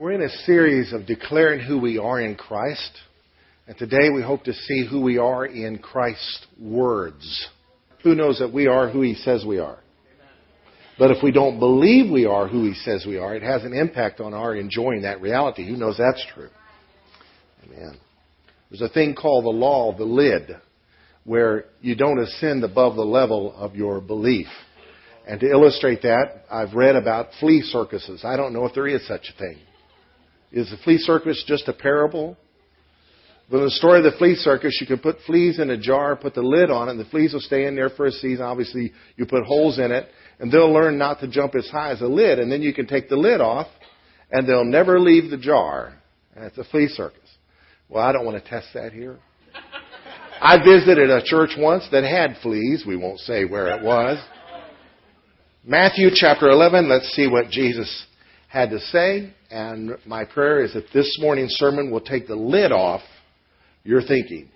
We're 0.00 0.12
in 0.12 0.22
a 0.22 0.30
series 0.46 0.94
of 0.94 1.04
declaring 1.04 1.60
who 1.60 1.78
we 1.78 1.98
are 1.98 2.22
in 2.22 2.34
Christ. 2.34 2.90
And 3.66 3.76
today 3.76 4.08
we 4.08 4.22
hope 4.22 4.44
to 4.44 4.54
see 4.54 4.86
who 4.90 5.02
we 5.02 5.18
are 5.18 5.44
in 5.44 5.76
Christ's 5.76 6.46
words. 6.58 7.48
Who 8.02 8.14
knows 8.14 8.38
that 8.38 8.50
we 8.50 8.66
are 8.66 8.88
who 8.88 9.02
He 9.02 9.12
says 9.12 9.44
we 9.46 9.58
are? 9.58 9.78
But 10.98 11.10
if 11.10 11.22
we 11.22 11.32
don't 11.32 11.58
believe 11.58 12.10
we 12.10 12.24
are 12.24 12.48
who 12.48 12.64
He 12.64 12.72
says 12.72 13.04
we 13.06 13.18
are, 13.18 13.34
it 13.34 13.42
has 13.42 13.62
an 13.64 13.74
impact 13.74 14.20
on 14.20 14.32
our 14.32 14.56
enjoying 14.56 15.02
that 15.02 15.20
reality. 15.20 15.68
Who 15.68 15.76
knows 15.76 15.98
that's 15.98 16.24
true? 16.32 16.48
Amen. 17.66 17.98
There's 18.70 18.80
a 18.80 18.88
thing 18.88 19.14
called 19.14 19.44
the 19.44 19.50
law, 19.50 19.94
the 19.94 20.04
lid, 20.04 20.48
where 21.24 21.66
you 21.82 21.94
don't 21.94 22.20
ascend 22.20 22.64
above 22.64 22.96
the 22.96 23.02
level 23.02 23.54
of 23.54 23.76
your 23.76 24.00
belief. 24.00 24.48
And 25.28 25.38
to 25.40 25.50
illustrate 25.50 26.00
that, 26.04 26.44
I've 26.50 26.72
read 26.72 26.96
about 26.96 27.32
flea 27.38 27.60
circuses. 27.60 28.24
I 28.24 28.38
don't 28.38 28.54
know 28.54 28.64
if 28.64 28.72
there 28.72 28.88
is 28.88 29.06
such 29.06 29.28
a 29.28 29.38
thing. 29.38 29.58
Is 30.52 30.70
the 30.70 30.76
flea 30.78 30.98
circus 30.98 31.44
just 31.46 31.68
a 31.68 31.72
parable? 31.72 32.36
But 33.50 33.58
in 33.58 33.64
the 33.64 33.70
story 33.70 33.98
of 33.98 34.04
the 34.04 34.16
flea 34.16 34.36
circus, 34.36 34.78
you 34.80 34.86
can 34.86 34.98
put 34.98 35.16
fleas 35.26 35.58
in 35.58 35.70
a 35.70 35.76
jar, 35.76 36.14
put 36.14 36.34
the 36.34 36.42
lid 36.42 36.70
on 36.70 36.88
it, 36.88 36.92
and 36.92 37.00
the 37.00 37.04
fleas 37.04 37.32
will 37.32 37.40
stay 37.40 37.66
in 37.66 37.74
there 37.74 37.90
for 37.90 38.06
a 38.06 38.12
season. 38.12 38.44
Obviously, 38.44 38.92
you 39.16 39.26
put 39.26 39.44
holes 39.44 39.78
in 39.80 39.90
it, 39.90 40.08
and 40.38 40.52
they'll 40.52 40.72
learn 40.72 40.98
not 40.98 41.18
to 41.20 41.28
jump 41.28 41.56
as 41.56 41.68
high 41.68 41.90
as 41.90 41.98
the 41.98 42.06
lid, 42.06 42.38
and 42.38 42.50
then 42.50 42.62
you 42.62 42.72
can 42.72 42.86
take 42.86 43.08
the 43.08 43.16
lid 43.16 43.40
off, 43.40 43.66
and 44.30 44.48
they'll 44.48 44.64
never 44.64 45.00
leave 45.00 45.30
the 45.30 45.36
jar. 45.36 45.94
And 46.36 46.44
it's 46.44 46.58
a 46.58 46.64
flea 46.64 46.86
circus. 46.86 47.28
Well, 47.88 48.04
I 48.04 48.12
don't 48.12 48.24
want 48.24 48.42
to 48.42 48.48
test 48.48 48.68
that 48.74 48.92
here. 48.92 49.18
I 50.40 50.56
visited 50.64 51.10
a 51.10 51.20
church 51.22 51.50
once 51.58 51.86
that 51.90 52.04
had 52.04 52.40
fleas. 52.42 52.84
We 52.86 52.96
won't 52.96 53.18
say 53.18 53.44
where 53.44 53.76
it 53.76 53.82
was. 53.82 54.18
Matthew 55.64 56.08
chapter 56.14 56.48
11, 56.48 56.88
let's 56.88 57.10
see 57.10 57.26
what 57.26 57.50
Jesus 57.50 58.06
had 58.50 58.70
to 58.70 58.80
say. 58.80 59.32
And 59.50 59.96
my 60.04 60.24
prayer 60.24 60.62
is 60.62 60.74
that 60.74 60.86
this 60.92 61.18
morning's 61.20 61.54
sermon 61.54 61.90
will 61.90 62.00
take 62.00 62.26
the 62.26 62.36
lid 62.36 62.72
off 62.72 63.00
your 63.84 64.02
thinking 64.02 64.50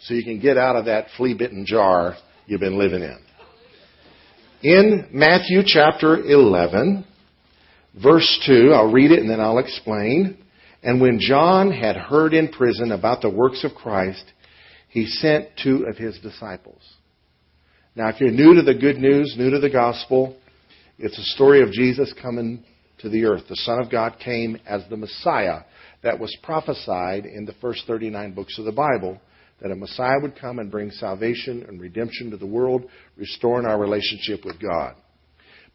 so 0.00 0.14
you 0.14 0.24
can 0.24 0.40
get 0.40 0.56
out 0.56 0.76
of 0.76 0.86
that 0.86 1.06
flea 1.16 1.34
bitten 1.34 1.66
jar 1.66 2.14
you've 2.46 2.60
been 2.60 2.78
living 2.78 3.02
in. 3.02 3.18
In 4.62 5.08
Matthew 5.12 5.62
chapter 5.66 6.16
11, 6.18 7.04
verse 8.00 8.42
2, 8.46 8.72
I'll 8.72 8.92
read 8.92 9.10
it 9.10 9.18
and 9.18 9.28
then 9.28 9.40
I'll 9.40 9.58
explain. 9.58 10.38
And 10.84 11.00
when 11.00 11.18
John 11.18 11.72
had 11.72 11.96
heard 11.96 12.34
in 12.34 12.48
prison 12.48 12.92
about 12.92 13.22
the 13.22 13.30
works 13.30 13.64
of 13.64 13.74
Christ, 13.74 14.24
he 14.88 15.06
sent 15.06 15.48
two 15.62 15.86
of 15.88 15.96
his 15.96 16.18
disciples. 16.20 16.80
Now, 17.96 18.08
if 18.08 18.20
you're 18.20 18.30
new 18.30 18.54
to 18.54 18.62
the 18.62 18.74
good 18.74 18.98
news, 18.98 19.34
new 19.36 19.50
to 19.50 19.58
the 19.58 19.70
gospel, 19.70 20.36
it's 20.98 21.18
a 21.18 21.34
story 21.34 21.62
of 21.62 21.72
Jesus 21.72 22.14
coming 22.20 22.64
to 23.02 23.08
the 23.08 23.24
earth. 23.24 23.42
The 23.48 23.56
Son 23.56 23.78
of 23.78 23.90
God 23.90 24.16
came 24.18 24.56
as 24.66 24.82
the 24.88 24.96
Messiah 24.96 25.60
that 26.02 26.18
was 26.18 26.34
prophesied 26.42 27.26
in 27.26 27.44
the 27.44 27.54
first 27.60 27.84
39 27.86 28.32
books 28.32 28.58
of 28.58 28.64
the 28.64 28.72
Bible 28.72 29.20
that 29.60 29.70
a 29.70 29.76
Messiah 29.76 30.18
would 30.20 30.38
come 30.40 30.58
and 30.58 30.70
bring 30.70 30.90
salvation 30.90 31.64
and 31.68 31.80
redemption 31.80 32.30
to 32.30 32.36
the 32.36 32.46
world, 32.46 32.84
restoring 33.16 33.66
our 33.66 33.78
relationship 33.78 34.44
with 34.44 34.60
God. 34.60 34.94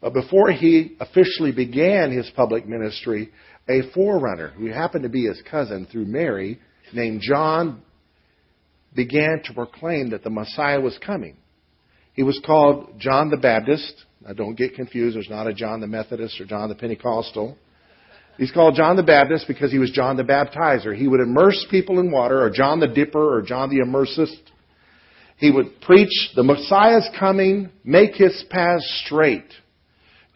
But 0.00 0.12
before 0.12 0.52
he 0.52 0.96
officially 1.00 1.52
began 1.52 2.12
his 2.12 2.30
public 2.36 2.68
ministry, 2.68 3.30
a 3.68 3.90
forerunner, 3.94 4.48
who 4.50 4.66
happened 4.66 5.04
to 5.04 5.08
be 5.08 5.24
his 5.24 5.42
cousin 5.50 5.86
through 5.90 6.04
Mary, 6.04 6.60
named 6.92 7.22
John, 7.22 7.82
began 8.94 9.42
to 9.44 9.54
proclaim 9.54 10.10
that 10.10 10.22
the 10.22 10.30
Messiah 10.30 10.80
was 10.80 10.98
coming. 11.04 11.36
He 12.12 12.22
was 12.22 12.40
called 12.44 12.98
John 12.98 13.30
the 13.30 13.36
Baptist. 13.36 14.04
Now 14.26 14.32
don't 14.32 14.56
get 14.56 14.74
confused. 14.74 15.16
There's 15.16 15.30
not 15.30 15.46
a 15.46 15.54
John 15.54 15.80
the 15.80 15.86
Methodist 15.86 16.40
or 16.40 16.44
John 16.44 16.68
the 16.68 16.74
Pentecostal. 16.74 17.56
He's 18.36 18.52
called 18.52 18.76
John 18.76 18.96
the 18.96 19.02
Baptist 19.02 19.46
because 19.48 19.72
he 19.72 19.78
was 19.78 19.90
John 19.90 20.16
the 20.16 20.22
Baptizer. 20.22 20.96
He 20.96 21.08
would 21.08 21.20
immerse 21.20 21.66
people 21.70 21.98
in 21.98 22.12
water, 22.12 22.40
or 22.40 22.50
John 22.50 22.78
the 22.78 22.86
Dipper, 22.86 23.36
or 23.36 23.42
John 23.42 23.68
the 23.68 23.78
Immersist. 23.78 24.40
He 25.38 25.50
would 25.50 25.80
preach, 25.80 26.30
the 26.36 26.44
Messiah's 26.44 27.08
coming, 27.18 27.70
make 27.84 28.14
his 28.14 28.44
path 28.48 28.80
straight. 29.04 29.46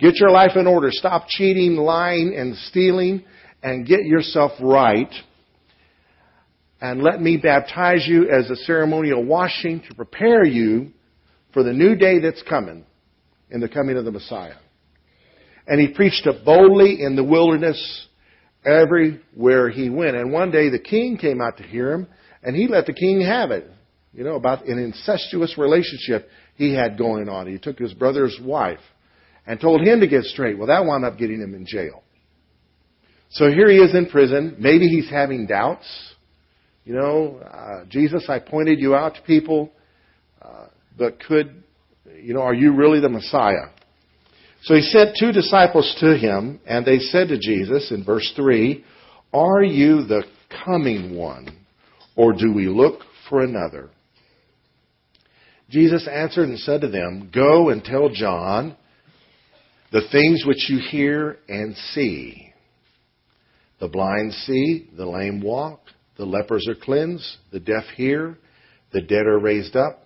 Get 0.01 0.17
your 0.17 0.31
life 0.31 0.57
in 0.57 0.67
order. 0.67 0.89
Stop 0.91 1.29
cheating, 1.29 1.77
lying, 1.77 2.35
and 2.37 2.57
stealing, 2.57 3.25
and 3.63 3.87
get 3.87 4.05
yourself 4.05 4.53
right. 4.61 5.13
And 6.81 7.03
let 7.03 7.21
me 7.21 7.37
baptize 7.37 8.05
you 8.09 8.29
as 8.29 8.51
a 8.51 8.57
ceremonial 8.57 9.25
washing 9.25 9.81
to 9.89 9.95
prepare 9.95 10.45
you 10.45 10.91
for 11.53 11.63
the 11.63 11.73
new 11.73 11.95
day 11.95 12.19
that's 12.19 12.43
coming 12.43 12.85
in 13.53 13.61
the 13.61 13.69
coming 13.69 13.97
of 13.97 14.05
the 14.05 14.11
Messiah. 14.11 14.57
And 15.67 15.81
he 15.81 15.95
preached 15.95 16.27
it 16.27 16.45
boldly 16.45 17.03
in 17.03 17.15
the 17.15 17.23
wilderness 17.23 18.09
everywhere 18.65 19.69
he 19.69 19.91
went. 19.91 20.17
And 20.17 20.33
one 20.33 20.51
day 20.51 20.71
the 20.71 20.79
king 20.81 21.19
came 21.19 21.41
out 21.41 21.59
to 21.59 21.63
hear 21.63 21.93
him, 21.93 22.09
and 22.43 22.57
he 22.57 22.67
let 22.67 22.87
the 22.87 22.93
king 22.93 23.21
have 23.21 23.51
it. 23.51 23.71
You 24.13 24.25
know, 24.25 24.35
about 24.35 24.67
an 24.67 24.79
incestuous 24.79 25.57
relationship 25.57 26.29
he 26.57 26.75
had 26.75 26.99
going 26.99 27.29
on. 27.29 27.47
He 27.47 27.59
took 27.59 27.79
his 27.79 27.95
brother's 27.95 28.39
wife 28.43 28.81
and 29.47 29.61
told 29.61 29.81
him 29.81 30.01
to 30.01 30.07
get 30.07 30.25
straight. 30.25 30.59
Well, 30.59 30.67
that 30.67 30.85
wound 30.85 31.05
up 31.05 31.17
getting 31.17 31.41
him 31.41 31.55
in 31.55 31.67
jail. 31.67 32.03
So 33.31 33.49
here 33.49 33.71
he 33.71 33.79
is 33.79 33.95
in 33.95 34.11
prison. 34.11 34.57
Maybe 34.59 34.89
he's 34.89 35.09
having 35.09 35.47
doubts. 35.47 35.87
You 36.85 36.95
know, 36.95 37.39
uh, 37.39 37.87
Jesus, 37.89 38.27
I 38.29 38.39
pointed 38.39 38.81
you 38.81 38.95
out 38.95 39.15
to 39.15 39.23
people, 39.23 39.71
uh, 40.43 40.67
but 40.99 41.21
could, 41.21 41.63
you 42.21 42.35
know, 42.35 42.43
are 42.43 42.55
you 42.55 42.75
really 42.75 43.01
the 43.01 43.09
Messiah? 43.09 43.71
So 44.63 44.75
he 44.75 44.83
sent 44.83 45.17
two 45.19 45.33
disciples 45.33 45.95
to 46.01 46.17
him, 46.17 46.61
and 46.67 46.87
they 46.87 46.99
said 46.99 47.29
to 47.29 47.39
Jesus 47.39 47.91
in 47.91 48.05
verse 48.05 48.33
3, 48.37 48.85
Are 49.33 49.63
you 49.63 50.05
the 50.05 50.25
coming 50.65 51.17
one, 51.17 51.49
or 52.17 52.33
do 52.33 52.53
we 52.53 52.69
look 52.69 53.01
for 53.29 53.43
another? 53.43 53.91
Jesus 55.69 56.07
answered 56.07 56.49
and 56.49 56.59
said 56.59 56.83
to 56.83 56.89
them, 56.89 57.31
Go 57.35 57.71
and 57.71 57.83
tell 57.83 58.09
John 58.11 58.77
the 59.91 60.03
things 60.13 60.45
which 60.47 60.69
you 60.69 60.79
hear 60.79 61.39
and 61.49 61.75
see. 61.93 62.53
The 63.81 63.89
blind 63.89 64.33
see, 64.33 64.91
the 64.97 65.07
lame 65.07 65.41
walk, 65.41 65.81
the 66.17 66.25
lepers 66.25 66.69
are 66.69 66.75
cleansed, 66.75 67.37
the 67.51 67.59
deaf 67.59 67.85
hear, 67.97 68.39
the 68.93 69.01
dead 69.01 69.27
are 69.27 69.39
raised 69.39 69.75
up, 69.75 70.02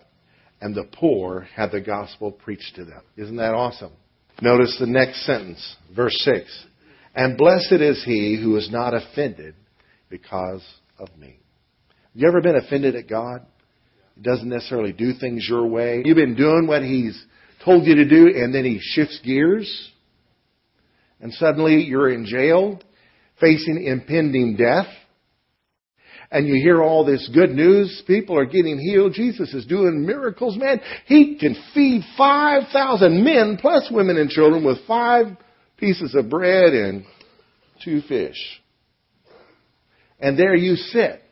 and 0.67 0.75
the 0.75 0.89
poor 0.99 1.47
had 1.55 1.71
the 1.71 1.81
gospel 1.81 2.33
preached 2.33 2.75
to 2.75 2.85
them. 2.85 3.01
Isn't 3.17 3.37
that 3.37 3.55
awesome? 3.55 3.93
Notice 4.43 4.77
the 4.81 4.87
next 4.89 5.25
sentence, 5.25 5.77
verse 5.95 6.17
6. 6.25 6.67
And 7.15 7.39
blessed 7.39 7.81
is 7.81 8.03
he 8.05 8.37
who 8.43 8.57
is 8.57 8.69
not 8.69 8.93
offended 8.93 9.55
because 10.11 10.67
of 10.99 11.09
me. 11.17 11.39
Have 11.89 12.17
you 12.17 12.27
ever 12.27 12.41
been 12.41 12.57
offended 12.57 12.97
at 12.97 13.09
God? 13.09 13.47
He 14.17 14.23
doesn't 14.23 14.49
necessarily 14.49 14.93
do 14.93 15.13
things 15.13 15.47
your 15.49 15.69
way. 15.69 16.03
You've 16.05 16.17
been 16.17 16.35
doing 16.35 16.67
what 16.67 16.83
he's 16.83 17.17
told 17.65 17.87
you 17.87 17.95
to 17.95 18.09
do, 18.09 18.27
and 18.35 18.53
then 18.53 18.65
he 18.65 18.81
shifts 18.81 19.21
gears, 19.25 19.93
and 21.21 21.33
suddenly 21.35 21.85
you're 21.85 22.11
in 22.11 22.27
jail, 22.27 22.81
facing 23.39 23.85
impending 23.87 24.57
death 24.57 24.89
and 26.31 26.47
you 26.47 26.55
hear 26.55 26.83
all 26.83 27.05
this 27.05 27.29
good 27.33 27.51
news, 27.51 28.03
people 28.07 28.39
are 28.39 28.47
getting 28.47 28.79
healed, 28.79 29.13
Jesus 29.15 29.53
is 29.55 29.67
doing 29.67 30.05
miracles, 30.05 30.57
man. 30.57 30.81
He 31.07 31.37
can 31.39 31.57
feed 31.75 32.03
5,000 32.17 33.25
men 33.25 33.59
plus 33.61 33.89
women 33.91 34.17
and 34.17 34.29
children 34.31 34.65
with 34.65 34.79
five 34.87 35.27
pieces 35.77 36.15
of 36.15 36.29
bread 36.29 36.73
and 36.73 37.05
two 37.85 38.01
fish. 38.03 38.61
And 40.19 40.39
there 40.39 40.55
you 40.55 40.77
sit. 40.77 41.23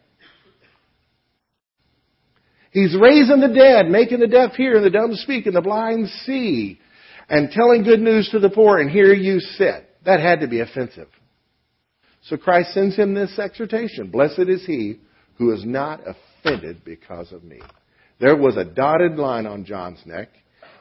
He's 2.71 2.94
raising 3.00 3.41
the 3.41 3.55
dead, 3.55 3.87
making 3.88 4.19
the 4.19 4.26
deaf 4.26 4.53
hear 4.53 4.76
and 4.76 4.84
the 4.84 4.91
dumb 4.91 5.15
speak 5.15 5.47
and 5.47 5.55
the 5.55 5.61
blind 5.61 6.09
see, 6.25 6.81
and 7.28 7.50
telling 7.50 7.84
good 7.84 8.00
news 8.00 8.28
to 8.32 8.41
the 8.41 8.50
poor, 8.50 8.78
and 8.78 8.91
here 8.91 9.15
you 9.15 9.38
sit. 9.38 9.88
That 10.05 10.21
had 10.21 10.41
to 10.41 10.49
be 10.49 10.61
offensive. 10.61 11.09
So 12.25 12.37
Christ 12.37 12.73
sends 12.73 12.97
him 12.97 13.15
this 13.15 13.38
exhortation. 13.38 14.11
Blessed 14.11 14.49
is 14.49 14.65
he 14.65 15.00
who 15.37 15.53
is 15.53 15.65
not 15.65 16.00
offended 16.06 16.85
because 16.85 17.32
of 17.32 17.44
me. 17.44 17.61
There 18.21 18.37
was 18.37 18.56
a 18.56 18.65
dotted 18.65 19.17
line 19.17 19.47
on 19.47 19.65
John's 19.65 20.00
neck. 20.06 20.29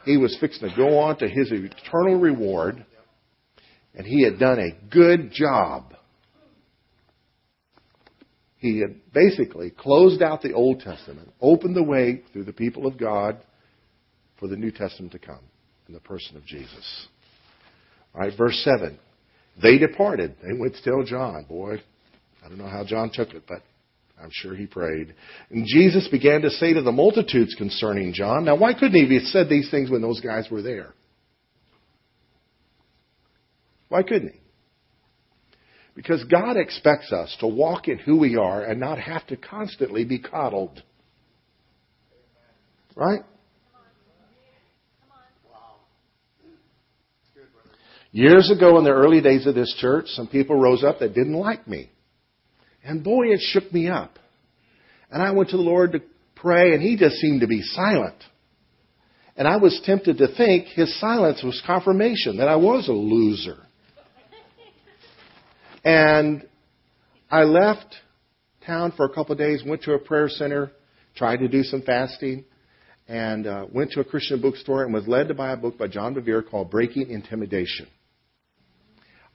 He 0.06 0.18
was 0.18 0.38
fixing 0.40 0.70
to 0.70 0.76
go 0.76 1.00
on 1.00 1.18
to 1.20 1.28
his 1.28 1.52
eternal 1.52 2.20
reward, 2.20 2.86
and 3.96 4.06
he 4.06 4.24
had 4.24 4.40
done 4.40 4.60
a 4.60 4.90
good 4.90 5.32
job. 5.32 5.94
He 8.58 8.80
had 8.80 9.12
basically 9.14 9.72
closed 9.72 10.22
out 10.22 10.42
the 10.42 10.54
Old 10.54 10.80
Testament, 10.80 11.30
opened 11.42 11.76
the 11.76 11.84
way 11.84 12.22
through 12.32 12.46
the 12.46 12.54
people 12.54 12.88
of 12.88 12.98
God 12.98 13.38
for 14.40 14.48
the 14.48 14.56
New 14.56 14.72
Testament 14.72 15.12
to 15.12 15.20
come 15.20 15.44
in 15.88 15.94
the 15.94 16.00
person 16.00 16.38
of 16.38 16.46
Jesus. 16.46 17.08
All 18.16 18.22
right, 18.22 18.38
verse 18.38 18.62
7. 18.64 18.98
They 19.62 19.78
departed. 19.78 20.36
They 20.42 20.58
went 20.58 20.76
to 20.76 20.84
tell 20.84 21.04
John. 21.04 21.46
Boy, 21.48 21.76
I 22.44 22.50
don't 22.50 22.58
know 22.58 22.68
how 22.68 22.84
John 22.84 23.12
took 23.14 23.30
it, 23.30 23.44
but 23.48 23.62
I'm 24.22 24.30
sure 24.32 24.56
he 24.56 24.66
prayed. 24.66 25.14
And 25.50 25.66
Jesus 25.68 26.08
began 26.08 26.42
to 26.42 26.50
say 26.50 26.74
to 26.74 26.82
the 26.82 26.92
multitudes 26.92 27.56
concerning 27.56 28.14
John. 28.14 28.46
Now, 28.46 28.56
why 28.56 28.74
couldn't 28.74 28.94
he 28.94 29.14
have 29.16 29.24
said 29.24 29.50
these 29.50 29.70
things 29.70 29.90
when 29.90 30.02
those 30.02 30.22
guys 30.22 30.48
were 30.50 30.62
there? 30.62 30.94
Why 33.90 34.02
couldn't 34.02 34.34
he? 34.34 34.40
Because 35.96 36.24
God 36.24 36.58
expects 36.58 37.12
us 37.12 37.36
to 37.40 37.48
walk 37.48 37.88
in 37.88 38.00
who 38.00 38.18
we 38.18 38.36
are 38.36 38.64
and 38.64 38.80
not 38.80 39.00
have 39.00 39.28
to 39.28 39.38
constantly 39.38 40.06
be 40.06 40.20
coddled. 40.20 40.82
Right? 42.96 43.22
Years 48.14 48.52
ago 48.56 48.78
in 48.78 48.84
the 48.84 48.92
early 48.92 49.22
days 49.22 49.48
of 49.48 49.56
this 49.56 49.76
church, 49.80 50.06
some 50.10 50.28
people 50.28 50.56
rose 50.56 50.84
up 50.84 51.00
that 51.00 51.16
didn't 51.16 51.34
like 51.34 51.68
me. 51.68 51.90
And 52.84 53.04
boy, 53.04 53.30
it 53.30 53.40
shook 53.42 53.74
me 53.74 53.90
up. 53.90 54.20
And 55.10 55.22
I 55.22 55.32
went 55.32 55.50
to 55.50 55.58
the 55.58 55.64
Lord 55.64 55.94
to 55.94 56.02
pray 56.36 56.74
and 56.74 56.82
He 56.82 56.96
just 56.96 57.16
seemed 57.16 57.42
to 57.42 57.48
be 57.48 57.64
silent. 57.64 58.16
And 59.36 59.48
I 59.48 59.58
was 59.58 59.82
tempted 59.84 60.20
to 60.20 60.28
think 60.36 60.68
His 60.68 61.00
silence 61.00 61.42
was 61.44 61.60
confirmation 61.66 62.38
that 62.38 62.48
I 62.48 62.56
was 62.56 62.88
a 62.88 62.94
loser. 62.94 63.58
And 65.84 66.48
I 67.32 67.46
left 67.46 67.96
town 68.64 68.94
for 68.96 69.06
a 69.06 69.10
couple 69.10 69.32
of 69.32 69.40
days, 69.40 69.64
went 69.66 69.82
to 69.84 69.94
a 69.94 70.00
prayer 70.00 70.30
center, 70.30 70.72
tried 71.16 71.38
to 71.38 71.48
do 71.48 71.64
some 71.64 71.82
fasting, 71.82 72.46
and 73.08 73.48
uh, 73.48 73.66
went 73.74 73.92
to 73.94 74.02
a 74.02 74.04
Christian 74.04 74.40
bookstore 74.40 74.84
and 74.84 74.94
was 74.94 75.08
led 75.08 75.30
to 75.30 75.34
buy 75.34 75.52
a 75.52 75.58
book 75.58 75.80
by 75.80 75.88
John 75.88 76.14
Bevere 76.14 76.48
called 76.48 76.70
Breaking 76.70 77.10
Intimidation. 77.10 77.88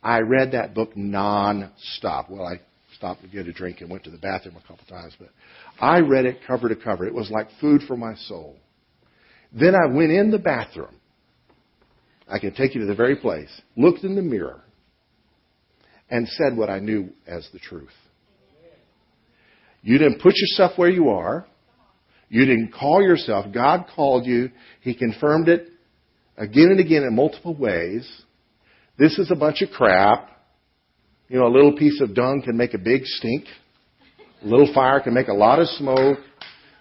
I 0.03 0.21
read 0.21 0.53
that 0.53 0.75
book 0.75 0.97
non-stop. 0.97 2.31
Well, 2.31 2.47
I 2.47 2.61
stopped 2.97 3.23
to 3.23 3.29
get 3.29 3.47
a 3.47 3.53
drink 3.53 3.81
and 3.81 3.91
went 3.91 4.05
to 4.05 4.11
the 4.11 4.19
bathroom 4.19 4.57
a 4.57 4.67
couple 4.67 4.87
times, 4.87 5.15
but 5.19 5.29
I 5.81 6.01
read 6.01 6.25
it 6.25 6.39
cover 6.47 6.69
to 6.69 6.77
cover. 6.77 7.07
It 7.07 7.15
was 7.15 7.31
like 7.31 7.49
food 7.61 7.83
for 7.87 7.97
my 7.97 8.15
soul. 8.15 8.57
Then 9.53 9.75
I 9.75 9.87
went 9.87 10.11
in 10.13 10.31
the 10.31 10.39
bathroom. 10.39 10.95
I 12.29 12.39
can 12.39 12.55
take 12.55 12.75
you 12.75 12.83
to 12.83 12.87
the 12.87 12.95
very 12.95 13.17
place, 13.17 13.49
looked 13.77 14.05
in 14.05 14.15
the 14.15 14.23
mirror, 14.23 14.63
and 16.11 16.29
said 16.29 16.57
what 16.57 16.69
I 16.69 16.79
knew 16.79 17.11
as 17.27 17.49
the 17.53 17.59
truth. 17.59 17.89
You 19.83 19.99
didn't 19.99 20.21
put 20.21 20.35
yourself 20.37 20.73
where 20.77 20.91
you 20.91 21.09
are. 21.09 21.47
You 22.29 22.45
didn't 22.45 22.73
call 22.73 23.01
yourself. 23.01 23.47
God 23.53 23.87
called 23.95 24.27
you. 24.27 24.51
He 24.81 24.95
confirmed 24.95 25.49
it 25.49 25.69
again 26.37 26.69
and 26.71 26.81
again 26.81 27.05
in 27.05 27.15
multiple 27.15 27.55
ways. 27.55 28.07
This 28.99 29.17
is 29.19 29.31
a 29.31 29.37
bunch 29.37 29.63
of 29.63 29.71
crap. 29.71 30.29
You 31.29 31.39
know, 31.39 31.47
a 31.47 31.55
little 31.55 31.77
piece 31.77 32.01
of 32.01 32.15
dung 32.15 32.43
can 32.45 32.57
make 32.57 32.75
a 32.75 32.79
big 32.79 33.05
stink. 33.05 33.45
A 34.43 34.47
little 34.47 34.73
fire 34.75 35.01
can 35.01 35.15
make 35.15 35.29
a 35.29 35.35
lot 35.35 35.61
of 35.61 35.69
smoke. 35.69 36.19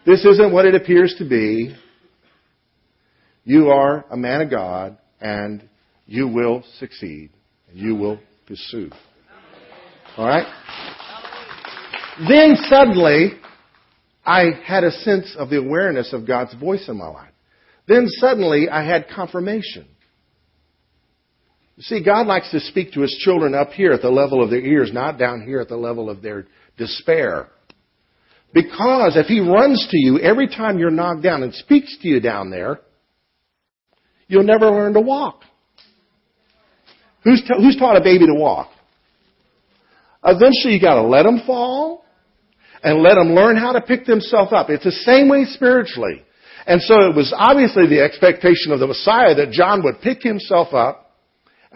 This 0.05 0.25
isn't 0.25 0.51
what 0.51 0.65
it 0.65 0.73
appears 0.73 1.13
to 1.19 1.29
be. 1.29 1.75
You 3.43 3.69
are 3.69 4.05
a 4.09 4.17
man 4.17 4.41
of 4.41 4.49
God 4.49 4.97
and 5.21 5.67
you 6.07 6.27
will 6.27 6.63
succeed. 6.79 7.29
And 7.69 7.77
You 7.77 7.95
will 7.95 8.19
pursue. 8.47 8.89
Alright? 10.17 10.47
Then 12.27 12.55
suddenly, 12.67 13.33
I 14.25 14.45
had 14.65 14.83
a 14.83 14.91
sense 14.91 15.35
of 15.37 15.51
the 15.51 15.59
awareness 15.59 16.13
of 16.13 16.25
God's 16.25 16.55
voice 16.55 16.85
in 16.87 16.97
my 16.97 17.07
life. 17.07 17.31
Then 17.87 18.07
suddenly, 18.07 18.69
I 18.69 18.83
had 18.83 19.07
confirmation. 19.13 19.87
See, 21.79 22.03
God 22.03 22.25
likes 22.25 22.49
to 22.51 22.59
speak 22.59 22.93
to 22.93 23.01
His 23.01 23.15
children 23.23 23.53
up 23.53 23.69
here 23.71 23.91
at 23.91 24.01
the 24.01 24.09
level 24.09 24.43
of 24.43 24.49
their 24.49 24.61
ears, 24.61 24.91
not 24.91 25.19
down 25.19 25.41
here 25.41 25.59
at 25.59 25.69
the 25.69 25.77
level 25.77 26.09
of 26.09 26.21
their 26.21 26.45
despair. 26.77 27.49
Because 28.53 29.15
if 29.15 29.27
He 29.27 29.39
runs 29.39 29.87
to 29.91 29.97
you 29.97 30.19
every 30.19 30.47
time 30.47 30.79
you're 30.79 30.89
knocked 30.89 31.21
down 31.21 31.43
and 31.43 31.53
speaks 31.53 31.97
to 32.01 32.07
you 32.07 32.19
down 32.19 32.49
there, 32.49 32.79
you'll 34.27 34.43
never 34.43 34.71
learn 34.71 34.93
to 34.93 35.01
walk. 35.01 35.41
Who's, 37.23 37.43
ta- 37.47 37.59
who's 37.59 37.75
taught 37.75 37.97
a 37.97 38.01
baby 38.01 38.25
to 38.25 38.33
walk? 38.33 38.71
Eventually 40.23 40.73
you 40.73 40.81
gotta 40.81 41.03
let 41.03 41.23
them 41.23 41.41
fall 41.45 42.05
and 42.83 43.01
let 43.03 43.15
them 43.15 43.35
learn 43.35 43.55
how 43.55 43.73
to 43.73 43.81
pick 43.81 44.05
themselves 44.05 44.51
up. 44.51 44.69
It's 44.69 44.83
the 44.83 44.91
same 44.91 45.29
way 45.29 45.45
spiritually. 45.45 46.23
And 46.65 46.81
so 46.81 47.09
it 47.09 47.15
was 47.15 47.33
obviously 47.37 47.87
the 47.87 48.01
expectation 48.01 48.71
of 48.71 48.79
the 48.79 48.87
Messiah 48.87 49.35
that 49.35 49.51
John 49.51 49.83
would 49.83 50.01
pick 50.01 50.23
himself 50.23 50.73
up 50.73 51.06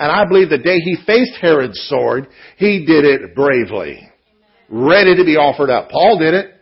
and 0.02 0.12
I 0.12 0.26
believe 0.28 0.50
the 0.50 0.58
day 0.58 0.80
he 0.80 0.98
faced 1.06 1.38
Herod's 1.40 1.80
sword, 1.88 2.28
he 2.58 2.88
did 2.88 3.06
it 3.06 3.36
bravely. 3.36 4.10
Ready 4.68 5.16
to 5.16 5.24
be 5.24 5.36
offered 5.38 5.70
up. 5.70 5.90
Paul 5.92 6.18
did 6.18 6.34
it. 6.34 6.56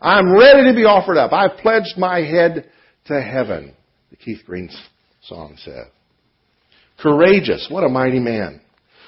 I'm 0.00 0.32
ready 0.32 0.70
to 0.70 0.74
be 0.74 0.86
offered 0.86 1.18
up. 1.18 1.34
I've 1.34 1.58
pledged 1.58 1.98
my 1.98 2.20
head 2.20 2.70
to 3.08 3.20
heaven, 3.20 3.74
the 4.10 4.16
Keith 4.16 4.40
Green 4.46 4.70
song 5.24 5.58
said. 5.58 5.90
Courageous. 6.98 7.68
What 7.70 7.84
a 7.84 7.88
mighty 7.90 8.18
man. 8.18 8.62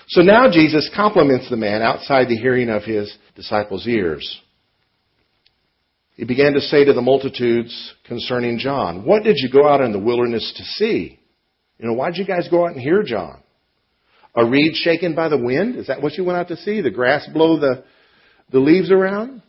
So 0.09 0.21
now 0.21 0.51
Jesus 0.51 0.91
compliments 0.95 1.49
the 1.49 1.57
man 1.57 1.81
outside 1.81 2.29
the 2.29 2.37
hearing 2.37 2.69
of 2.69 2.85
his 2.85 3.17
disciples' 3.37 3.89
ears. 3.89 4.39
He 6.17 6.25
began 6.25 6.53
to 6.53 6.61
say 6.61 6.85
to 6.85 6.93
the 6.93 7.01
multitudes 7.01 7.95
concerning 8.07 8.59
John, 8.59 9.07
What 9.07 9.23
did 9.23 9.37
you 9.39 9.51
go 9.51 9.67
out 9.67 9.81
in 9.81 9.93
the 9.93 9.99
wilderness 9.99 10.53
to 10.59 10.63
see? 10.63 11.19
You 11.79 11.89
know, 11.89 11.95
why 11.95 12.11
did 12.11 12.19
you 12.19 12.27
guys 12.27 12.49
go 12.51 12.67
out 12.67 12.73
and 12.73 12.81
hear 12.81 13.03
John? 13.03 13.43
A 14.37 14.45
reed 14.45 14.75
shaken 14.77 15.15
by 15.15 15.29
the 15.29 15.39
wind? 15.39 15.77
Is 15.77 15.87
that 15.87 16.03
what 16.03 16.15
you 16.15 16.25
went 16.25 16.39
out 16.39 16.49
to 16.49 16.57
see? 16.57 16.83
The 16.83 16.91
grass 16.91 17.27
blow 17.33 17.59
the, 17.59 17.85
the 18.53 18.61
leaves 18.61 18.91
around? 18.91 19.43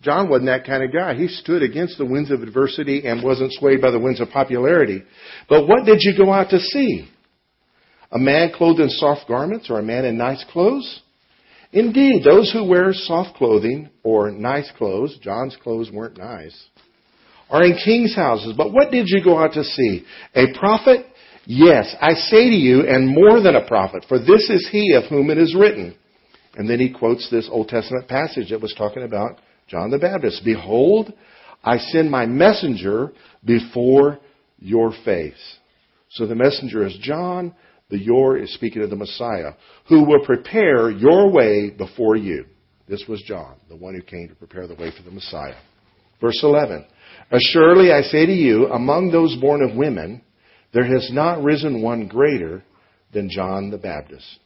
John 0.00 0.28
wasn't 0.28 0.46
that 0.46 0.66
kind 0.66 0.82
of 0.82 0.92
guy. 0.92 1.14
He 1.14 1.28
stood 1.28 1.62
against 1.62 1.98
the 1.98 2.06
winds 2.06 2.30
of 2.30 2.42
adversity 2.42 3.06
and 3.06 3.22
wasn't 3.22 3.52
swayed 3.52 3.80
by 3.80 3.90
the 3.90 4.00
winds 4.00 4.20
of 4.20 4.30
popularity. 4.30 5.02
But 5.48 5.68
what 5.68 5.84
did 5.84 5.98
you 6.00 6.16
go 6.16 6.32
out 6.32 6.50
to 6.50 6.58
see? 6.58 7.08
A 8.10 8.18
man 8.18 8.50
clothed 8.52 8.80
in 8.80 8.88
soft 8.88 9.28
garments 9.28 9.70
or 9.70 9.78
a 9.78 9.82
man 9.82 10.04
in 10.04 10.18
nice 10.18 10.44
clothes? 10.50 11.02
Indeed, 11.72 12.24
those 12.24 12.50
who 12.50 12.64
wear 12.64 12.92
soft 12.92 13.36
clothing 13.36 13.90
or 14.02 14.30
nice 14.32 14.68
clothes, 14.76 15.16
John's 15.22 15.56
clothes 15.62 15.90
weren't 15.92 16.18
nice, 16.18 16.58
are 17.48 17.62
in 17.62 17.78
king's 17.84 18.16
houses. 18.16 18.54
But 18.56 18.72
what 18.72 18.90
did 18.90 19.04
you 19.06 19.22
go 19.22 19.38
out 19.38 19.52
to 19.52 19.62
see? 19.62 20.04
A 20.34 20.46
prophet? 20.58 21.06
Yes, 21.52 21.96
I 22.00 22.14
say 22.14 22.48
to 22.48 22.54
you, 22.54 22.86
and 22.86 23.12
more 23.12 23.40
than 23.40 23.56
a 23.56 23.66
prophet, 23.66 24.04
for 24.08 24.20
this 24.20 24.48
is 24.48 24.68
he 24.70 24.92
of 24.92 25.10
whom 25.10 25.30
it 25.30 25.36
is 25.36 25.52
written. 25.58 25.96
And 26.54 26.70
then 26.70 26.78
he 26.78 26.92
quotes 26.92 27.28
this 27.28 27.48
Old 27.50 27.66
Testament 27.66 28.06
passage 28.06 28.50
that 28.50 28.60
was 28.60 28.72
talking 28.78 29.02
about 29.02 29.40
John 29.66 29.90
the 29.90 29.98
Baptist. 29.98 30.42
Behold, 30.44 31.12
I 31.64 31.78
send 31.78 32.08
my 32.08 32.24
messenger 32.24 33.10
before 33.44 34.20
your 34.60 34.92
face. 35.04 35.56
So 36.10 36.24
the 36.24 36.36
messenger 36.36 36.86
is 36.86 36.96
John. 37.02 37.52
The 37.88 37.98
your 37.98 38.38
is 38.38 38.54
speaking 38.54 38.84
of 38.84 38.90
the 38.90 38.94
Messiah, 38.94 39.54
who 39.88 40.04
will 40.04 40.24
prepare 40.24 40.88
your 40.88 41.32
way 41.32 41.70
before 41.70 42.14
you. 42.14 42.44
This 42.88 43.06
was 43.08 43.24
John, 43.26 43.56
the 43.68 43.74
one 43.74 43.96
who 43.96 44.02
came 44.02 44.28
to 44.28 44.36
prepare 44.36 44.68
the 44.68 44.76
way 44.76 44.92
for 44.96 45.02
the 45.02 45.10
Messiah. 45.10 45.58
Verse 46.20 46.38
11. 46.44 46.86
Assuredly 47.32 47.90
I 47.90 48.02
say 48.02 48.24
to 48.24 48.32
you, 48.32 48.68
among 48.68 49.10
those 49.10 49.34
born 49.40 49.68
of 49.68 49.76
women, 49.76 50.22
there 50.72 50.84
has 50.84 51.10
not 51.12 51.42
risen 51.42 51.82
one 51.82 52.06
greater 52.06 52.62
than 53.12 53.28
John 53.28 53.70
the 53.70 53.78
Baptist. 53.78 54.38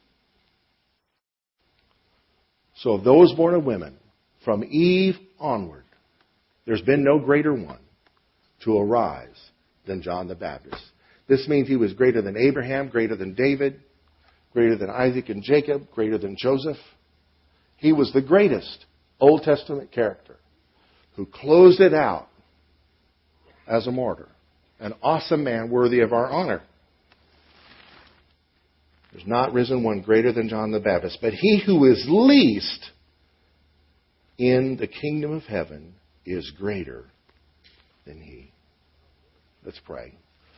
So 2.76 2.92
of 2.92 3.04
those 3.04 3.32
born 3.34 3.54
of 3.54 3.64
women, 3.64 3.96
from 4.44 4.64
Eve 4.64 5.16
onward, 5.38 5.84
there's 6.66 6.82
been 6.82 7.04
no 7.04 7.18
greater 7.18 7.52
one 7.52 7.80
to 8.64 8.78
arise 8.78 9.50
than 9.86 10.02
John 10.02 10.28
the 10.28 10.34
Baptist. 10.34 10.82
This 11.28 11.46
means 11.48 11.68
he 11.68 11.76
was 11.76 11.92
greater 11.92 12.22
than 12.22 12.36
Abraham, 12.36 12.88
greater 12.88 13.16
than 13.16 13.34
David, 13.34 13.80
greater 14.52 14.76
than 14.76 14.90
Isaac 14.90 15.28
and 15.28 15.42
Jacob, 15.42 15.90
greater 15.94 16.18
than 16.18 16.36
Joseph. 16.38 16.76
He 17.76 17.92
was 17.92 18.12
the 18.12 18.22
greatest 18.22 18.86
Old 19.20 19.42
Testament 19.42 19.92
character 19.92 20.36
who 21.16 21.26
closed 21.26 21.80
it 21.80 21.94
out 21.94 22.28
as 23.66 23.86
a 23.86 23.92
martyr 23.92 24.28
an 24.84 24.94
awesome 25.02 25.42
man 25.42 25.70
worthy 25.70 26.00
of 26.00 26.12
our 26.12 26.30
honor. 26.30 26.60
There's 29.12 29.26
not 29.26 29.54
risen 29.54 29.82
one 29.82 30.02
greater 30.02 30.30
than 30.30 30.50
John 30.50 30.72
the 30.72 30.80
Baptist, 30.80 31.18
but 31.22 31.32
he 31.32 31.62
who 31.64 31.86
is 31.86 32.04
least 32.06 32.90
in 34.36 34.76
the 34.78 34.86
kingdom 34.86 35.32
of 35.32 35.44
heaven 35.44 35.94
is 36.26 36.52
greater 36.58 37.06
than 38.04 38.20
he. 38.20 38.52
Let's 39.64 39.80
pray. 39.86 40.12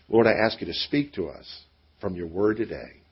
Lord, 0.08 0.26
I 0.26 0.32
ask 0.32 0.60
you 0.60 0.66
to 0.66 0.74
speak 0.74 1.12
to 1.12 1.28
us 1.28 1.46
from 2.00 2.16
your 2.16 2.26
word 2.26 2.56
today. 2.56 3.02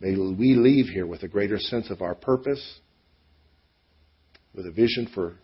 May 0.00 0.16
we 0.16 0.54
leave 0.54 0.86
here 0.86 1.06
with 1.06 1.22
a 1.22 1.28
greater 1.28 1.58
sense 1.58 1.88
of 1.88 2.02
our 2.02 2.14
purpose, 2.14 2.80
with 4.54 4.66
a 4.66 4.70
vision 4.70 5.08
for 5.14 5.34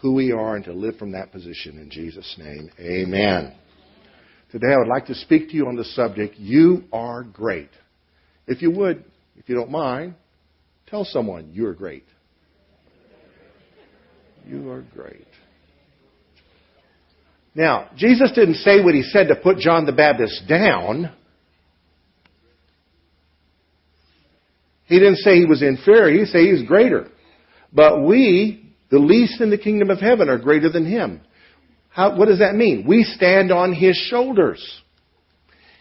who 0.00 0.14
we 0.14 0.32
are, 0.32 0.56
and 0.56 0.64
to 0.64 0.72
live 0.72 0.96
from 0.96 1.12
that 1.12 1.30
position 1.30 1.78
in 1.78 1.90
Jesus' 1.90 2.36
name. 2.38 2.70
Amen. 2.80 3.54
Today 4.52 4.72
I 4.72 4.78
would 4.78 4.88
like 4.88 5.06
to 5.06 5.14
speak 5.14 5.50
to 5.50 5.56
you 5.56 5.66
on 5.66 5.76
the 5.76 5.84
subject, 5.84 6.36
You 6.36 6.84
Are 6.92 7.24
Great. 7.24 7.70
If 8.46 8.62
you 8.62 8.70
would, 8.70 9.04
if 9.36 9.48
you 9.48 9.56
don't 9.56 9.70
mind, 9.70 10.14
tell 10.86 11.04
someone 11.04 11.50
you're 11.52 11.74
great. 11.74 12.04
You 14.46 14.70
are 14.70 14.84
great. 14.94 15.26
Now, 17.56 17.90
Jesus 17.96 18.30
didn't 18.32 18.56
say 18.56 18.82
what 18.82 18.94
he 18.94 19.02
said 19.02 19.28
to 19.28 19.36
put 19.36 19.58
John 19.58 19.86
the 19.86 19.92
Baptist 19.92 20.42
down. 20.48 21.10
He 24.84 24.98
didn't 25.00 25.16
say 25.16 25.38
he 25.38 25.46
was 25.46 25.62
inferior. 25.62 26.20
He 26.20 26.26
said 26.26 26.42
he's 26.42 26.68
greater. 26.68 27.08
But 27.72 28.04
we, 28.04 28.72
the 28.90 28.98
least 29.00 29.40
in 29.40 29.50
the 29.50 29.58
kingdom 29.58 29.90
of 29.90 29.98
heaven, 29.98 30.28
are 30.28 30.38
greater 30.38 30.70
than 30.70 30.86
him. 30.86 31.22
How, 31.96 32.14
what 32.14 32.28
does 32.28 32.40
that 32.40 32.54
mean? 32.54 32.84
We 32.86 33.04
stand 33.04 33.50
on 33.50 33.72
his 33.72 33.96
shoulders. 34.10 34.82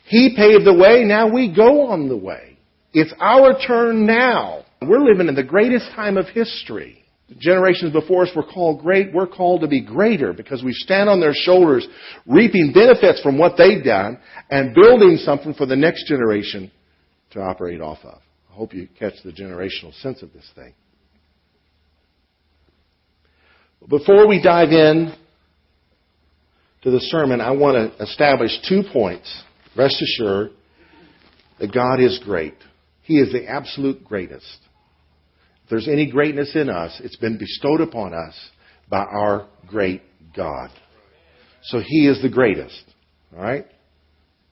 He 0.05 0.33
paved 0.33 0.65
the 0.65 0.73
way, 0.73 1.03
now 1.03 1.27
we 1.27 1.53
go 1.53 1.87
on 1.87 2.07
the 2.07 2.15
way. 2.15 2.57
It's 2.93 3.13
our 3.19 3.59
turn 3.59 4.05
now. 4.05 4.63
We're 4.81 5.03
living 5.03 5.27
in 5.27 5.35
the 5.35 5.43
greatest 5.43 5.91
time 5.93 6.15
of 6.15 6.27
history. 6.27 7.03
Generations 7.37 7.91
before 7.91 8.23
us 8.23 8.29
were 8.33 8.45
called 8.45 8.81
great. 8.81 9.13
We're 9.13 9.27
called 9.27 9.59
to 9.61 9.67
be 9.67 9.81
greater 9.81 10.31
because 10.31 10.63
we 10.63 10.71
stand 10.71 11.09
on 11.09 11.19
their 11.19 11.33
shoulders, 11.33 11.85
reaping 12.25 12.71
benefits 12.73 13.21
from 13.21 13.37
what 13.37 13.57
they've 13.57 13.83
done 13.83 14.17
and 14.49 14.73
building 14.73 15.17
something 15.17 15.53
for 15.53 15.65
the 15.65 15.75
next 15.75 16.07
generation 16.07 16.71
to 17.31 17.41
operate 17.41 17.81
off 17.81 17.99
of. 18.05 18.21
I 18.49 18.53
hope 18.53 18.73
you 18.73 18.87
catch 18.97 19.15
the 19.25 19.33
generational 19.33 19.93
sense 20.01 20.21
of 20.21 20.31
this 20.31 20.49
thing. 20.55 20.73
Before 23.89 24.29
we 24.29 24.41
dive 24.41 24.69
in 24.69 25.13
to 26.85 26.91
the 26.91 26.99
sermon, 26.99 27.41
I 27.41 27.49
want 27.49 27.97
to 27.97 28.03
establish 28.03 28.51
two 28.69 28.83
points. 28.93 29.43
Rest 29.75 29.99
assured 30.01 30.51
that 31.59 31.73
God 31.73 31.99
is 31.99 32.21
great. 32.23 32.53
He 33.01 33.15
is 33.17 33.31
the 33.31 33.49
absolute 33.49 34.03
greatest. 34.03 34.45
If 35.63 35.71
there's 35.71 35.87
any 35.87 36.11
greatness 36.11 36.55
in 36.55 36.69
us, 36.69 37.01
it's 37.03 37.15
been 37.15 37.39
bestowed 37.39 37.81
upon 37.81 38.13
us 38.13 38.35
by 38.87 38.99
our 38.99 39.47
great 39.67 40.03
God. 40.35 40.69
So 41.63 41.79
He 41.83 42.07
is 42.07 42.21
the 42.21 42.29
greatest. 42.29 42.83
All 43.35 43.41
right? 43.41 43.65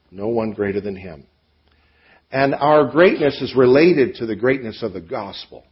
No 0.09 0.29
one 0.29 0.53
greater 0.53 0.81
than 0.81 0.95
Him. 0.95 1.27
And 2.31 2.55
our 2.55 2.89
greatness 2.89 3.39
is 3.43 3.55
related 3.55 4.15
to 4.15 4.25
the 4.25 4.35
greatness 4.35 4.81
of 4.81 4.93
the 4.93 5.01
gospel. 5.01 5.63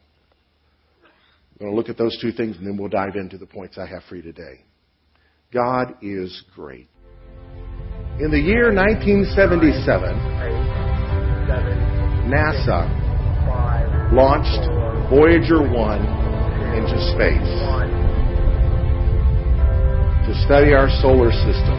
I'm 1.04 1.66
going 1.66 1.72
to 1.72 1.76
look 1.76 1.90
at 1.90 1.98
those 1.98 2.20
two 2.22 2.32
things 2.32 2.56
and 2.58 2.68
then 2.68 2.78
we'll 2.78 2.90
dive 2.90 3.16
into 3.16 3.40
the 3.40 3.48
points 3.48 3.80
I 3.80 3.88
have 3.88 4.04
for 4.08 4.16
you 4.16 4.22
today. 4.22 4.64
God 5.54 5.96
is 6.02 6.44
great. 6.56 6.88
In 8.22 8.32
the 8.32 8.40
year 8.40 8.72
1977, 8.72 10.16
NASA 12.32 12.88
launched 14.14 14.64
Voyager 15.10 15.60
1 15.60 16.00
into 16.72 16.96
space 17.12 17.52
to 20.24 20.32
study 20.48 20.72
our 20.72 20.88
solar 21.02 21.32
system. 21.32 21.76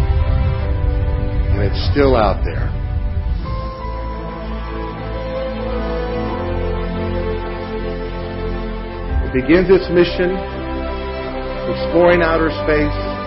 And 1.57 1.63
it's 1.63 1.91
still 1.93 2.15
out 2.15 2.45
there. 2.45 2.69
It 9.25 9.33
begins 9.33 9.71
its 9.71 9.89
mission 9.89 10.37
exploring 11.73 12.21
outer 12.21 12.51
space 12.69 13.22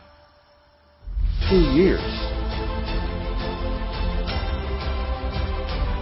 Two 1.50 1.60
years. 1.76 2.00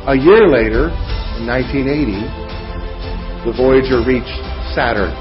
A 0.07 0.15
year 0.15 0.47
later, 0.47 0.91
in 1.39 1.47
1980, 1.47 2.13
the 3.47 3.53
Voyager 3.57 4.03
reached 4.07 4.43
Saturn 4.75 5.13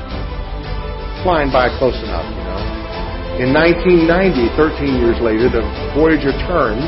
flying 1.24 1.52
by 1.52 1.70
close 1.78 1.98
enough. 2.04 2.41
In 3.42 3.58
1990, 3.58 4.54
13 4.54 5.02
years 5.02 5.18
later, 5.18 5.50
the 5.50 5.66
Voyager 5.98 6.30
turns 6.46 6.86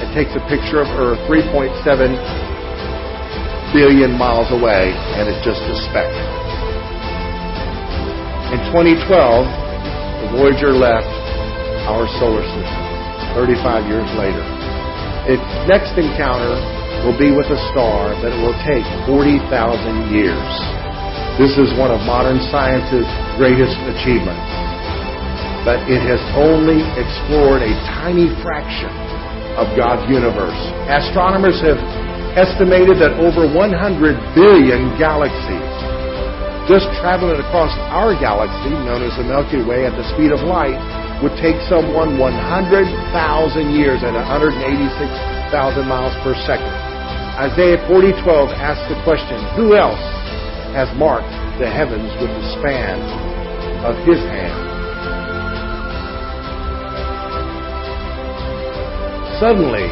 and 0.00 0.08
takes 0.16 0.32
a 0.32 0.40
picture 0.48 0.80
of 0.80 0.88
Earth 0.96 1.20
3.7 1.28 1.84
billion 3.76 4.16
miles 4.16 4.48
away, 4.48 4.96
and 5.20 5.28
it's 5.28 5.44
just 5.44 5.60
a 5.60 5.76
speck. 5.92 6.08
In 8.48 8.64
2012, 8.72 9.12
the 9.12 10.28
Voyager 10.40 10.72
left 10.72 11.12
our 11.84 12.08
solar 12.16 12.40
system 12.48 13.36
35 13.36 13.92
years 13.92 14.08
later. 14.16 14.40
Its 15.28 15.44
next 15.68 15.92
encounter 16.00 16.56
will 17.04 17.20
be 17.20 17.28
with 17.28 17.52
a 17.52 17.60
star 17.76 18.16
that 18.24 18.32
will 18.40 18.56
take 18.64 18.88
40,000 19.04 20.16
years. 20.16 20.48
This 21.36 21.60
is 21.60 21.76
one 21.76 21.92
of 21.92 22.00
modern 22.08 22.40
science's 22.48 23.04
greatest 23.36 23.76
achievements. 23.84 24.67
But 25.64 25.86
it 25.90 26.02
has 26.04 26.20
only 26.38 26.82
explored 26.98 27.62
a 27.62 27.72
tiny 27.98 28.30
fraction 28.42 28.92
of 29.58 29.66
God's 29.74 30.06
universe. 30.10 30.58
Astronomers 30.86 31.58
have 31.62 31.80
estimated 32.38 33.02
that 33.02 33.18
over 33.18 33.46
100 33.46 33.74
billion 34.34 34.94
galaxies 34.98 35.78
just 36.68 36.84
traveling 37.00 37.40
across 37.40 37.72
our 37.88 38.12
galaxy, 38.20 38.76
known 38.84 39.00
as 39.00 39.16
the 39.16 39.24
Milky 39.24 39.64
Way, 39.64 39.88
at 39.88 39.96
the 39.96 40.04
speed 40.12 40.36
of 40.36 40.44
light, 40.44 40.76
would 41.24 41.32
take 41.40 41.56
someone 41.64 42.20
100,000 42.20 43.72
years 43.72 44.04
at 44.04 44.12
186,000 44.12 45.88
miles 45.88 46.12
per 46.20 46.36
second. 46.44 46.68
Isaiah 47.40 47.80
40:12 47.88 48.52
asks 48.60 48.84
the 48.92 49.00
question, 49.02 49.40
who 49.56 49.74
else 49.74 50.04
has 50.76 50.92
marked 51.00 51.32
the 51.58 51.66
heavens 51.66 52.12
with 52.20 52.28
the 52.28 52.44
span 52.60 53.00
of 53.88 53.96
his 54.04 54.20
hand. 54.28 54.67
Suddenly, 59.40 59.86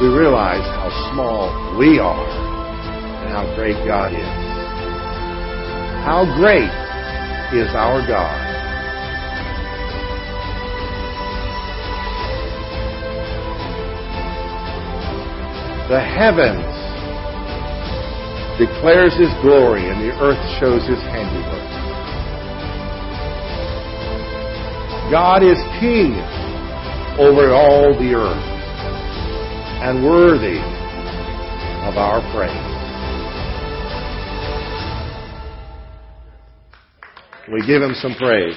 we 0.00 0.08
realize 0.08 0.64
how 0.64 0.88
small 1.12 1.76
we 1.78 1.98
are 1.98 2.26
and 3.20 3.30
how 3.30 3.44
great 3.54 3.76
God 3.86 4.14
is. 4.14 4.24
How 6.08 6.24
great 6.40 6.72
is 7.52 7.68
our 7.76 8.00
God. 8.08 8.40
The 15.90 16.00
heavens 16.00 16.64
declares 18.56 19.12
his 19.18 19.28
glory, 19.42 19.90
and 19.90 20.00
the 20.00 20.16
earth 20.22 20.40
shows 20.58 20.80
his 20.88 21.02
handiwork. 21.12 21.68
God 25.10 25.42
is 25.42 25.58
king 25.78 26.16
over 27.20 27.52
all 27.52 27.92
the 27.92 28.14
earth 28.14 28.61
and 29.82 30.04
worthy 30.04 30.58
of 31.88 31.96
our 31.96 32.20
praise. 32.32 32.52
We 37.52 37.66
give 37.66 37.82
him 37.82 37.94
some 37.94 38.14
praise. 38.14 38.54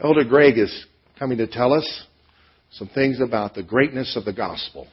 Elder 0.00 0.22
Greg 0.22 0.56
is 0.56 0.86
coming 1.18 1.38
to 1.38 1.48
tell 1.48 1.72
us 1.72 2.04
some 2.70 2.86
things 2.94 3.20
about 3.20 3.56
the 3.56 3.64
greatness 3.64 4.14
of 4.16 4.24
the 4.24 4.32
gospel 4.32 4.86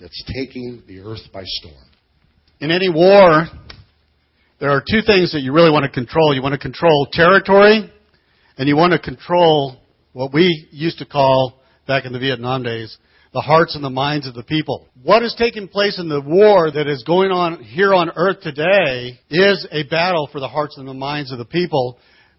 that's 0.00 0.22
taking 0.32 0.84
the 0.86 1.00
earth 1.00 1.26
by 1.32 1.42
storm. 1.44 1.74
In 2.60 2.70
any 2.70 2.88
war, 2.88 3.46
there 4.60 4.70
are 4.70 4.84
two 4.88 5.00
things 5.04 5.32
that 5.32 5.40
you 5.40 5.52
really 5.52 5.72
want 5.72 5.82
to 5.82 5.90
control. 5.90 6.32
You 6.32 6.42
want 6.42 6.52
to 6.52 6.60
control 6.60 7.08
territory, 7.10 7.92
and 8.56 8.68
you 8.68 8.76
want 8.76 8.92
to 8.92 9.00
control 9.00 9.78
what 10.12 10.32
we 10.32 10.68
used 10.70 10.98
to 10.98 11.06
call, 11.06 11.60
back 11.86 12.04
in 12.04 12.12
the 12.12 12.18
Vietnam 12.18 12.62
days, 12.62 12.96
the 13.32 13.40
hearts 13.40 13.74
and 13.74 13.84
the 13.84 13.90
minds 13.90 14.26
of 14.26 14.34
the 14.34 14.42
people. 14.42 14.88
What 15.02 15.22
is 15.22 15.34
taking 15.38 15.68
place 15.68 15.98
in 15.98 16.08
the 16.08 16.20
war 16.20 16.70
that 16.70 16.86
is 16.86 17.04
going 17.04 17.30
on 17.30 17.62
here 17.62 17.94
on 17.94 18.10
earth 18.16 18.40
today 18.40 19.18
is 19.30 19.66
a 19.70 19.84
battle 19.84 20.28
for 20.32 20.40
the 20.40 20.48
hearts 20.48 20.78
and 20.78 20.88
the 20.88 20.94
minds 20.94 21.32
of 21.32 21.38
the 21.38 21.44
people. 21.44 21.98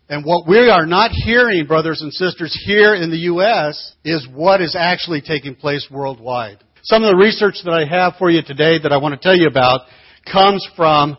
And 0.10 0.26
what 0.26 0.48
we 0.48 0.70
are 0.70 0.86
not 0.86 1.12
hearing, 1.12 1.66
brothers 1.66 2.02
and 2.02 2.14
sisters, 2.14 2.58
here 2.66 2.96
in 2.96 3.12
the 3.12 3.18
U.S. 3.18 3.96
is 4.04 4.28
what 4.34 4.62
is 4.62 4.76
actually 4.78 5.22
taking 5.22 5.56
place 5.56 5.88
worldwide. 5.92 6.64
Some 6.84 7.04
of 7.04 7.12
the 7.12 7.18
research 7.18 7.56
that 7.66 7.74
I 7.74 7.86
have 7.86 8.14
for 8.18 8.30
you 8.30 8.42
today 8.42 8.80
that 8.82 8.94
I 8.94 8.98
want 8.98 9.14
to 9.14 9.22
tell 9.22 9.36
you 9.36 9.48
about 9.48 9.82
comes 10.32 10.66
from 10.76 11.18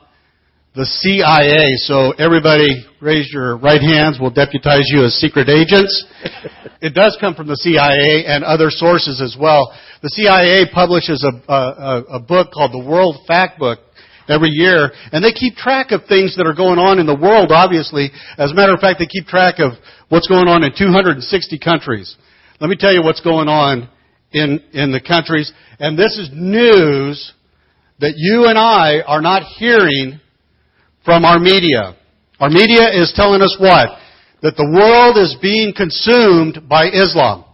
the 0.75 0.85
CIA. 0.85 1.75
So 1.77 2.13
everybody 2.13 2.87
raise 3.01 3.31
your 3.33 3.57
right 3.57 3.81
hands. 3.81 4.19
We'll 4.21 4.31
deputize 4.31 4.87
you 4.89 5.05
as 5.05 5.15
secret 5.15 5.49
agents. 5.49 6.05
it 6.81 6.95
does 6.95 7.17
come 7.21 7.35
from 7.35 7.49
the 7.49 7.57
CIA 7.57 8.25
and 8.27 8.45
other 8.45 8.71
sources 8.71 9.21
as 9.21 9.37
well. 9.39 9.73
The 10.03 10.11
CIA 10.11 10.67
publishes 10.73 11.25
a, 11.25 11.53
a, 11.53 12.05
a 12.17 12.21
book 12.21 12.53
called 12.53 12.73
the 12.73 12.85
World 12.85 13.17
Fact 13.27 13.59
Book 13.59 13.81
every 14.29 14.51
year, 14.51 14.93
and 15.11 15.25
they 15.25 15.33
keep 15.33 15.57
track 15.57 15.91
of 15.91 16.05
things 16.07 16.37
that 16.37 16.47
are 16.47 16.55
going 16.55 16.79
on 16.79 16.99
in 16.99 17.07
the 17.07 17.17
world, 17.17 17.51
obviously. 17.51 18.11
As 18.37 18.53
a 18.53 18.55
matter 18.55 18.75
of 18.75 18.81
fact, 18.81 18.99
they 19.01 19.07
keep 19.07 19.27
track 19.27 19.57
of 19.59 19.73
what's 20.11 20.29
going 20.29 20.49
on 20.49 20.63
in 20.63 20.73
260 20.77 21.59
countries. 21.59 22.15
Let 22.61 22.69
me 22.71 22.77
tell 22.79 22.93
you 22.93 23.03
what's 23.03 23.23
going 23.23 23.49
on 23.49 23.89
in, 24.33 24.61
in 24.73 24.93
the 24.93 25.01
countries. 25.01 25.51
And 25.81 25.99
this 25.99 26.19
is 26.19 26.31
news 26.33 27.33
that 28.01 28.15
you 28.17 28.47
and 28.47 28.59
I 28.59 29.01
are 29.07 29.23
not 29.23 29.43
hearing 29.43 30.21
from 31.09 31.25
our 31.25 31.39
media. 31.39 31.97
Our 32.39 32.51
media 32.51 32.93
is 32.93 33.15
telling 33.17 33.41
us 33.41 33.57
what? 33.59 33.97
That 34.43 34.61
the 34.61 34.69
world 34.77 35.17
is 35.17 35.35
being 35.41 35.73
consumed 35.75 36.69
by 36.69 36.89
Islam. 36.89 37.47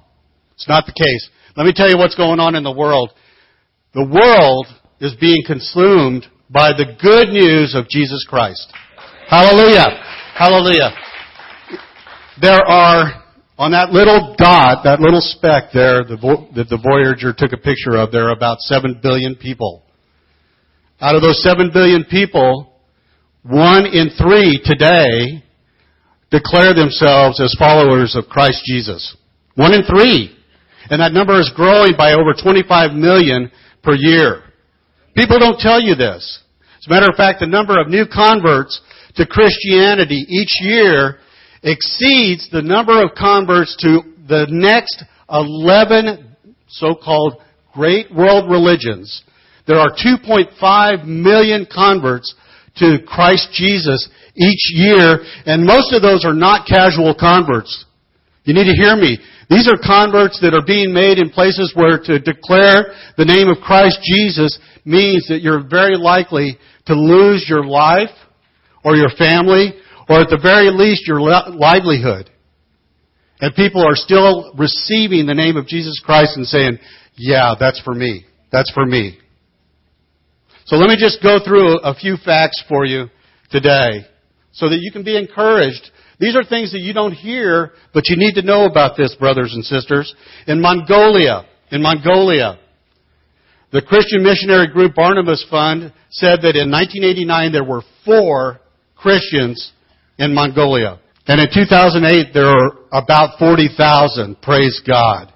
It's 0.57 0.69
not 0.69 0.87
the 0.87 0.93
case. 0.93 1.31
Let 1.57 1.65
me 1.65 1.73
tell 1.73 1.89
you 1.89 1.97
what's 1.97 2.17
going 2.17 2.41
on 2.41 2.57
in 2.57 2.65
the 2.65 2.73
world. 2.73 3.11
The 3.95 4.03
world 4.03 4.67
is 4.99 5.15
being 5.21 5.45
consumed 5.47 6.27
by 6.51 6.73
the 6.73 6.99
good 7.01 7.29
news 7.29 7.77
of 7.77 7.89
Jesus 7.89 8.27
Christ. 8.29 8.73
Hallelujah. 9.31 10.03
Hallelujah. 10.35 10.91
There 12.41 12.59
are, 12.59 13.23
on 13.57 13.71
that 13.71 13.91
little 13.91 14.35
dot, 14.37 14.83
that 14.83 14.99
little 14.99 15.23
speck 15.23 15.71
there 15.73 16.03
the, 16.03 16.19
that 16.57 16.69
the 16.69 16.83
Voyager 16.83 17.33
took 17.33 17.53
a 17.53 17.63
picture 17.63 17.95
of, 17.99 18.11
there 18.11 18.27
are 18.31 18.37
about 18.37 18.59
7 18.59 18.99
billion 19.01 19.37
people. 19.37 19.85
Out 21.01 21.15
of 21.15 21.23
those 21.23 21.41
7 21.41 21.71
billion 21.73 22.03
people, 22.03 22.74
one 23.45 23.85
in 23.87 24.11
three 24.17 24.61
today 24.65 25.45
declare 26.31 26.75
themselves 26.75 27.41
as 27.41 27.55
followers 27.59 28.17
of 28.17 28.27
Christ 28.27 28.63
Jesus. 28.65 29.17
One 29.55 29.75
in 29.75 29.85
three. 29.85 30.35
And 30.91 31.01
that 31.01 31.13
number 31.13 31.39
is 31.39 31.53
growing 31.55 31.93
by 31.97 32.13
over 32.13 32.33
25 32.33 32.93
million 32.93 33.51
per 33.83 33.95
year. 33.95 34.43
People 35.15 35.39
don't 35.39 35.59
tell 35.59 35.81
you 35.81 35.95
this. 35.95 36.43
As 36.79 36.87
a 36.87 36.91
matter 36.91 37.07
of 37.11 37.17
fact, 37.17 37.41
the 37.41 37.47
number 37.47 37.81
of 37.81 37.89
new 37.89 38.05
converts 38.07 38.81
to 39.17 39.27
Christianity 39.27 40.25
each 40.29 40.61
year 40.61 41.19
exceeds 41.63 42.51
the 42.51 42.63
number 42.63 43.03
of 43.03 43.15
converts 43.17 43.77
to 43.81 44.01
the 44.27 44.47
next 44.51 45.05
11 45.31 46.37
so-called 46.69 47.37
great 47.73 48.13
world 48.15 48.51
religions. 48.51 49.23
There 49.67 49.79
are 49.79 49.91
2.5 49.91 51.07
million 51.07 51.67
converts 51.73 52.35
to 52.77 52.99
Christ 53.07 53.49
Jesus 53.53 54.09
each 54.35 54.73
year, 54.75 55.19
and 55.47 55.65
most 55.65 55.93
of 55.93 56.03
those 56.03 56.25
are 56.25 56.35
not 56.35 56.67
casual 56.67 57.15
converts. 57.15 57.85
You 58.45 58.55
need 58.55 58.65
to 58.65 58.77
hear 58.77 58.97
me. 58.97 59.19
These 59.49 59.69
are 59.69 59.79
converts 59.81 60.41
that 60.41 60.55
are 60.55 60.65
being 60.67 60.93
made 60.93 61.19
in 61.19 61.31
places 61.31 61.73
where 61.75 61.99
to 61.99 62.19
declare 62.19 62.93
the 63.17 63.25
name 63.25 63.49
of 63.49 63.63
Christ 63.63 64.01
Jesus 64.03 64.59
means 64.85 65.27
that 65.29 65.41
you're 65.41 65.67
very 65.67 65.97
likely 65.97 66.59
to 66.87 66.95
lose 66.95 67.47
your 67.49 67.65
life 67.65 68.13
or 68.85 68.97
your 68.97 69.11
family 69.17 69.73
or 70.09 70.21
at 70.21 70.29
the 70.29 70.41
very 70.41 70.71
least 70.71 71.07
your 71.07 71.21
livelihood. 71.21 72.31
And 73.41 73.55
people 73.55 73.85
are 73.85 73.97
still 73.97 74.53
receiving 74.57 75.27
the 75.27 75.35
name 75.35 75.57
of 75.57 75.67
Jesus 75.67 76.01
Christ 76.05 76.37
and 76.37 76.47
saying, 76.47 76.79
yeah, 77.17 77.55
that's 77.59 77.81
for 77.81 77.95
me. 77.95 78.25
That's 78.53 78.71
for 78.73 78.87
me. 78.87 79.19
So 80.67 80.77
let 80.77 80.89
me 80.89 80.97
just 80.99 81.23
go 81.23 81.39
through 81.45 81.81
a 81.81 81.95
few 81.95 82.17
facts 82.17 82.63
for 82.69 82.87
you 82.87 83.07
today 83.51 84.07
so 84.53 84.69
that 84.69 84.79
you 84.81 84.91
can 84.91 85.05
be 85.05 85.17
encouraged. 85.17 85.91
These 86.19 86.37
are 86.37 86.45
things 86.45 86.73
that 86.73 86.79
you 86.79 86.95
don't 86.95 87.13
hear, 87.13 87.73
but 87.93 88.09
you 88.09 88.17
need 88.17 88.35
to 88.35 88.43
know 88.43 88.65
about 88.65 88.97
this, 88.97 89.15
brothers 89.15 89.53
and 89.53 89.65
sisters. 89.65 90.15
In 90.47 90.63
Mongolia, 90.63 91.45
in 91.71 91.83
Mongolia, 91.83 92.59
the 93.73 93.83
Christian 93.83 94.23
missionary 94.23 94.69
group 94.69 94.95
Barnabas 94.95 95.45
Fund 95.51 95.93
said 96.11 96.41
that 96.43 96.57
in 96.57 96.71
1989 96.71 97.53
there 97.53 97.65
were 97.65 97.83
four 98.05 98.61
Christians 98.97 99.73
in 100.19 100.33
Mongolia. 100.33 101.01
And 101.27 101.41
in 101.41 101.49
2008 101.53 102.33
there 102.33 102.47
were 102.47 102.87
about 102.93 103.39
40,000. 103.39 104.41
Praise 104.41 104.81
God. 104.87 105.33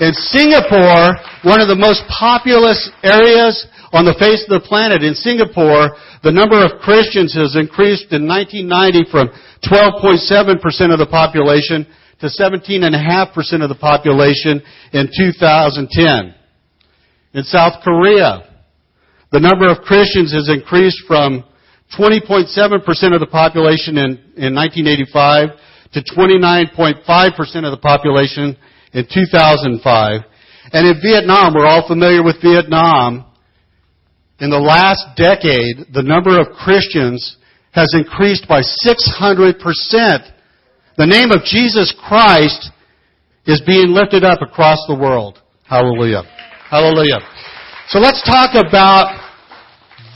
In 0.00 0.12
Singapore, 0.12 1.14
one 1.44 1.60
of 1.60 1.68
the 1.68 1.78
most 1.78 2.02
populous 2.08 2.90
areas 3.04 3.66
on 3.94 4.04
the 4.04 4.18
face 4.18 4.42
of 4.42 4.50
the 4.50 4.66
planet, 4.66 5.06
in 5.06 5.14
Singapore, 5.14 5.94
the 6.26 6.34
number 6.34 6.58
of 6.58 6.82
Christians 6.82 7.30
has 7.38 7.54
increased 7.54 8.10
in 8.10 8.26
1990 8.26 9.06
from 9.06 9.30
12.7% 9.62 10.58
of 10.90 10.98
the 10.98 11.06
population 11.06 11.86
to 12.18 12.26
17.5% 12.26 12.90
of 13.62 13.70
the 13.70 13.78
population 13.78 14.58
in 14.90 15.06
2010. 15.14 16.34
In 17.38 17.44
South 17.46 17.86
Korea, 17.86 18.50
the 19.30 19.38
number 19.38 19.70
of 19.70 19.86
Christians 19.86 20.34
has 20.34 20.50
increased 20.50 21.06
from 21.06 21.46
20.7% 21.94 22.50
of 23.14 23.20
the 23.22 23.30
population 23.30 23.94
in, 23.94 24.18
in 24.34 24.58
1985 24.58 25.54
to 25.94 26.02
29.5% 26.02 26.98
of 27.62 27.70
the 27.70 27.78
population 27.80 28.58
in 28.92 29.06
2005. 29.06 30.20
And 30.72 30.82
in 30.82 30.98
Vietnam, 31.00 31.54
we're 31.54 31.66
all 31.66 31.86
familiar 31.86 32.24
with 32.24 32.42
Vietnam, 32.42 33.30
in 34.40 34.50
the 34.50 34.58
last 34.58 35.06
decade, 35.16 35.94
the 35.94 36.02
number 36.02 36.40
of 36.40 36.48
Christians 36.56 37.36
has 37.72 37.94
increased 37.94 38.48
by 38.48 38.60
600%. 38.60 39.54
The 40.96 41.06
name 41.06 41.30
of 41.30 41.44
Jesus 41.44 41.94
Christ 42.06 42.70
is 43.46 43.62
being 43.66 43.88
lifted 43.88 44.24
up 44.24 44.40
across 44.42 44.78
the 44.88 44.94
world. 44.94 45.40
Hallelujah. 45.64 46.22
Hallelujah. 46.70 47.20
So 47.88 47.98
let's 47.98 48.22
talk 48.22 48.54
about 48.54 49.20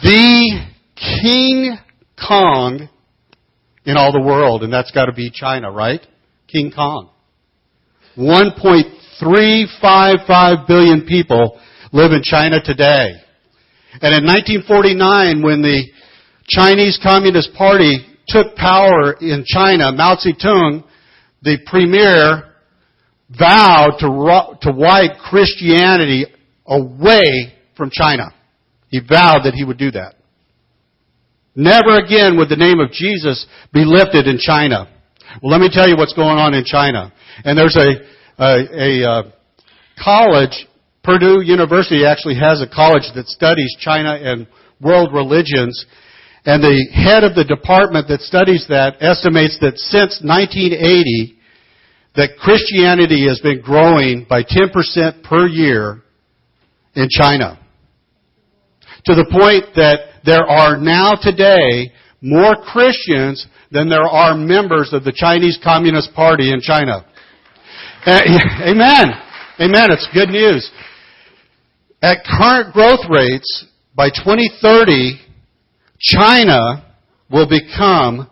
the 0.02 0.66
King 0.96 1.76
Kong 2.18 2.88
in 3.84 3.96
all 3.96 4.12
the 4.12 4.20
world, 4.20 4.62
and 4.62 4.72
that's 4.72 4.90
got 4.90 5.06
to 5.06 5.12
be 5.12 5.30
China, 5.30 5.70
right? 5.70 6.04
King 6.46 6.72
Kong. 6.74 7.10
1.355 8.16 10.66
billion 10.66 11.04
people 11.06 11.60
live 11.92 12.12
in 12.12 12.22
China 12.22 12.62
today. 12.62 13.20
And 14.00 14.14
in 14.14 14.24
1949, 14.24 15.42
when 15.42 15.62
the 15.62 15.84
Chinese 16.46 16.98
Communist 17.02 17.52
Party 17.54 18.06
took 18.28 18.54
power 18.56 19.14
in 19.20 19.44
China, 19.46 19.92
Mao 19.92 20.16
Zedong, 20.16 20.84
the 21.42 21.58
premier, 21.66 22.54
vowed 23.30 23.96
to, 24.00 24.58
to 24.62 24.72
wipe 24.76 25.18
Christianity 25.18 26.26
away 26.66 27.54
from 27.76 27.90
China. 27.90 28.34
He 28.88 29.00
vowed 29.00 29.44
that 29.44 29.54
he 29.54 29.64
would 29.64 29.78
do 29.78 29.90
that. 29.92 30.14
Never 31.54 31.98
again 31.98 32.36
would 32.38 32.48
the 32.48 32.56
name 32.56 32.78
of 32.78 32.92
Jesus 32.92 33.46
be 33.72 33.84
lifted 33.84 34.26
in 34.26 34.38
China. 34.38 34.88
Well, 35.42 35.50
let 35.50 35.60
me 35.60 35.68
tell 35.70 35.88
you 35.88 35.96
what's 35.96 36.14
going 36.14 36.38
on 36.38 36.54
in 36.54 36.64
China. 36.64 37.12
And 37.44 37.58
there's 37.58 37.76
a, 37.76 38.42
a, 38.42 39.02
a 39.02 39.10
uh, 39.10 39.22
college 40.02 40.67
Purdue 41.08 41.40
University 41.40 42.04
actually 42.04 42.34
has 42.34 42.60
a 42.60 42.68
college 42.68 43.08
that 43.14 43.28
studies 43.28 43.74
China 43.80 44.12
and 44.12 44.46
world 44.78 45.08
religions. 45.14 45.86
And 46.44 46.62
the 46.62 46.86
head 46.92 47.24
of 47.24 47.34
the 47.34 47.44
department 47.48 48.08
that 48.08 48.20
studies 48.20 48.66
that 48.68 49.00
estimates 49.00 49.56
that 49.62 49.78
since 49.78 50.20
1980, 50.20 51.38
that 52.14 52.36
Christianity 52.38 53.26
has 53.26 53.40
been 53.40 53.62
growing 53.62 54.26
by 54.28 54.42
10% 54.42 55.22
per 55.22 55.46
year 55.46 56.02
in 56.94 57.08
China. 57.10 57.58
To 59.06 59.14
the 59.14 59.24
point 59.32 59.74
that 59.76 60.20
there 60.26 60.44
are 60.44 60.76
now 60.76 61.14
today 61.14 61.90
more 62.20 62.54
Christians 62.54 63.46
than 63.72 63.88
there 63.88 64.04
are 64.04 64.36
members 64.36 64.92
of 64.92 65.04
the 65.04 65.12
Chinese 65.16 65.58
Communist 65.64 66.12
Party 66.12 66.52
in 66.52 66.60
China. 66.60 67.06
Amen. 68.06 69.06
Amen. 69.58 69.90
It's 69.90 70.06
good 70.12 70.28
news. 70.28 70.70
At 72.00 72.24
current 72.24 72.72
growth 72.72 73.04
rates, 73.10 73.66
by 73.96 74.10
2030, 74.10 75.18
China 75.98 76.84
will 77.28 77.48
become 77.48 78.30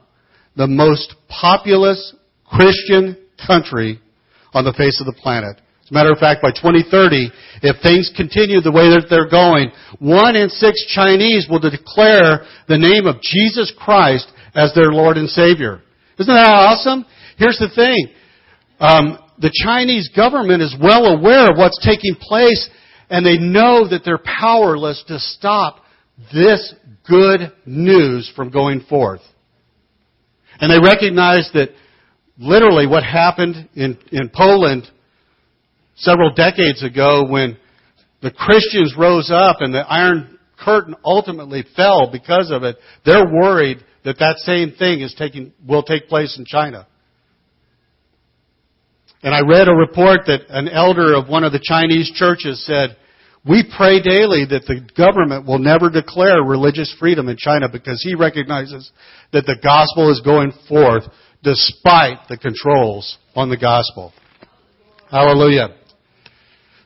the 0.56 0.68
most 0.68 1.16
populous 1.28 2.14
Christian 2.46 3.16
country 3.44 4.00
on 4.54 4.64
the 4.64 4.72
face 4.72 5.00
of 5.00 5.06
the 5.06 5.20
planet. 5.20 5.60
As 5.82 5.90
a 5.90 5.94
matter 5.94 6.12
of 6.12 6.18
fact, 6.18 6.42
by 6.42 6.50
2030, 6.50 7.30
if 7.62 7.82
things 7.82 8.10
continue 8.16 8.60
the 8.60 8.70
way 8.70 8.88
that 8.90 9.06
they're 9.10 9.28
going, 9.28 9.70
one 9.98 10.36
in 10.36 10.48
six 10.48 10.84
Chinese 10.94 11.46
will 11.50 11.60
declare 11.60 12.46
the 12.68 12.78
name 12.78 13.06
of 13.06 13.20
Jesus 13.20 13.72
Christ 13.76 14.30
as 14.54 14.72
their 14.74 14.92
Lord 14.92 15.16
and 15.16 15.28
Savior. 15.28 15.82
Isn't 16.18 16.34
that 16.34 16.48
awesome? 16.48 17.04
Here's 17.36 17.58
the 17.58 17.68
thing. 17.74 18.14
Um, 18.78 19.18
the 19.38 19.52
Chinese 19.64 20.08
government 20.14 20.62
is 20.62 20.74
well 20.80 21.06
aware 21.06 21.50
of 21.50 21.58
what's 21.58 21.84
taking 21.84 22.14
place 22.14 22.70
and 23.08 23.24
they 23.24 23.38
know 23.38 23.88
that 23.88 24.02
they're 24.04 24.18
powerless 24.18 25.02
to 25.08 25.18
stop 25.18 25.82
this 26.32 26.74
good 27.08 27.52
news 27.64 28.30
from 28.34 28.50
going 28.50 28.80
forth. 28.88 29.20
And 30.60 30.70
they 30.70 30.84
recognize 30.84 31.50
that 31.54 31.70
literally 32.38 32.86
what 32.86 33.04
happened 33.04 33.68
in, 33.74 33.98
in 34.10 34.30
Poland 34.34 34.88
several 35.96 36.32
decades 36.32 36.82
ago 36.82 37.26
when 37.28 37.56
the 38.22 38.30
Christians 38.30 38.94
rose 38.98 39.30
up 39.32 39.58
and 39.60 39.72
the 39.74 39.80
Iron 39.80 40.38
Curtain 40.58 40.94
ultimately 41.04 41.64
fell 41.76 42.10
because 42.10 42.50
of 42.50 42.62
it, 42.62 42.76
they're 43.04 43.26
worried 43.26 43.78
that 44.04 44.18
that 44.18 44.38
same 44.38 44.72
thing 44.72 45.00
is 45.00 45.14
taking, 45.18 45.52
will 45.66 45.82
take 45.82 46.08
place 46.08 46.38
in 46.38 46.44
China. 46.44 46.86
And 49.26 49.34
I 49.34 49.40
read 49.40 49.66
a 49.66 49.74
report 49.74 50.20
that 50.26 50.42
an 50.50 50.68
elder 50.68 51.12
of 51.12 51.28
one 51.28 51.42
of 51.42 51.50
the 51.50 51.60
Chinese 51.60 52.12
churches 52.14 52.64
said, 52.64 52.96
We 53.44 53.68
pray 53.76 54.00
daily 54.00 54.46
that 54.46 54.66
the 54.68 54.88
government 54.96 55.48
will 55.48 55.58
never 55.58 55.90
declare 55.90 56.44
religious 56.44 56.94
freedom 57.00 57.28
in 57.28 57.36
China 57.36 57.68
because 57.68 58.00
he 58.04 58.14
recognizes 58.14 58.88
that 59.32 59.44
the 59.44 59.56
gospel 59.60 60.12
is 60.12 60.20
going 60.20 60.52
forth 60.68 61.02
despite 61.42 62.28
the 62.28 62.38
controls 62.38 63.18
on 63.34 63.50
the 63.50 63.56
gospel. 63.56 64.12
Hallelujah. 65.10 65.74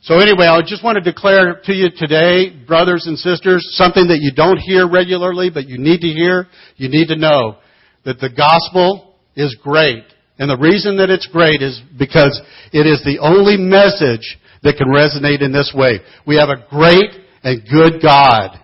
So 0.00 0.18
anyway, 0.18 0.46
I 0.46 0.62
just 0.62 0.82
want 0.82 0.96
to 0.96 1.04
declare 1.04 1.60
to 1.64 1.74
you 1.74 1.88
today, 1.94 2.56
brothers 2.66 3.04
and 3.06 3.18
sisters, 3.18 3.68
something 3.72 4.08
that 4.08 4.20
you 4.22 4.32
don't 4.34 4.56
hear 4.56 4.88
regularly, 4.88 5.50
but 5.52 5.68
you 5.68 5.76
need 5.76 6.00
to 6.00 6.08
hear, 6.08 6.46
you 6.76 6.88
need 6.88 7.08
to 7.08 7.16
know, 7.16 7.58
that 8.06 8.18
the 8.18 8.30
gospel 8.30 9.14
is 9.36 9.54
great. 9.62 10.04
And 10.40 10.48
the 10.48 10.56
reason 10.56 10.96
that 10.96 11.10
it's 11.10 11.26
great 11.26 11.60
is 11.60 11.82
because 11.98 12.40
it 12.72 12.86
is 12.86 13.04
the 13.04 13.18
only 13.20 13.58
message 13.58 14.38
that 14.62 14.78
can 14.78 14.88
resonate 14.88 15.42
in 15.42 15.52
this 15.52 15.70
way. 15.74 16.00
We 16.26 16.36
have 16.36 16.48
a 16.48 16.64
great 16.70 17.12
and 17.44 17.60
good 17.70 18.00
God. 18.00 18.58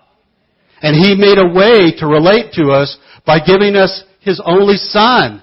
And 0.80 0.96
He 0.96 1.14
made 1.14 1.36
a 1.36 1.52
way 1.52 1.92
to 1.98 2.06
relate 2.06 2.54
to 2.54 2.70
us 2.72 2.96
by 3.26 3.40
giving 3.44 3.76
us 3.76 4.04
His 4.20 4.40
only 4.42 4.76
Son. 4.76 5.42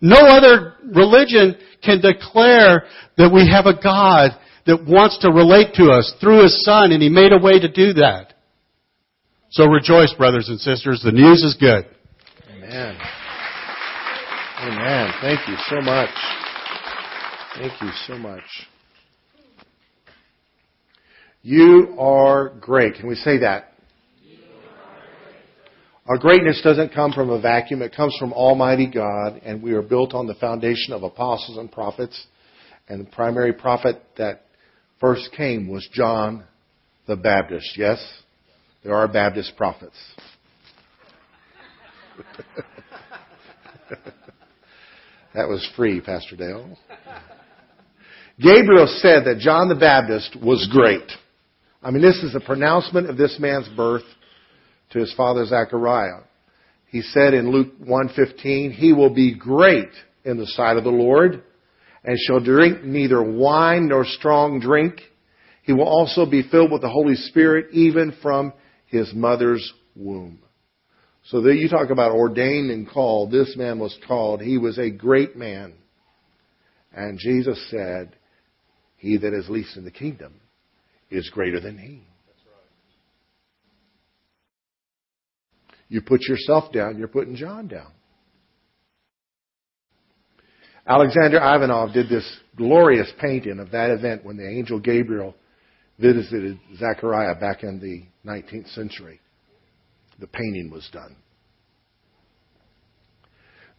No 0.00 0.18
other 0.18 0.74
religion 0.92 1.56
can 1.84 2.00
declare 2.00 2.86
that 3.16 3.32
we 3.32 3.48
have 3.48 3.66
a 3.66 3.80
God 3.80 4.32
that 4.66 4.84
wants 4.84 5.18
to 5.18 5.30
relate 5.30 5.74
to 5.74 5.90
us 5.90 6.12
through 6.20 6.42
His 6.42 6.64
Son, 6.64 6.90
and 6.90 7.00
He 7.00 7.08
made 7.08 7.32
a 7.32 7.38
way 7.38 7.60
to 7.60 7.68
do 7.68 7.92
that. 7.94 8.34
So 9.50 9.66
rejoice, 9.66 10.12
brothers 10.14 10.48
and 10.48 10.58
sisters. 10.58 11.00
The 11.04 11.12
news 11.12 11.44
is 11.44 11.56
good. 11.60 11.86
Amen. 12.50 12.98
Amen. 14.56 15.10
Thank 15.20 15.48
you 15.48 15.56
so 15.68 15.80
much. 15.80 16.10
Thank 17.58 17.82
you 17.82 17.90
so 18.06 18.16
much. 18.16 18.42
You 21.42 21.96
are 21.98 22.50
great. 22.60 22.94
Can 22.94 23.08
we 23.08 23.16
say 23.16 23.38
that? 23.38 23.72
Our 26.06 26.18
greatness 26.18 26.60
doesn't 26.62 26.94
come 26.94 27.12
from 27.12 27.30
a 27.30 27.40
vacuum. 27.40 27.82
It 27.82 27.96
comes 27.96 28.16
from 28.18 28.32
Almighty 28.32 28.86
God, 28.86 29.40
and 29.44 29.60
we 29.62 29.72
are 29.72 29.82
built 29.82 30.14
on 30.14 30.26
the 30.26 30.34
foundation 30.34 30.92
of 30.92 31.02
apostles 31.02 31.58
and 31.58 31.72
prophets. 31.72 32.26
And 32.88 33.04
the 33.04 33.10
primary 33.10 33.54
prophet 33.54 34.02
that 34.18 34.42
first 35.00 35.30
came 35.36 35.66
was 35.68 35.88
John 35.92 36.44
the 37.06 37.16
Baptist. 37.16 37.76
Yes? 37.76 37.98
There 38.84 38.94
are 38.94 39.08
Baptist 39.08 39.56
prophets. 39.56 39.96
that 45.34 45.48
was 45.48 45.68
free, 45.76 46.00
Pastor 46.00 46.36
Dale. 46.36 46.78
Gabriel 48.40 48.86
said 48.86 49.24
that 49.26 49.38
John 49.38 49.68
the 49.68 49.74
Baptist 49.74 50.36
was 50.40 50.68
great. 50.72 51.10
I 51.82 51.90
mean, 51.90 52.02
this 52.02 52.22
is 52.22 52.34
a 52.34 52.40
pronouncement 52.40 53.10
of 53.10 53.16
this 53.16 53.36
man's 53.38 53.68
birth 53.76 54.04
to 54.90 55.00
his 55.00 55.12
father 55.14 55.44
Zechariah. 55.44 56.22
He 56.86 57.02
said 57.02 57.34
in 57.34 57.50
Luke 57.50 57.72
1:15, 57.80 58.70
"He 58.70 58.92
will 58.92 59.10
be 59.10 59.34
great 59.34 59.90
in 60.24 60.38
the 60.38 60.46
sight 60.46 60.76
of 60.76 60.84
the 60.84 60.90
Lord, 60.90 61.42
and 62.04 62.18
shall 62.18 62.40
drink 62.40 62.84
neither 62.84 63.22
wine 63.22 63.88
nor 63.88 64.04
strong 64.04 64.60
drink. 64.60 65.02
He 65.62 65.72
will 65.72 65.88
also 65.88 66.26
be 66.26 66.42
filled 66.42 66.70
with 66.70 66.82
the 66.82 66.88
Holy 66.88 67.16
Spirit 67.16 67.66
even 67.72 68.12
from 68.22 68.52
his 68.86 69.12
mother's 69.12 69.72
womb." 69.96 70.43
So 71.24 71.40
that 71.42 71.56
you 71.56 71.68
talk 71.68 71.90
about 71.90 72.12
ordained 72.12 72.70
and 72.70 72.88
called, 72.88 73.30
this 73.30 73.56
man 73.56 73.78
was 73.78 73.96
called. 74.06 74.42
He 74.42 74.58
was 74.58 74.78
a 74.78 74.90
great 74.90 75.36
man. 75.36 75.72
And 76.92 77.18
Jesus 77.18 77.58
said, 77.70 78.14
"He 78.96 79.16
that 79.16 79.32
is 79.32 79.48
least 79.48 79.76
in 79.76 79.84
the 79.84 79.90
kingdom 79.90 80.34
is 81.10 81.28
greater 81.30 81.60
than 81.60 81.78
he. 81.78 82.02
You 85.88 86.02
put 86.02 86.22
yourself 86.22 86.72
down, 86.72 86.98
you're 86.98 87.08
putting 87.08 87.36
John 87.36 87.68
down. 87.68 87.92
Alexander 90.86 91.38
Ivanov 91.38 91.92
did 91.92 92.08
this 92.08 92.40
glorious 92.56 93.10
painting 93.18 93.58
of 93.58 93.70
that 93.70 93.90
event 93.90 94.24
when 94.24 94.36
the 94.36 94.46
angel 94.46 94.78
Gabriel 94.78 95.34
visited 95.98 96.58
Zechariah 96.76 97.36
back 97.36 97.62
in 97.62 97.80
the 97.80 98.04
19th 98.28 98.68
century. 98.74 99.20
The 100.18 100.26
painting 100.26 100.70
was 100.70 100.88
done. 100.92 101.16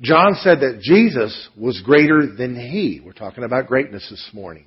John 0.02 0.36
said 0.36 0.60
that 0.60 0.82
Jesus 0.82 1.50
was 1.58 1.82
greater 1.82 2.26
than 2.28 2.56
he. 2.56 3.02
We're 3.04 3.14
talking 3.14 3.46
about 3.46 3.68
greatness 3.68 4.08
this 4.10 4.30
morning. 4.34 4.66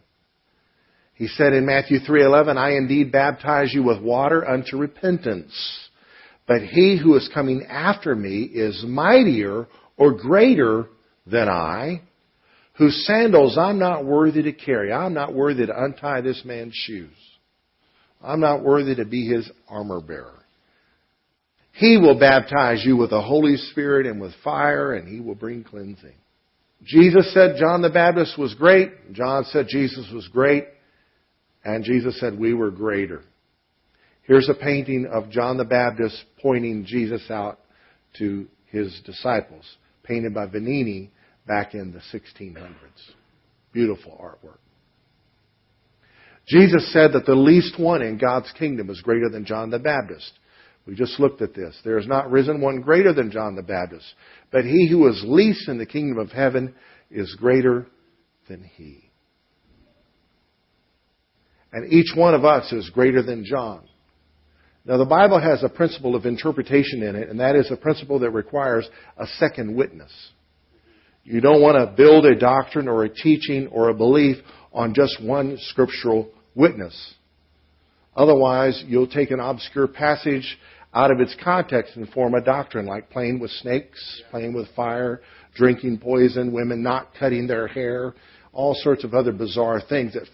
He 1.15 1.27
said 1.27 1.53
in 1.53 1.67
Matthew 1.67 1.99
3:11, 1.99 2.57
"I 2.57 2.77
indeed 2.77 3.13
baptize 3.13 3.75
you 3.75 3.83
with 3.83 4.01
water 4.01 4.49
unto 4.49 4.79
repentance, 4.79 5.53
but 6.47 6.63
he 6.63 6.97
who 6.97 7.15
is 7.17 7.29
coming 7.29 7.67
after 7.67 8.15
me 8.15 8.43
is 8.43 8.85
mightier 8.85 9.67
or 9.97 10.13
greater 10.13 10.87
than 11.27 11.49
I, 11.49 12.03
whose 12.75 13.05
sandals 13.05 13.59
I'm 13.59 13.79
not 13.79 14.05
worthy 14.05 14.43
to 14.43 14.53
carry. 14.53 14.93
I'm 14.93 15.13
not 15.13 15.35
worthy 15.35 15.67
to 15.67 15.83
untie 15.83 16.21
this 16.21 16.45
man's 16.45 16.75
shoes. 16.75 17.11
I'm 18.23 18.41
not 18.41 18.63
worthy 18.63 18.95
to 18.95 19.05
be 19.05 19.27
his 19.27 19.51
armor 19.69 20.01
bearer. 20.01 20.38
He 21.79 21.97
will 21.97 22.19
baptize 22.19 22.85
you 22.85 22.97
with 22.97 23.11
the 23.11 23.23
Holy 23.23 23.57
Spirit 23.57 24.07
and 24.07 24.21
with 24.21 24.33
fire, 24.45 24.95
and 24.95 25.09
he 25.09 25.21
will 25.21 25.35
bring 25.35 25.65
cleansing." 25.65 26.15
Jesus 26.85 27.33
said 27.33 27.57
John 27.59 27.83
the 27.83 27.91
Baptist 27.91 28.39
was 28.39 28.55
great. 28.55 29.13
John 29.13 29.45
said 29.45 29.67
Jesus 29.69 30.11
was 30.13 30.29
great. 30.29 30.65
And 31.65 31.85
Jesus 31.85 32.19
said, 32.21 32.39
We 32.39 32.55
were 32.55 32.71
greater. 32.71 33.23
Here's 34.23 34.49
a 34.49 34.55
painting 34.55 35.07
of 35.07 35.31
John 35.31 35.57
the 35.57 35.65
Baptist 35.65 36.25
pointing 36.41 36.85
Jesus 36.85 37.31
out 37.31 37.59
to 38.19 38.47
his 38.67 39.01
disciples, 39.05 39.65
painted 40.03 40.35
by 40.35 40.47
Vanini 40.47 41.11
back 41.47 41.75
in 41.75 41.93
the 41.93 42.01
1600s. 42.13 42.69
Beautiful 43.73 44.19
artwork. 44.21 44.59
Jesus 46.47 46.93
said 46.93 47.13
that 47.13 47.27
the 47.27 47.35
least 47.35 47.79
one 47.79 48.03
in 48.03 48.19
God's 48.19 48.51
kingdom 48.59 48.89
is 48.89 49.01
greater 49.03 49.29
than 49.29 49.45
John 49.45 49.71
the 49.71 49.79
Baptist. 49.79 50.33
We 50.89 50.95
just 50.95 51.21
looked 51.21 51.43
at 51.43 51.53
this. 51.53 51.79
There 51.85 51.99
is 51.99 52.07
not 52.07 52.31
risen 52.31 52.63
one 52.63 52.81
greater 52.81 53.13
than 53.13 53.31
John 53.31 53.55
the 53.55 53.63
Baptist, 53.63 54.07
but 54.51 54.65
he 54.65 54.89
who 54.91 55.07
is 55.09 55.23
least 55.23 55.69
in 55.69 55.77
the 55.77 55.85
kingdom 55.85 56.19
of 56.19 56.31
heaven 56.31 56.75
is 57.11 57.37
greater 57.39 57.87
than 58.49 58.65
he. 58.65 59.11
And 61.75 61.93
each 61.93 62.17
one 62.17 62.33
of 62.33 62.47
us 62.47 62.73
is 62.73 62.89
greater 62.89 63.23
than 63.23 63.45
John. 63.45 63.83
Now, 64.87 64.97
the 64.97 65.05
Bible 65.05 65.39
has 65.39 65.63
a 65.63 65.69
principle 65.69 66.17
of 66.17 66.25
interpretation 66.25 67.03
in 67.03 67.17
it, 67.17 67.29
and 67.29 67.39
that 67.41 67.55
is 67.55 67.71
a 67.71 67.77
principle 67.77 68.21
that 68.21 68.31
requires 68.31 68.89
a 69.19 69.27
second 69.39 69.77
witness. 69.77 70.11
You 71.23 71.43
don't 71.43 71.61
want 71.61 71.77
to 71.77 71.95
build 71.95 72.25
a 72.25 72.35
doctrine 72.35 72.89
or 72.89 73.05
a 73.05 73.15
teaching 73.15 73.67
or 73.67 73.91
a 73.91 73.95
belief 73.95 74.39
on 74.73 74.95
just 74.95 75.23
one 75.23 75.59
scriptural 75.61 76.31
witness. 76.55 77.15
Otherwise, 78.17 78.83
you'll 78.87 79.07
take 79.07 79.31
an 79.31 79.39
obscure 79.39 79.87
passage 79.87 80.59
out 80.95 81.11
of 81.11 81.21
its 81.21 81.37
context 81.43 81.97
and 81.97 82.09
form 82.11 82.35
a 82.35 82.41
doctrine 82.41 82.87
like 82.87 83.11
playing 83.11 83.39
with 83.39 83.51
snakes, 83.51 84.23
playing 84.31 84.55
with 84.55 84.69
fire, 84.75 85.21
drinking 85.55 85.99
poison, 85.99 86.53
women 86.53 86.83
not 86.83 87.09
cutting 87.19 87.47
their 87.47 87.69
hair, 87.69 88.15
all 88.53 88.75
sorts 88.75 89.05
of 89.05 89.15
other 89.15 89.33
bizarre 89.33 89.81
things 89.89 90.15
that 90.15 90.25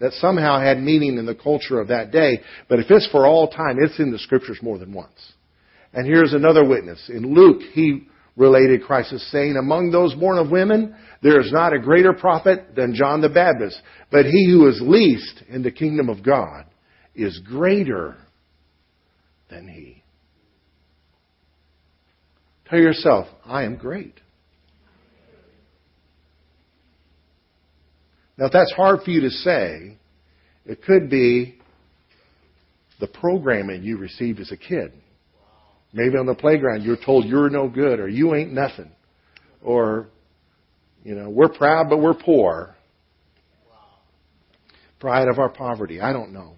that 0.00 0.12
somehow 0.14 0.60
had 0.60 0.80
meaning 0.80 1.18
in 1.18 1.26
the 1.26 1.34
culture 1.34 1.80
of 1.80 1.88
that 1.88 2.10
day. 2.10 2.40
But 2.68 2.78
if 2.80 2.90
it's 2.90 3.08
for 3.10 3.26
all 3.26 3.48
time, 3.48 3.78
it's 3.80 3.98
in 3.98 4.10
the 4.10 4.18
scriptures 4.18 4.58
more 4.60 4.78
than 4.78 4.92
once. 4.92 5.32
And 5.92 6.06
here's 6.06 6.32
another 6.32 6.68
witness. 6.68 7.08
In 7.08 7.34
Luke, 7.34 7.62
he 7.72 8.06
related 8.36 8.82
Christ 8.82 9.12
as 9.12 9.22
saying, 9.30 9.56
Among 9.56 9.90
those 9.90 10.14
born 10.14 10.38
of 10.38 10.50
women, 10.50 10.94
there 11.22 11.40
is 11.40 11.52
not 11.52 11.72
a 11.72 11.78
greater 11.78 12.12
prophet 12.12 12.74
than 12.74 12.94
John 12.94 13.20
the 13.20 13.28
Baptist. 13.28 13.80
But 14.10 14.26
he 14.26 14.50
who 14.50 14.68
is 14.68 14.80
least 14.82 15.42
in 15.48 15.62
the 15.62 15.70
kingdom 15.70 16.08
of 16.08 16.22
God 16.22 16.66
is 17.14 17.40
greater 17.46 18.16
than 19.48 19.68
he. 19.68 20.03
Tell 22.68 22.78
yourself, 22.78 23.26
I 23.44 23.64
am 23.64 23.76
great. 23.76 24.20
Now, 28.36 28.46
if 28.46 28.52
that's 28.52 28.72
hard 28.72 29.02
for 29.02 29.10
you 29.10 29.20
to 29.22 29.30
say, 29.30 29.96
it 30.66 30.82
could 30.82 31.08
be 31.08 31.58
the 33.00 33.06
programming 33.06 33.82
you 33.82 33.96
received 33.96 34.40
as 34.40 34.50
a 34.50 34.56
kid. 34.56 34.92
Maybe 35.92 36.16
on 36.16 36.26
the 36.26 36.34
playground 36.34 36.82
you're 36.82 36.96
told 36.96 37.26
you're 37.26 37.50
no 37.50 37.68
good 37.68 38.00
or 38.00 38.08
you 38.08 38.34
ain't 38.34 38.52
nothing. 38.52 38.90
Or, 39.62 40.08
you 41.04 41.14
know, 41.14 41.30
we're 41.30 41.48
proud 41.48 41.88
but 41.88 41.98
we're 41.98 42.14
poor. 42.14 42.74
Pride 44.98 45.28
of 45.28 45.38
our 45.38 45.50
poverty. 45.50 46.00
I 46.00 46.12
don't 46.12 46.32
know. 46.32 46.54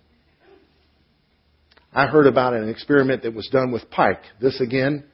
I 1.92 2.06
heard 2.06 2.26
about 2.26 2.54
an 2.54 2.68
experiment 2.68 3.22
that 3.24 3.34
was 3.34 3.48
done 3.50 3.72
with 3.72 3.90
pike. 3.90 4.20
This 4.40 4.60
again 4.60 5.04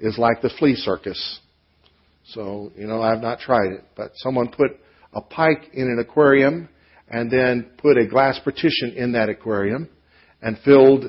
is 0.00 0.18
like 0.18 0.42
the 0.42 0.50
flea 0.58 0.74
circus. 0.74 1.40
So, 2.24 2.72
you 2.76 2.86
know, 2.86 3.02
I've 3.02 3.20
not 3.20 3.40
tried 3.40 3.72
it, 3.72 3.84
but 3.96 4.12
someone 4.16 4.48
put 4.48 4.72
a 5.12 5.20
pike 5.20 5.70
in 5.72 5.82
an 5.82 5.98
aquarium 6.00 6.68
and 7.08 7.30
then 7.30 7.70
put 7.78 7.98
a 7.98 8.06
glass 8.06 8.38
partition 8.42 8.92
in 8.96 9.12
that 9.12 9.28
aquarium 9.28 9.88
and 10.40 10.56
filled 10.64 11.04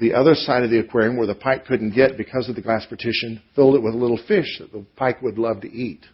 the 0.00 0.14
other 0.14 0.34
side 0.34 0.62
of 0.62 0.70
the 0.70 0.78
aquarium 0.78 1.16
where 1.16 1.26
the 1.26 1.34
pike 1.34 1.66
couldn't 1.66 1.94
get 1.94 2.16
because 2.16 2.48
of 2.48 2.54
the 2.54 2.62
glass 2.62 2.84
partition, 2.86 3.42
filled 3.54 3.76
it 3.76 3.82
with 3.82 3.94
little 3.94 4.20
fish 4.28 4.58
that 4.58 4.72
the 4.72 4.84
pike 4.96 5.22
would 5.22 5.38
love 5.38 5.60
to 5.62 5.72
eat. 5.72 6.04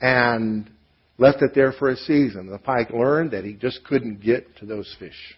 And 0.00 0.70
left 1.18 1.42
it 1.42 1.52
there 1.54 1.72
for 1.72 1.88
a 1.88 1.96
season. 1.96 2.46
The 2.50 2.58
pike 2.58 2.90
learned 2.90 3.30
that 3.32 3.44
he 3.44 3.54
just 3.54 3.84
couldn't 3.84 4.22
get 4.22 4.56
to 4.58 4.66
those 4.66 4.94
fish. 4.98 5.36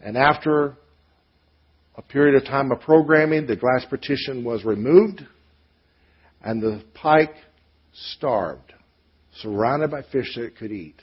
And 0.00 0.16
after 0.16 0.76
a 1.96 2.02
period 2.02 2.34
of 2.34 2.44
time 2.44 2.70
of 2.70 2.80
programming, 2.80 3.46
the 3.46 3.56
glass 3.56 3.84
partition 3.88 4.44
was 4.44 4.64
removed, 4.64 5.22
and 6.42 6.62
the 6.62 6.82
pike 6.94 7.34
starved, 7.92 8.74
surrounded 9.40 9.90
by 9.90 10.02
fish 10.02 10.34
that 10.36 10.44
it 10.44 10.56
could 10.56 10.72
eat. 10.72 11.00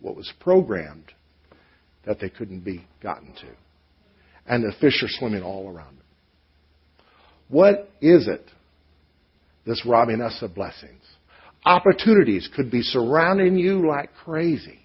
What 0.00 0.16
was 0.16 0.32
programmed 0.40 1.12
that 2.06 2.20
they 2.20 2.28
couldn't 2.28 2.60
be 2.60 2.86
gotten 3.02 3.32
to. 3.34 3.48
And 4.46 4.62
the 4.62 4.72
fish 4.80 5.02
are 5.02 5.08
swimming 5.08 5.42
all 5.42 5.68
around 5.68 5.96
it. 5.96 7.04
What 7.48 7.90
is 8.00 8.28
it 8.28 8.44
that's 9.66 9.84
robbing 9.86 10.20
us 10.20 10.38
of 10.42 10.54
blessings? 10.54 11.02
Opportunities 11.64 12.48
could 12.54 12.70
be 12.70 12.82
surrounding 12.82 13.56
you 13.56 13.88
like 13.88 14.10
crazy, 14.22 14.80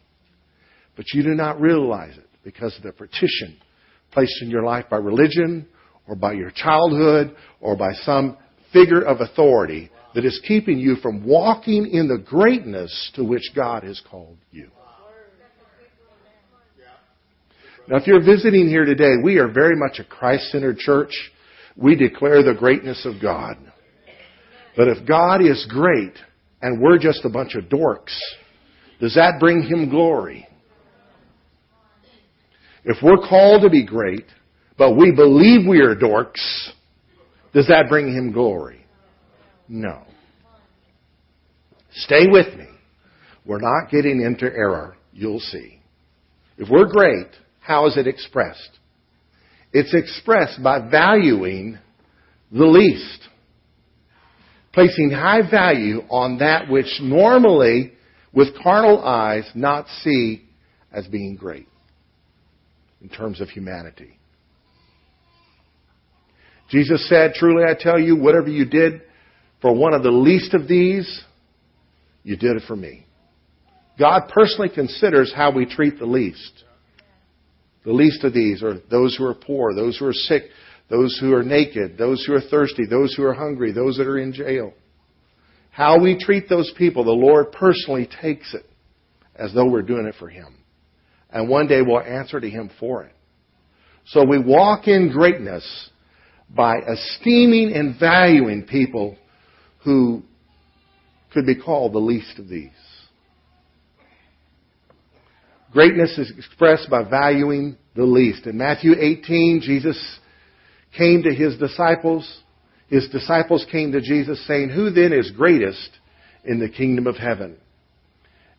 but 0.96 1.06
you 1.14 1.24
do 1.24 1.36
not 1.36 1.60
realize 1.60 2.18
it 2.18 2.28
because 2.44 2.76
of 2.78 2.84
the 2.84 2.94
partition 2.94 3.58
placed 4.12 4.42
in 4.42 4.50
your 4.50 4.64
life 4.64 4.86
by 4.90 4.98
religion 4.98 5.68
or 6.08 6.16
by 6.16 6.34
your 6.34 6.52
childhood 6.52 7.36
or 7.62 7.76
by 7.76 7.94
some 8.04 8.38
figure 8.74 9.02
of 9.02 9.22
authority 9.22 9.90
that 10.16 10.26
is 10.26 10.42
keeping 10.48 10.80
you 10.80 10.96
from 10.98 11.26
walking 11.26 11.88
in 11.92 12.08
the 12.08 12.18
greatness 12.18 13.12
to 13.16 13.24
which 13.24 13.52
God 13.56 13.84
has 13.84 14.02
called 14.10 14.38
you. 14.52 14.70
Now, 17.88 17.98
if 17.98 18.06
you're 18.06 18.24
visiting 18.24 18.68
here 18.68 18.86
today, 18.86 19.14
we 19.24 19.38
are 19.38 19.48
very 19.48 19.76
much 19.76 20.00
a 20.00 20.04
Christ 20.04 20.52
centered 20.52 20.78
church. 20.78 21.12
We 21.76 21.96
declare 21.96 22.44
the 22.44 22.54
greatness 22.54 23.04
of 23.06 23.20
God. 23.22 23.58
But 24.78 24.90
if 24.90 25.08
God 25.08 25.42
is 25.42 25.66
great 25.68 26.14
and 26.62 26.82
we're 26.82 27.00
just 27.00 27.26
a 27.26 27.30
bunch 27.30 27.56
of 27.56 27.64
dorks, 27.66 28.16
does 29.00 29.16
that 29.16 29.40
bring 29.40 29.64
Him 29.64 29.90
glory? 29.90 30.48
If 32.86 32.98
we're 33.04 33.18
called 33.18 33.64
to 33.64 33.70
be 33.70 33.86
great, 33.86 34.26
but 34.78 34.96
we 34.96 35.12
believe 35.12 35.68
we 35.68 35.82
are 35.82 35.96
dorks, 35.96 36.70
does 37.54 37.68
that 37.68 37.90
bring 37.90 38.08
him 38.08 38.32
glory? 38.32 38.86
No. 39.68 40.04
Stay 41.92 42.28
with 42.28 42.58
me. 42.58 42.68
We're 43.46 43.60
not 43.60 43.92
getting 43.92 44.22
into 44.22 44.46
error. 44.46 44.96
You'll 45.12 45.40
see. 45.40 45.82
If 46.58 46.70
we're 46.70 46.86
great, 46.86 47.28
how 47.60 47.88
is 47.88 47.98
it 47.98 48.08
expressed? 48.08 48.70
It's 49.74 49.94
expressed 49.94 50.62
by 50.64 50.90
valuing 50.90 51.78
the 52.52 52.66
least. 52.66 53.28
Placing 54.74 55.12
high 55.12 55.50
value 55.50 56.02
on 56.10 56.38
that 56.40 56.70
which 56.70 57.00
normally, 57.02 57.94
with 58.34 58.50
carnal 58.62 59.04
eyes, 59.04 59.50
not 59.56 59.88
see 60.02 60.44
as 60.92 61.08
being 61.08 61.36
great 61.36 61.69
in 63.02 63.10
terms 63.10 63.42
of 63.42 63.50
humanity. 63.50 64.20
Jesus 66.70 67.08
said, 67.10 67.34
Truly 67.34 67.64
I 67.64 67.74
tell 67.78 68.00
you, 68.00 68.16
whatever 68.16 68.50
you 68.50 68.66
did 68.66 69.02
for 69.62 69.74
one 69.74 69.94
of 69.94 70.04
the 70.04 70.12
least 70.12 70.54
of 70.54 70.68
these, 70.68 71.24
you 72.24 72.38
did 72.38 72.56
it 72.56 72.64
for 72.68 72.76
me. 72.76 73.06
God 73.98 74.30
personally 74.34 74.70
considers 74.74 75.34
how 75.36 75.52
we 75.52 75.66
treat 75.66 76.00
the 76.00 76.06
least. 76.06 76.64
The 77.86 77.92
least 77.92 78.24
of 78.24 78.34
these 78.34 78.62
are 78.62 78.80
those 78.90 79.16
who 79.16 79.26
are 79.26 79.34
poor, 79.34 79.74
those 79.74 79.98
who 79.98 80.06
are 80.06 80.14
sick, 80.14 80.44
those 80.90 81.18
who 81.20 81.34
are 81.34 81.44
naked, 81.44 81.98
those 81.98 82.24
who 82.26 82.34
are 82.34 82.42
thirsty, 82.42 82.86
those 82.86 83.14
who 83.16 83.24
are 83.24 83.34
hungry, 83.34 83.72
those 83.72 83.98
that 83.98 84.08
are 84.08 84.20
in 84.20 84.34
jail. 84.34 84.74
How 85.72 86.00
we 86.00 86.18
treat 86.18 86.50
those 86.50 86.72
people, 86.78 87.04
the 87.04 87.12
Lord 87.12 87.52
personally 87.52 88.08
takes 88.22 88.54
it 88.54 88.66
as 89.36 89.54
though 89.54 89.70
we're 89.70 89.82
doing 89.82 90.06
it 90.06 90.16
for 90.20 90.30
Him 90.30 90.59
and 91.32 91.50
one 91.50 91.68
day 91.68 91.82
we'll 91.82 92.02
answer 92.02 92.40
to 92.40 92.50
Him 92.50 92.70
for 92.80 93.04
it. 93.04 93.14
So 94.08 94.26
we 94.26 94.40
walk 94.40 94.88
in 94.88 95.12
greatness 95.12 95.90
by 96.50 96.78
esteeming 96.80 97.74
and 97.74 98.00
valuing 98.00 98.64
people 98.64 99.18
who 99.84 100.24
could 101.32 101.46
be 101.46 101.56
called 101.56 101.94
the 101.94 102.00
least 102.00 102.40
of 102.40 102.48
these. 102.48 102.72
Greatness 105.72 106.18
is 106.18 106.34
expressed 106.36 106.90
by 106.90 107.04
valuing 107.04 107.78
the 107.96 108.04
least. 108.04 108.48
In 108.48 108.58
Matthew 108.58 108.94
18, 109.00 109.62
Jesus 109.64 110.20
came 110.98 111.22
to 111.24 111.34
his 111.34 111.58
disciples. 111.58 112.42
His 112.88 113.08
disciples 113.10 113.66
came 113.72 113.92
to 113.92 114.02
Jesus 114.02 114.46
saying, 114.48 114.70
Who 114.70 114.90
then 114.90 115.14
is 115.14 115.30
greatest 115.32 115.92
in 116.44 116.60
the 116.60 116.70
kingdom 116.70 117.06
of 117.06 117.18
heaven? 117.18 117.58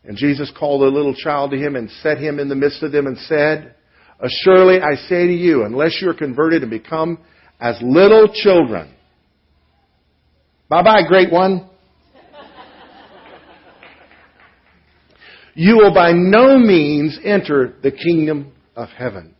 And 0.03 0.17
Jesus 0.17 0.51
called 0.57 0.81
a 0.81 0.95
little 0.95 1.13
child 1.13 1.51
to 1.51 1.57
him 1.57 1.75
and 1.75 1.89
set 2.01 2.17
him 2.17 2.39
in 2.39 2.49
the 2.49 2.55
midst 2.55 2.81
of 2.81 2.91
them 2.91 3.07
and 3.07 3.17
said, 3.19 3.75
Assuredly 4.19 4.81
I 4.81 4.95
say 5.07 5.27
to 5.27 5.33
you, 5.33 5.63
unless 5.63 5.99
you 6.01 6.09
are 6.09 6.15
converted 6.15 6.61
and 6.61 6.71
become 6.71 7.19
as 7.59 7.77
little 7.81 8.31
children. 8.33 8.93
Bye 10.69 10.83
bye, 10.83 11.01
great 11.07 11.31
one. 11.31 11.69
you 15.53 15.77
will 15.77 15.93
by 15.93 16.11
no 16.13 16.57
means 16.57 17.19
enter 17.23 17.75
the 17.83 17.91
kingdom 17.91 18.53
of 18.75 18.89
heaven. 18.89 19.35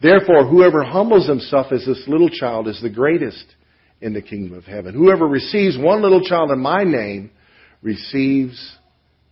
Therefore, 0.00 0.46
whoever 0.46 0.84
humbles 0.84 1.28
himself 1.28 1.72
as 1.72 1.84
this 1.84 2.04
little 2.06 2.28
child 2.28 2.68
is 2.68 2.80
the 2.80 2.90
greatest 2.90 3.44
in 4.00 4.12
the 4.12 4.22
kingdom 4.22 4.56
of 4.56 4.64
heaven. 4.64 4.94
Whoever 4.94 5.26
receives 5.26 5.76
one 5.76 6.02
little 6.02 6.22
child 6.22 6.50
in 6.50 6.60
my 6.60 6.84
name 6.84 7.30
receives 7.82 8.77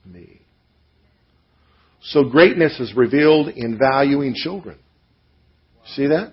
me. 0.06 0.40
So 2.02 2.24
greatness 2.24 2.78
is 2.78 2.94
revealed 2.94 3.48
in 3.48 3.78
valuing 3.78 4.34
children. 4.34 4.78
See 5.94 6.06
that? 6.06 6.32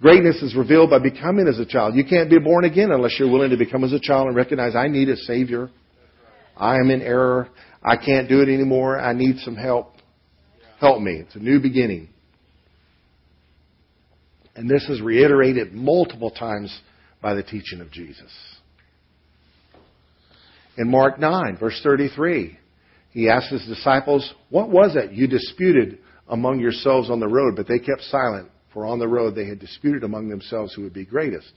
Greatness 0.00 0.42
is 0.42 0.54
revealed 0.54 0.90
by 0.90 0.98
becoming 0.98 1.48
as 1.48 1.58
a 1.58 1.64
child. 1.64 1.94
You 1.94 2.04
can't 2.04 2.28
be 2.28 2.38
born 2.38 2.64
again 2.64 2.90
unless 2.90 3.16
you're 3.18 3.30
willing 3.30 3.50
to 3.50 3.56
become 3.56 3.84
as 3.84 3.92
a 3.92 4.00
child 4.00 4.26
and 4.26 4.36
recognize 4.36 4.76
I 4.76 4.88
need 4.88 5.08
a 5.08 5.16
Savior. 5.16 5.70
I 6.56 6.76
am 6.76 6.90
in 6.90 7.00
error. 7.00 7.48
I 7.82 7.96
can't 7.96 8.28
do 8.28 8.40
it 8.40 8.48
anymore. 8.48 9.00
I 9.00 9.12
need 9.12 9.38
some 9.38 9.56
help. 9.56 9.94
Help 10.78 11.00
me. 11.00 11.12
It's 11.12 11.34
a 11.34 11.38
new 11.38 11.60
beginning. 11.60 12.08
And 14.56 14.68
this 14.68 14.88
is 14.88 15.00
reiterated 15.00 15.72
multiple 15.72 16.30
times 16.30 16.76
by 17.20 17.34
the 17.34 17.42
teaching 17.42 17.80
of 17.80 17.90
Jesus. 17.90 18.30
In 20.76 20.90
Mark 20.90 21.18
9, 21.18 21.56
verse 21.58 21.80
33, 21.82 22.58
he 23.10 23.28
asked 23.28 23.50
his 23.50 23.64
disciples, 23.66 24.34
What 24.50 24.70
was 24.70 24.96
it 24.96 25.12
you 25.12 25.28
disputed 25.28 25.98
among 26.28 26.58
yourselves 26.58 27.10
on 27.10 27.20
the 27.20 27.28
road? 27.28 27.54
But 27.56 27.68
they 27.68 27.78
kept 27.78 28.02
silent, 28.02 28.50
for 28.72 28.86
on 28.86 28.98
the 28.98 29.08
road 29.08 29.34
they 29.34 29.46
had 29.46 29.60
disputed 29.60 30.02
among 30.02 30.28
themselves 30.28 30.74
who 30.74 30.82
would 30.82 30.92
be 30.92 31.04
greatest. 31.04 31.52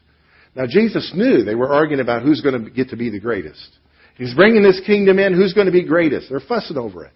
Now, 0.56 0.66
Jesus 0.68 1.12
knew 1.16 1.44
they 1.44 1.56
were 1.56 1.74
arguing 1.74 2.02
about 2.02 2.22
who's 2.22 2.42
going 2.42 2.64
to 2.64 2.70
get 2.70 2.90
to 2.90 2.98
be 2.98 3.10
the 3.10 3.20
greatest. 3.20 3.70
He's 4.18 4.34
bringing 4.34 4.64
this 4.64 4.82
kingdom 4.86 5.20
in, 5.20 5.34
who's 5.34 5.54
going 5.54 5.68
to 5.68 5.72
be 5.72 5.86
greatest? 5.86 6.30
They're 6.30 6.40
fussing 6.40 6.78
over 6.78 7.06
it. 7.06 7.14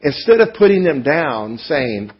Instead 0.00 0.40
of 0.40 0.54
putting 0.54 0.84
them 0.84 1.02
down, 1.02 1.58
saying, 1.58 2.10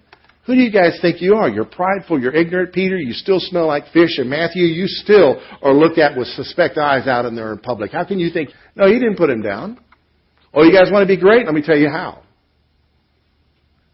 who 0.47 0.55
do 0.55 0.61
you 0.61 0.71
guys 0.71 0.99
think 1.01 1.23
you 1.23 1.37
are? 1.37 1.49
You're 1.49 1.65
prideful, 1.65 2.21
you're 2.21 2.35
ignorant, 2.35 2.75
Peter, 2.75 2.97
you 2.97 3.15
still 3.15 3.41
smell 3.41 3.67
like 3.67 3.85
fish, 3.93 4.19
and 4.19 4.29
Matthew, 4.29 4.65
you 4.65 4.87
still 4.87 5.41
are 5.63 5.73
looked 5.73 5.99
at 5.99 6.17
with 6.19 6.29
suspect 6.29 6.77
eyes 6.77 7.07
out 7.07 7.25
in 7.25 7.35
there 7.35 7.53
in 7.53 7.59
public. 7.59 7.93
How 7.93 8.05
can 8.05 8.19
you 8.19 8.31
think? 8.31 8.51
No, 8.77 8.87
he 8.87 8.95
didn't 8.95 9.17
put 9.17 9.31
him 9.31 9.41
down. 9.41 9.79
Oh, 10.53 10.63
you 10.63 10.73
guys 10.73 10.93
want 10.93 11.03
to 11.03 11.13
be 11.13 11.21
great? 11.21 11.47
Let 11.47 11.55
me 11.55 11.63
tell 11.63 11.79
you 11.79 11.89
how. 11.89 12.23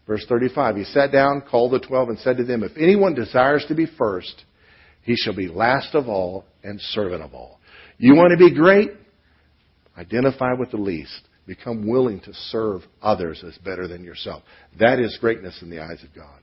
Verse 0.05 0.25
35, 0.27 0.75
he 0.75 0.83
sat 0.83 1.11
down, 1.11 1.41
called 1.49 1.71
the 1.71 1.79
twelve, 1.79 2.09
and 2.09 2.19
said 2.19 2.35
to 2.37 2.43
them, 2.43 2.63
If 2.63 2.73
anyone 2.75 3.15
desires 3.15 3.63
to 3.69 3.75
be 3.75 3.87
first, 3.97 4.43
he 5.03 5.15
shall 5.15 5.35
be 5.35 5.47
last 5.47 5.95
of 5.95 6.09
all 6.09 6.43
and 6.63 6.81
servant 6.81 7.23
of 7.23 7.33
all. 7.33 7.59
You 7.97 8.15
want 8.15 8.31
to 8.31 8.37
be 8.37 8.53
great? 8.53 8.91
Identify 9.97 10.53
with 10.59 10.71
the 10.71 10.77
least. 10.77 11.21
Become 11.47 11.87
willing 11.87 12.19
to 12.21 12.33
serve 12.33 12.81
others 13.01 13.43
as 13.47 13.57
better 13.59 13.87
than 13.87 14.03
yourself. 14.03 14.43
That 14.79 14.99
is 14.99 15.17
greatness 15.21 15.59
in 15.61 15.69
the 15.69 15.79
eyes 15.79 16.03
of 16.03 16.13
God. 16.13 16.40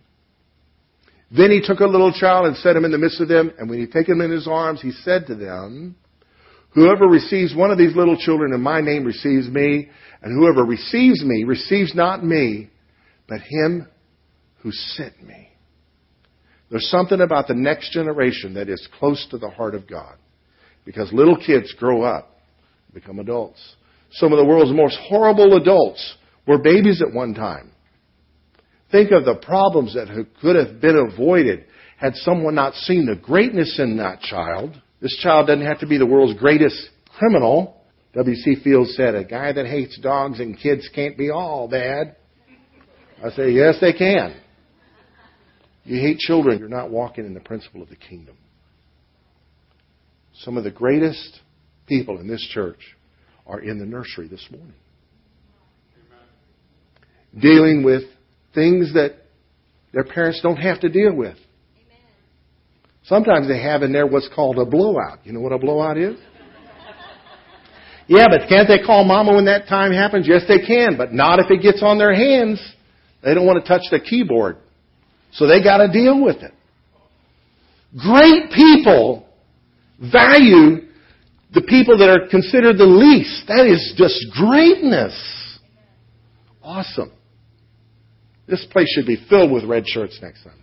Then 1.31 1.51
he 1.51 1.61
took 1.61 1.81
a 1.81 1.87
little 1.87 2.13
child 2.13 2.47
and 2.47 2.57
set 2.57 2.77
him 2.77 2.85
in 2.85 2.91
the 2.91 2.99
midst 2.99 3.21
of 3.21 3.29
them, 3.29 3.53
and 3.59 3.69
when 3.69 3.79
he 3.79 3.87
taken 3.87 4.15
him 4.15 4.23
in 4.23 4.31
his 4.31 4.49
arms, 4.49 4.81
he 4.81 4.93
said 4.93 5.27
to 5.27 5.35
them, 5.35 5.97
Whoever 6.71 7.07
receives 7.07 7.55
one 7.55 7.71
of 7.71 7.79
these 7.79 7.97
little 7.97 8.17
children 8.17 8.53
in 8.53 8.61
my 8.61 8.81
name 8.81 9.05
receives 9.05 9.49
me, 9.49 9.91
and 10.23 10.33
whoever 10.33 10.65
receives 10.65 11.25
me 11.25 11.45
receives 11.45 11.95
not 11.95 12.25
me, 12.25 12.71
but 13.29 13.41
him 13.41 13.87
who 14.63 14.73
sent 14.73 15.23
me. 15.23 15.49
There's 16.71 16.89
something 16.91 17.21
about 17.21 17.49
the 17.49 17.55
next 17.55 17.93
generation 17.93 18.55
that 18.55 18.69
is 18.69 18.87
close 18.99 19.27
to 19.31 19.39
the 19.39 19.49
heart 19.49 19.75
of 19.75 19.89
God. 19.89 20.17
Because 20.85 21.13
little 21.13 21.37
kids 21.37 21.73
grow 21.79 22.03
up, 22.03 22.39
become 22.93 23.19
adults. 23.19 23.61
Some 24.13 24.33
of 24.33 24.39
the 24.39 24.45
world's 24.45 24.73
most 24.73 24.99
horrible 25.09 25.57
adults 25.57 26.17
were 26.47 26.59
babies 26.59 27.03
at 27.03 27.15
one 27.15 27.35
time. 27.35 27.73
Think 28.91 29.11
of 29.11 29.25
the 29.25 29.35
problems 29.35 29.95
that 29.95 30.09
could 30.41 30.57
have 30.57 30.81
been 30.81 30.97
avoided 30.97 31.65
had 31.99 32.15
someone 32.17 32.55
not 32.55 32.75
seen 32.75 33.07
the 33.07 33.17
greatness 33.17 33.79
in 33.79 33.99
that 33.99 34.21
child. 34.21 34.81
This 35.01 35.17
child 35.23 35.49
doesn't 35.49 35.67
have 35.67 35.81
to 35.81 35.87
be 35.87 35.99
the 35.99 36.07
world's 36.07 36.39
greatest 36.39 36.89
criminal. 37.19 37.83
W.C. 38.15 38.57
Fields 38.65 38.95
said, 38.97 39.15
a 39.15 39.25
guy 39.25 39.53
that 39.53 39.67
hates 39.67 39.99
dogs 40.01 40.41
and 40.41 40.59
kids 40.59 40.89
can't 40.95 41.19
be 41.19 41.31
all 41.31 41.69
bad. 41.69 42.17
I 43.23 43.31
say, 43.31 43.51
yes, 43.51 43.77
they 43.81 43.93
can. 43.93 44.41
You 45.85 46.01
hate 46.01 46.19
children, 46.19 46.59
you're 46.59 46.69
not 46.69 46.91
walking 46.91 47.27
in 47.27 47.35
the 47.35 47.41
principle 47.41 47.83
of 47.83 47.89
the 47.89 47.97
kingdom. 47.97 48.37
Some 50.41 50.57
of 50.57 50.65
the 50.65 50.71
greatest 50.71 51.41
people 51.87 52.19
in 52.19 52.29
this 52.29 52.47
church 52.53 52.79
are 53.47 53.61
in 53.61 53.79
the 53.79 53.87
nursery 53.87 54.29
this 54.29 54.47
morning. 54.51 54.75
Dealing 57.39 57.83
with 57.83 58.05
things 58.59 58.95
that 58.95 59.15
their 59.93 60.05
parents 60.05 60.41
don't 60.43 60.57
have 60.57 60.81
to 60.81 60.89
deal 60.89 61.15
with. 61.15 61.37
Sometimes 63.05 63.49
they 63.49 63.63
have 63.63 63.83
in 63.83 63.93
there 63.93 64.07
what's 64.07 64.29
called 64.35 64.59
a 64.59 64.67
blowout. 64.67 65.21
You 65.25 65.33
know 65.33 65.41
what 65.41 65.53
a 65.53 65.59
blowout 65.59 65.97
is? 65.97 66.19
Yeah, 68.09 68.27
but 68.31 68.49
can't 68.49 68.67
they 68.67 68.79
call 68.85 69.05
mama 69.05 69.35
when 69.35 69.45
that 69.45 69.69
time 69.69 69.93
happens? 69.93 70.27
Yes, 70.27 70.43
they 70.49 70.59
can, 70.59 70.97
but 70.97 71.13
not 71.13 71.39
if 71.39 71.51
it 71.51 71.63
gets 71.63 71.83
on 71.83 71.99
their 71.99 72.15
hands. 72.15 72.61
They 73.23 73.35
don't 73.35 73.47
want 73.47 73.63
to 73.63 73.69
touch 73.69 73.83
the 73.91 74.01
keyboard. 74.01 74.57
So 75.33 75.47
they 75.47 75.63
got 75.63 75.79
to 75.79 75.93
deal 75.93 76.23
with 76.23 76.37
it. 76.37 76.53
Great 77.97 78.51
people 78.51 79.27
value 80.01 80.89
the 81.53 81.63
people 81.63 81.99
that 81.99 82.09
are 82.09 82.29
considered 82.29 82.79
the 82.79 82.85
least. 82.85 83.47
That 83.49 83.67
is 83.67 83.95
just 83.97 84.27
greatness. 84.33 85.59
Awesome. 86.63 87.13
This 88.49 88.67
place 88.71 88.89
should 88.95 89.07
be 89.07 89.25
filled 89.29 89.53
with 89.53 89.65
red 89.65 89.87
shirts 89.87 90.19
next 90.23 90.43
Sunday. 90.43 90.59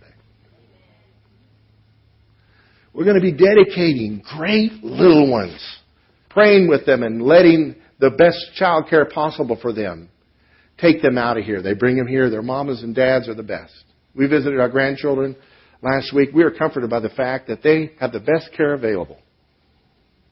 We're 2.92 3.04
going 3.04 3.16
to 3.16 3.22
be 3.22 3.32
dedicating 3.32 4.22
great 4.36 4.82
little 4.82 5.30
ones, 5.30 5.60
praying 6.30 6.68
with 6.68 6.86
them 6.86 7.02
and 7.02 7.22
letting 7.22 7.76
the 8.00 8.10
best 8.10 8.38
child 8.56 8.86
care 8.88 9.04
possible 9.04 9.58
for 9.60 9.72
them 9.72 10.08
take 10.78 11.02
them 11.02 11.18
out 11.18 11.38
of 11.38 11.44
here. 11.44 11.62
They 11.62 11.74
bring 11.74 11.96
them 11.96 12.06
here. 12.06 12.30
Their 12.30 12.42
mamas 12.42 12.82
and 12.82 12.94
dads 12.94 13.28
are 13.28 13.34
the 13.34 13.42
best. 13.42 13.72
We 14.14 14.26
visited 14.26 14.60
our 14.60 14.68
grandchildren 14.68 15.36
last 15.82 16.12
week. 16.14 16.30
We 16.34 16.44
were 16.44 16.50
comforted 16.50 16.90
by 16.90 17.00
the 17.00 17.08
fact 17.10 17.48
that 17.48 17.62
they 17.62 17.92
have 18.00 18.12
the 18.12 18.20
best 18.20 18.50
care 18.56 18.74
available. 18.74 19.18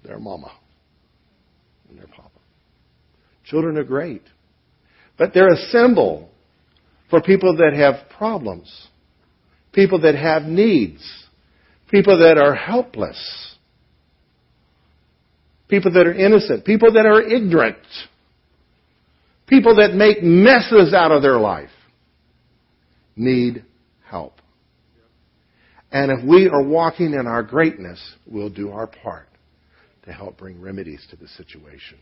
Their 0.05 0.19
mama 0.19 0.53
and 1.89 1.99
their 1.99 2.07
papa. 2.07 2.31
Children 3.45 3.79
are 3.79 3.85
great. 3.85 4.23
But 5.17 5.33
they're 5.33 5.53
a 5.53 5.69
symbol 5.71 6.31
for 7.11 7.21
people 7.21 7.57
that 7.57 7.73
have 7.75 8.09
problems, 8.17 8.89
people 9.73 10.01
that 10.01 10.15
have 10.15 10.45
needs, 10.45 11.03
people 11.91 12.19
that 12.19 12.39
are 12.39 12.55
helpless, 12.55 13.57
people 15.69 15.93
that 15.93 16.07
are 16.07 16.15
innocent, 16.15 16.65
people 16.65 16.93
that 16.93 17.07
are 17.07 17.23
ignorant, 17.23 17.77
people 19.47 19.77
that 19.77 19.95
make 19.95 20.23
messes 20.23 20.95
out 20.95 21.13
of 21.13 21.23
their 21.23 21.39
life 21.39 21.71
need 23.17 23.65
help. 24.09 24.41
And 25.93 26.11
if 26.11 26.25
we 26.27 26.49
are 26.49 26.63
walking 26.63 27.15
in 27.15 27.27
our 27.27 27.43
greatness, 27.43 28.01
we'll 28.27 28.51
do 28.51 28.73
our 28.73 28.89
part 28.89 29.29
to 30.05 30.13
help 30.13 30.37
bring 30.37 30.61
remedies 30.61 31.07
to 31.11 31.17
the 31.17 31.29
situation. 31.29 31.99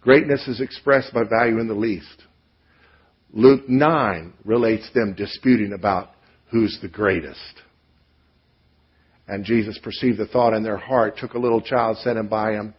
Greatness 0.00 0.46
is 0.48 0.60
expressed 0.60 1.12
by 1.12 1.22
value 1.22 1.60
in 1.60 1.68
the 1.68 1.74
least. 1.74 2.24
Luke 3.32 3.68
9 3.68 4.32
relates 4.44 4.88
them 4.94 5.14
disputing 5.14 5.72
about 5.72 6.10
who's 6.50 6.78
the 6.80 6.88
greatest. 6.88 7.62
And 9.26 9.44
Jesus 9.44 9.78
perceived 9.82 10.18
the 10.18 10.26
thought 10.26 10.54
in 10.54 10.62
their 10.62 10.78
heart, 10.78 11.18
took 11.18 11.34
a 11.34 11.38
little 11.38 11.60
child, 11.60 11.98
set 11.98 12.16
him 12.16 12.28
by 12.28 12.52
him, 12.52 12.74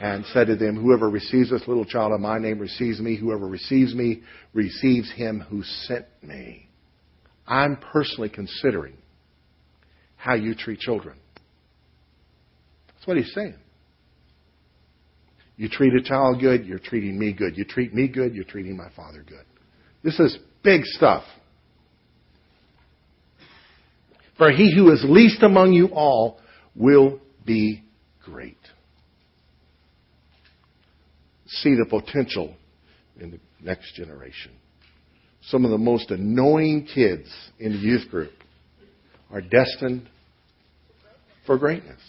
and 0.00 0.24
said 0.26 0.48
to 0.48 0.56
them, 0.56 0.80
Whoever 0.80 1.08
receives 1.08 1.50
this 1.50 1.66
little 1.68 1.84
child 1.84 2.12
in 2.12 2.20
my 2.20 2.38
name 2.38 2.58
receives 2.58 3.00
me. 3.00 3.16
Whoever 3.16 3.46
receives 3.46 3.94
me 3.94 4.22
receives 4.52 5.12
him 5.12 5.40
who 5.40 5.62
sent 5.62 6.06
me. 6.22 6.68
I'm 7.46 7.76
personally 7.76 8.28
considering 8.28 8.96
how 10.16 10.34
you 10.34 10.54
treat 10.54 10.80
children. 10.80 11.16
That's 12.88 13.06
what 13.06 13.16
he's 13.16 13.32
saying. 13.32 13.54
You 15.56 15.68
treat 15.68 15.94
a 15.94 16.02
child 16.02 16.40
good, 16.40 16.66
you're 16.66 16.78
treating 16.78 17.18
me 17.18 17.32
good. 17.32 17.56
You 17.56 17.64
treat 17.64 17.92
me 17.94 18.06
good, 18.06 18.34
you're 18.34 18.44
treating 18.44 18.76
my 18.76 18.90
father 18.94 19.24
good. 19.26 19.44
This 20.08 20.20
is 20.20 20.38
big 20.64 20.86
stuff. 20.86 21.22
For 24.38 24.50
he 24.50 24.74
who 24.74 24.90
is 24.90 25.04
least 25.06 25.42
among 25.42 25.74
you 25.74 25.88
all 25.88 26.38
will 26.74 27.20
be 27.44 27.82
great. 28.24 28.56
See 31.46 31.74
the 31.74 31.84
potential 31.84 32.54
in 33.20 33.32
the 33.32 33.40
next 33.60 33.96
generation. 33.96 34.52
Some 35.42 35.66
of 35.66 35.70
the 35.70 35.76
most 35.76 36.10
annoying 36.10 36.86
kids 36.86 37.28
in 37.58 37.72
the 37.72 37.78
youth 37.78 38.08
group 38.10 38.32
are 39.30 39.42
destined 39.42 40.08
for 41.44 41.58
greatness. 41.58 42.00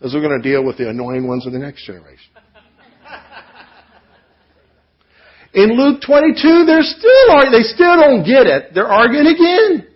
As 0.00 0.14
we're 0.14 0.22
going 0.22 0.40
to 0.40 0.48
deal 0.48 0.64
with 0.64 0.78
the 0.78 0.88
annoying 0.88 1.26
ones 1.26 1.46
in 1.46 1.52
the 1.52 1.58
next 1.58 1.84
generation. 1.84 2.30
In 5.54 5.76
Luke 5.76 6.00
22, 6.06 6.64
they're 6.66 6.82
still, 6.82 7.50
they 7.50 7.62
still 7.62 7.96
don't 7.96 8.24
get 8.24 8.46
it. 8.46 8.72
They're 8.74 8.86
arguing 8.86 9.26
again 9.26 9.86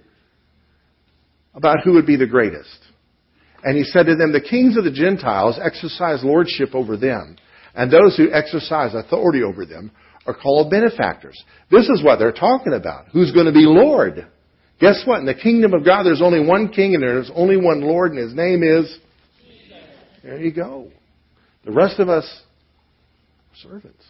about 1.54 1.82
who 1.82 1.94
would 1.94 2.06
be 2.06 2.16
the 2.16 2.26
greatest. 2.26 2.78
And 3.64 3.76
he 3.76 3.84
said 3.84 4.06
to 4.06 4.16
them, 4.16 4.32
the 4.32 4.40
kings 4.40 4.76
of 4.76 4.84
the 4.84 4.92
Gentiles 4.92 5.58
exercise 5.62 6.22
lordship 6.22 6.74
over 6.74 6.98
them, 6.98 7.36
and 7.74 7.90
those 7.90 8.16
who 8.16 8.30
exercise 8.30 8.94
authority 8.94 9.42
over 9.42 9.64
them 9.64 9.90
are 10.26 10.34
called 10.34 10.70
benefactors. 10.70 11.42
This 11.70 11.88
is 11.88 12.02
what 12.04 12.18
they're 12.18 12.32
talking 12.32 12.74
about. 12.74 13.06
Who's 13.12 13.32
going 13.32 13.46
to 13.46 13.52
be 13.52 13.64
Lord? 13.64 14.26
Guess 14.78 15.04
what? 15.06 15.20
In 15.20 15.26
the 15.26 15.34
kingdom 15.34 15.72
of 15.72 15.86
God, 15.86 16.02
there's 16.02 16.20
only 16.20 16.44
one 16.46 16.68
king 16.68 16.94
and 16.94 17.02
there's 17.02 17.30
only 17.34 17.56
one 17.56 17.80
Lord, 17.80 18.12
and 18.12 18.20
his 18.20 18.34
name 18.34 18.62
is. 18.62 18.98
There 20.22 20.38
you 20.38 20.52
go. 20.52 20.90
The 21.64 21.72
rest 21.72 21.98
of 21.98 22.10
us 22.10 22.24
are 23.50 23.70
servants 23.70 24.04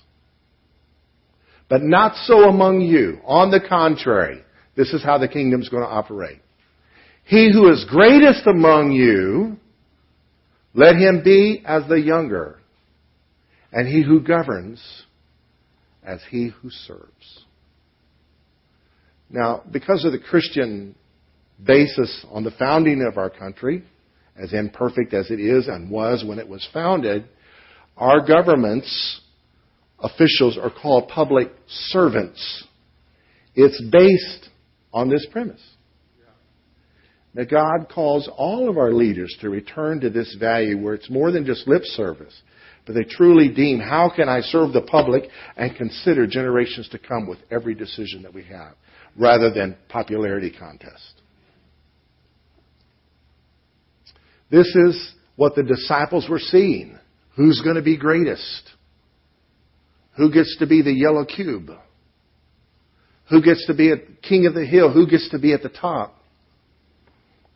but 1.68 1.82
not 1.82 2.16
so 2.26 2.48
among 2.48 2.80
you. 2.80 3.18
On 3.24 3.50
the 3.50 3.60
contrary, 3.60 4.42
this 4.76 4.92
is 4.92 5.02
how 5.02 5.18
the 5.18 5.28
kingdom 5.28 5.60
is 5.60 5.68
going 5.68 5.82
to 5.82 5.88
operate. 5.88 6.40
He 7.24 7.50
who 7.52 7.70
is 7.72 7.84
greatest 7.88 8.46
among 8.46 8.92
you, 8.92 9.56
let 10.74 10.96
him 10.96 11.22
be 11.24 11.62
as 11.64 11.82
the 11.88 12.00
younger, 12.00 12.60
and 13.72 13.88
he 13.88 14.02
who 14.02 14.20
governs 14.20 14.80
as 16.04 16.20
he 16.30 16.52
who 16.62 16.70
serves. 16.70 17.44
Now, 19.28 19.62
because 19.70 20.04
of 20.04 20.12
the 20.12 20.20
Christian 20.20 20.94
basis 21.64 22.24
on 22.30 22.44
the 22.44 22.52
founding 22.52 23.04
of 23.10 23.18
our 23.18 23.30
country, 23.30 23.82
as 24.36 24.52
imperfect 24.52 25.14
as 25.14 25.30
it 25.30 25.40
is 25.40 25.66
and 25.66 25.90
was 25.90 26.24
when 26.24 26.38
it 26.38 26.48
was 26.48 26.66
founded, 26.72 27.24
our 27.96 28.24
governments 28.24 29.20
officials 29.98 30.58
are 30.58 30.70
called 30.70 31.08
public 31.08 31.48
servants. 31.68 32.64
It's 33.54 33.82
based 33.90 34.48
on 34.92 35.08
this 35.08 35.26
premise. 35.30 35.62
That 37.34 37.50
God 37.50 37.88
calls 37.92 38.30
all 38.34 38.70
of 38.70 38.78
our 38.78 38.92
leaders 38.92 39.36
to 39.42 39.50
return 39.50 40.00
to 40.00 40.08
this 40.08 40.34
value 40.40 40.78
where 40.78 40.94
it's 40.94 41.10
more 41.10 41.30
than 41.30 41.44
just 41.44 41.68
lip 41.68 41.82
service, 41.84 42.34
but 42.86 42.94
they 42.94 43.04
truly 43.04 43.50
deem 43.50 43.78
how 43.78 44.10
can 44.14 44.26
I 44.26 44.40
serve 44.40 44.72
the 44.72 44.80
public 44.80 45.24
and 45.56 45.76
consider 45.76 46.26
generations 46.26 46.88
to 46.90 46.98
come 46.98 47.26
with 47.28 47.38
every 47.50 47.74
decision 47.74 48.22
that 48.22 48.32
we 48.32 48.44
have, 48.44 48.74
rather 49.18 49.50
than 49.50 49.76
popularity 49.90 50.50
contest. 50.50 51.20
This 54.50 54.68
is 54.74 55.12
what 55.34 55.54
the 55.54 55.62
disciples 55.62 56.28
were 56.30 56.38
seeing. 56.38 56.98
Who's 57.34 57.60
going 57.62 57.76
to 57.76 57.82
be 57.82 57.98
greatest? 57.98 58.70
Who 60.16 60.32
gets 60.32 60.56
to 60.58 60.66
be 60.66 60.82
the 60.82 60.92
yellow 60.92 61.24
cube? 61.24 61.70
Who 63.28 63.42
gets 63.42 63.66
to 63.66 63.74
be 63.74 63.92
a 63.92 63.98
king 64.22 64.46
of 64.46 64.54
the 64.54 64.64
hill? 64.64 64.92
Who 64.92 65.06
gets 65.06 65.28
to 65.30 65.38
be 65.38 65.52
at 65.52 65.62
the 65.62 65.68
top? 65.68 66.14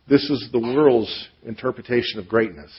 This 0.07 0.29
is 0.29 0.49
the 0.51 0.59
world's 0.59 1.29
interpretation 1.43 2.19
of 2.19 2.27
greatness. 2.27 2.71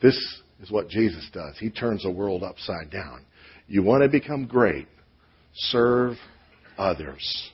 This 0.00 0.16
is 0.62 0.70
what 0.70 0.88
Jesus 0.88 1.28
does. 1.32 1.58
He 1.58 1.70
turns 1.70 2.02
the 2.02 2.10
world 2.10 2.42
upside 2.42 2.90
down. 2.90 3.24
You 3.68 3.82
want 3.82 4.02
to 4.02 4.08
become 4.08 4.46
great? 4.46 4.88
Serve 5.54 6.16
others. 6.78 7.50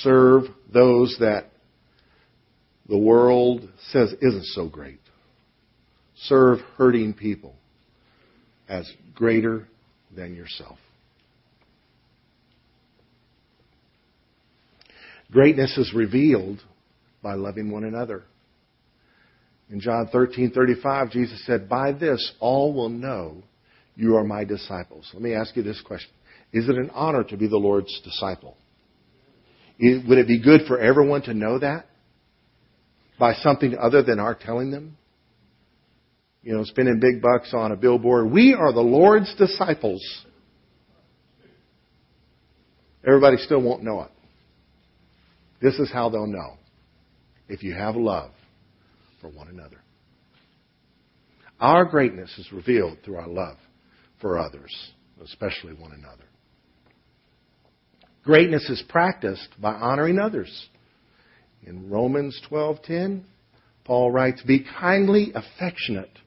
Serve 0.00 0.44
those 0.72 1.16
that 1.20 1.46
the 2.88 2.98
world 2.98 3.68
says 3.90 4.12
isn't 4.20 4.46
so 4.46 4.68
great. 4.68 5.00
Serve 6.16 6.60
hurting 6.76 7.14
people 7.14 7.54
as 8.68 8.90
greater 9.14 9.66
than 10.14 10.34
yourself. 10.34 10.78
Greatness 15.30 15.76
is 15.78 15.92
revealed 15.94 16.62
by 17.22 17.34
loving 17.34 17.70
one 17.70 17.84
another. 17.84 18.22
In 19.70 19.80
John 19.80 20.06
13:35, 20.08 21.10
Jesus 21.10 21.44
said, 21.46 21.68
"By 21.68 21.92
this 21.92 22.34
all 22.38 22.72
will 22.72 22.90
know 22.90 23.42
you 23.96 24.16
are 24.16 24.24
my 24.24 24.44
disciples." 24.44 25.10
Let 25.12 25.22
me 25.22 25.32
ask 25.32 25.56
you 25.56 25.62
this 25.62 25.80
question. 25.80 26.12
Is 26.52 26.68
it 26.68 26.76
an 26.76 26.90
honor 26.90 27.24
to 27.24 27.36
be 27.36 27.46
the 27.48 27.56
Lord's 27.56 27.98
disciple? 28.02 28.56
Would 29.80 30.18
it 30.18 30.28
be 30.28 30.38
good 30.38 30.66
for 30.66 30.78
everyone 30.78 31.22
to 31.22 31.34
know 31.34 31.58
that? 31.58 31.86
By 33.18 33.34
something 33.34 33.76
other 33.76 34.02
than 34.02 34.20
our 34.20 34.34
telling 34.34 34.70
them? 34.70 34.96
You 36.44 36.52
know, 36.52 36.64
spending 36.64 37.00
big 37.00 37.22
bucks 37.22 37.54
on 37.54 37.72
a 37.72 37.76
billboard. 37.76 38.30
We 38.30 38.52
are 38.52 38.70
the 38.70 38.82
Lord's 38.82 39.34
disciples. 39.34 40.02
Everybody 43.06 43.38
still 43.38 43.62
won't 43.62 43.82
know 43.82 44.02
it. 44.02 44.10
This 45.62 45.78
is 45.78 45.90
how 45.90 46.10
they'll 46.10 46.26
know. 46.26 46.58
If 47.48 47.62
you 47.62 47.72
have 47.72 47.96
love 47.96 48.30
for 49.22 49.28
one 49.28 49.48
another. 49.48 49.78
Our 51.60 51.86
greatness 51.86 52.30
is 52.38 52.52
revealed 52.52 52.98
through 53.02 53.16
our 53.16 53.28
love 53.28 53.56
for 54.20 54.38
others, 54.38 54.74
especially 55.22 55.72
one 55.72 55.92
another. 55.92 56.24
Greatness 58.22 58.68
is 58.68 58.82
practiced 58.88 59.48
by 59.58 59.72
honoring 59.72 60.18
others. 60.18 60.68
In 61.62 61.88
Romans 61.90 62.38
12:10, 62.50 63.24
Paul 63.84 64.10
writes, 64.10 64.42
"Be 64.42 64.60
kindly 64.60 65.32
affectionate 65.34 66.18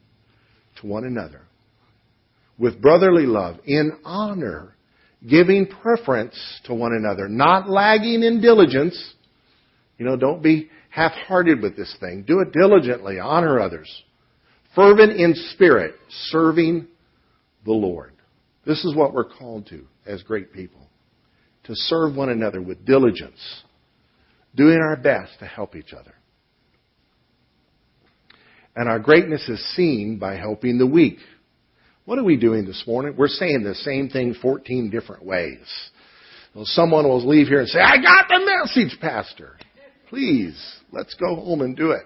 to 0.81 0.87
one 0.87 1.03
another 1.03 1.41
with 2.57 2.81
brotherly 2.81 3.25
love, 3.25 3.57
in 3.65 3.91
honor, 4.03 4.75
giving 5.27 5.67
preference 5.67 6.35
to 6.65 6.73
one 6.73 6.93
another, 6.93 7.27
not 7.27 7.69
lagging 7.69 8.23
in 8.23 8.41
diligence." 8.41 9.13
You 9.97 10.05
know, 10.05 10.15
don't 10.15 10.41
be 10.41 10.69
half 10.89 11.11
hearted 11.11 11.61
with 11.61 11.75
this 11.75 11.95
thing. 11.99 12.23
Do 12.23 12.39
it 12.39 12.51
diligently. 12.51 13.19
Honor 13.19 13.59
others. 13.59 14.03
Fervent 14.75 15.13
in 15.13 15.33
spirit, 15.53 15.95
serving 16.09 16.87
the 17.65 17.73
Lord. 17.73 18.13
This 18.65 18.83
is 18.85 18.95
what 18.95 19.13
we're 19.13 19.23
called 19.23 19.67
to 19.67 19.87
as 20.05 20.23
great 20.23 20.53
people 20.53 20.87
to 21.63 21.75
serve 21.75 22.15
one 22.15 22.29
another 22.29 22.61
with 22.61 22.85
diligence, 22.85 23.63
doing 24.55 24.79
our 24.79 24.95
best 24.95 25.37
to 25.39 25.45
help 25.45 25.75
each 25.75 25.93
other. 25.93 26.13
And 28.77 28.87
our 28.87 28.99
greatness 28.99 29.49
is 29.49 29.59
seen 29.75 30.19
by 30.19 30.35
helping 30.35 30.77
the 30.77 30.85
weak. 30.85 31.17
What 32.05 32.19
are 32.19 32.23
we 32.23 32.37
doing 32.37 32.63
this 32.63 32.83
morning? 32.85 33.15
We're 33.17 33.27
saying 33.27 33.63
the 33.63 33.73
same 33.73 34.07
thing 34.07 34.35
14 34.39 34.91
different 34.91 35.25
ways. 35.25 35.65
Well, 36.53 36.63
someone 36.63 37.05
will 37.07 37.27
leave 37.27 37.47
here 37.47 37.59
and 37.59 37.67
say, 37.67 37.79
I 37.79 37.97
got 37.97 38.27
the 38.29 38.45
message, 38.45 38.99
Pastor. 39.01 39.57
Please, 40.09 40.55
let's 40.91 41.15
go 41.15 41.37
home 41.37 41.61
and 41.61 41.75
do 41.75 41.89
it. 41.89 42.03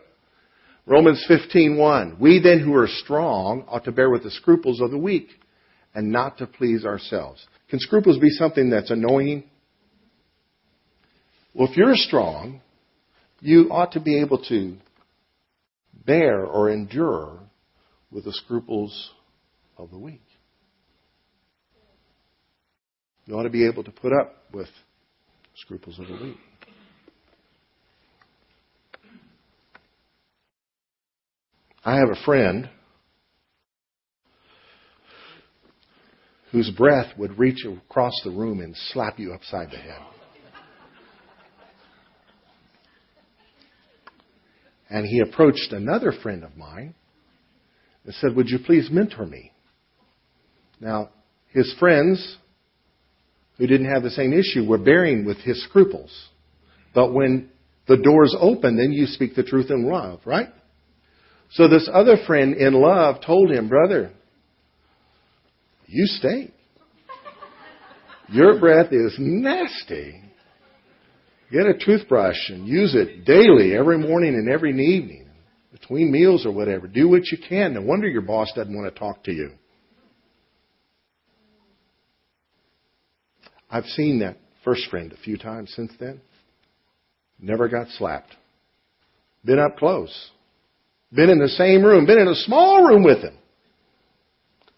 Romans 0.86 1.22
15:1 1.30 2.18
We 2.20 2.40
then 2.40 2.60
who 2.60 2.74
are 2.76 2.88
strong 2.88 3.66
ought 3.68 3.84
to 3.84 3.92
bear 3.92 4.10
with 4.10 4.24
the 4.24 4.32
scruples 4.32 4.80
of 4.80 4.92
the 4.92 4.98
weak 4.98 5.28
and 5.94 6.10
not 6.10 6.38
to 6.38 6.48
please 6.48 6.86
ourselves. 6.86 7.46
Can 7.70 7.80
scruples 7.80 8.18
be 8.18 8.30
something 8.30 8.70
that's 8.70 8.92
annoying? 8.92 9.44
Well, 11.54 11.68
if 11.70 11.76
you're 11.76 11.96
strong, 11.96 12.62
you 13.42 13.68
ought 13.72 13.92
to 13.92 14.00
be 14.00 14.22
able 14.22 14.42
to 14.46 14.78
bear 16.06 16.46
or 16.46 16.70
endure 16.70 17.40
with 18.12 18.26
the 18.26 18.34
scruples 18.34 19.12
of 19.78 19.90
the 19.92 19.98
weak. 19.98 20.22
You 23.26 23.36
ought 23.36 23.44
to 23.44 23.50
be 23.50 23.66
able 23.66 23.84
to 23.84 23.92
put 23.92 24.12
up 24.12 24.36
with 24.54 24.68
scruples 25.56 26.00
of 26.00 26.08
the 26.08 26.14
weak. 26.14 26.38
I 31.84 31.96
have 31.96 32.10
a 32.10 32.26
friend 32.26 32.70
whose 36.52 36.70
breath 36.70 37.18
would 37.18 37.40
reach 37.40 37.66
across 37.66 38.14
the 38.24 38.30
room 38.30 38.60
and 38.60 38.76
slap 38.92 39.18
you 39.18 39.34
upside 39.34 39.72
the 39.72 39.78
head. 39.78 40.02
And 44.92 45.06
he 45.06 45.20
approached 45.20 45.72
another 45.72 46.12
friend 46.22 46.44
of 46.44 46.58
mine 46.58 46.94
and 48.04 48.14
said, 48.16 48.36
Would 48.36 48.50
you 48.50 48.60
please 48.64 48.90
mentor 48.92 49.26
me? 49.26 49.54
Now, 50.82 51.10
his 51.48 51.74
friends 51.80 52.38
who 53.58 53.68
didn't 53.68 53.90
have 53.90 54.04
the 54.04 54.10
same 54.10 54.34
issue 54.34 54.68
were 54.68 54.78
bearing 54.78 55.24
with 55.24 55.38
his 55.38 55.64
scruples. 55.64 56.12
But 56.94 57.14
when 57.14 57.50
the 57.88 57.98
doors 57.98 58.36
open, 58.38 58.76
then 58.76 58.92
you 58.92 59.06
speak 59.06 59.34
the 59.34 59.44
truth 59.44 59.72
in 59.72 59.90
love, 59.90 60.20
right? 60.26 60.50
So 61.52 61.70
this 61.70 61.90
other 61.92 62.18
friend 62.28 62.56
in 62.56 62.74
love 62.74 63.22
told 63.26 63.50
him, 63.50 63.70
brother, 63.70 64.12
you 65.86 66.06
stink. 66.06 66.52
Your 68.30 68.60
breath 68.60 68.92
is 68.92 69.16
nasty. 69.18 70.22
Get 71.52 71.66
a 71.66 71.74
toothbrush 71.74 72.50
and 72.50 72.66
use 72.66 72.96
it 72.96 73.26
daily, 73.26 73.76
every 73.76 73.98
morning 73.98 74.36
and 74.36 74.50
every 74.50 74.72
evening, 74.72 75.28
between 75.74 76.12
meals 76.12 76.46
or 76.46 76.52
whatever. 76.52 76.88
Do 76.88 77.10
what 77.10 77.30
you 77.32 77.38
can. 77.38 77.74
No 77.74 77.82
wonder 77.82 78.08
your 78.08 78.22
boss 78.22 78.52
doesn't 78.56 78.74
want 78.74 78.94
to 78.94 78.98
talk 78.98 79.24
to 79.26 79.34
you. 79.34 79.52
I've 83.70 83.86
seen 83.86 84.20
that 84.20 84.38
first 84.64 84.90
friend 84.90 85.12
a 85.12 85.18
few 85.18 85.38
times 85.38 85.74
since 85.76 85.92
then. 86.00 86.22
Never 87.40 87.68
got 87.68 87.88
slapped. 87.98 88.36
Been 89.44 89.60
up 89.60 89.78
close. 89.78 90.32
Been 91.12 91.30
in 91.30 91.40
the 91.40 91.50
same 91.50 91.84
room, 91.84 92.06
been 92.06 92.20
in 92.20 92.28
a 92.28 92.36
small 92.36 92.86
room 92.86 93.04
with 93.04 93.20
him. 93.20 93.38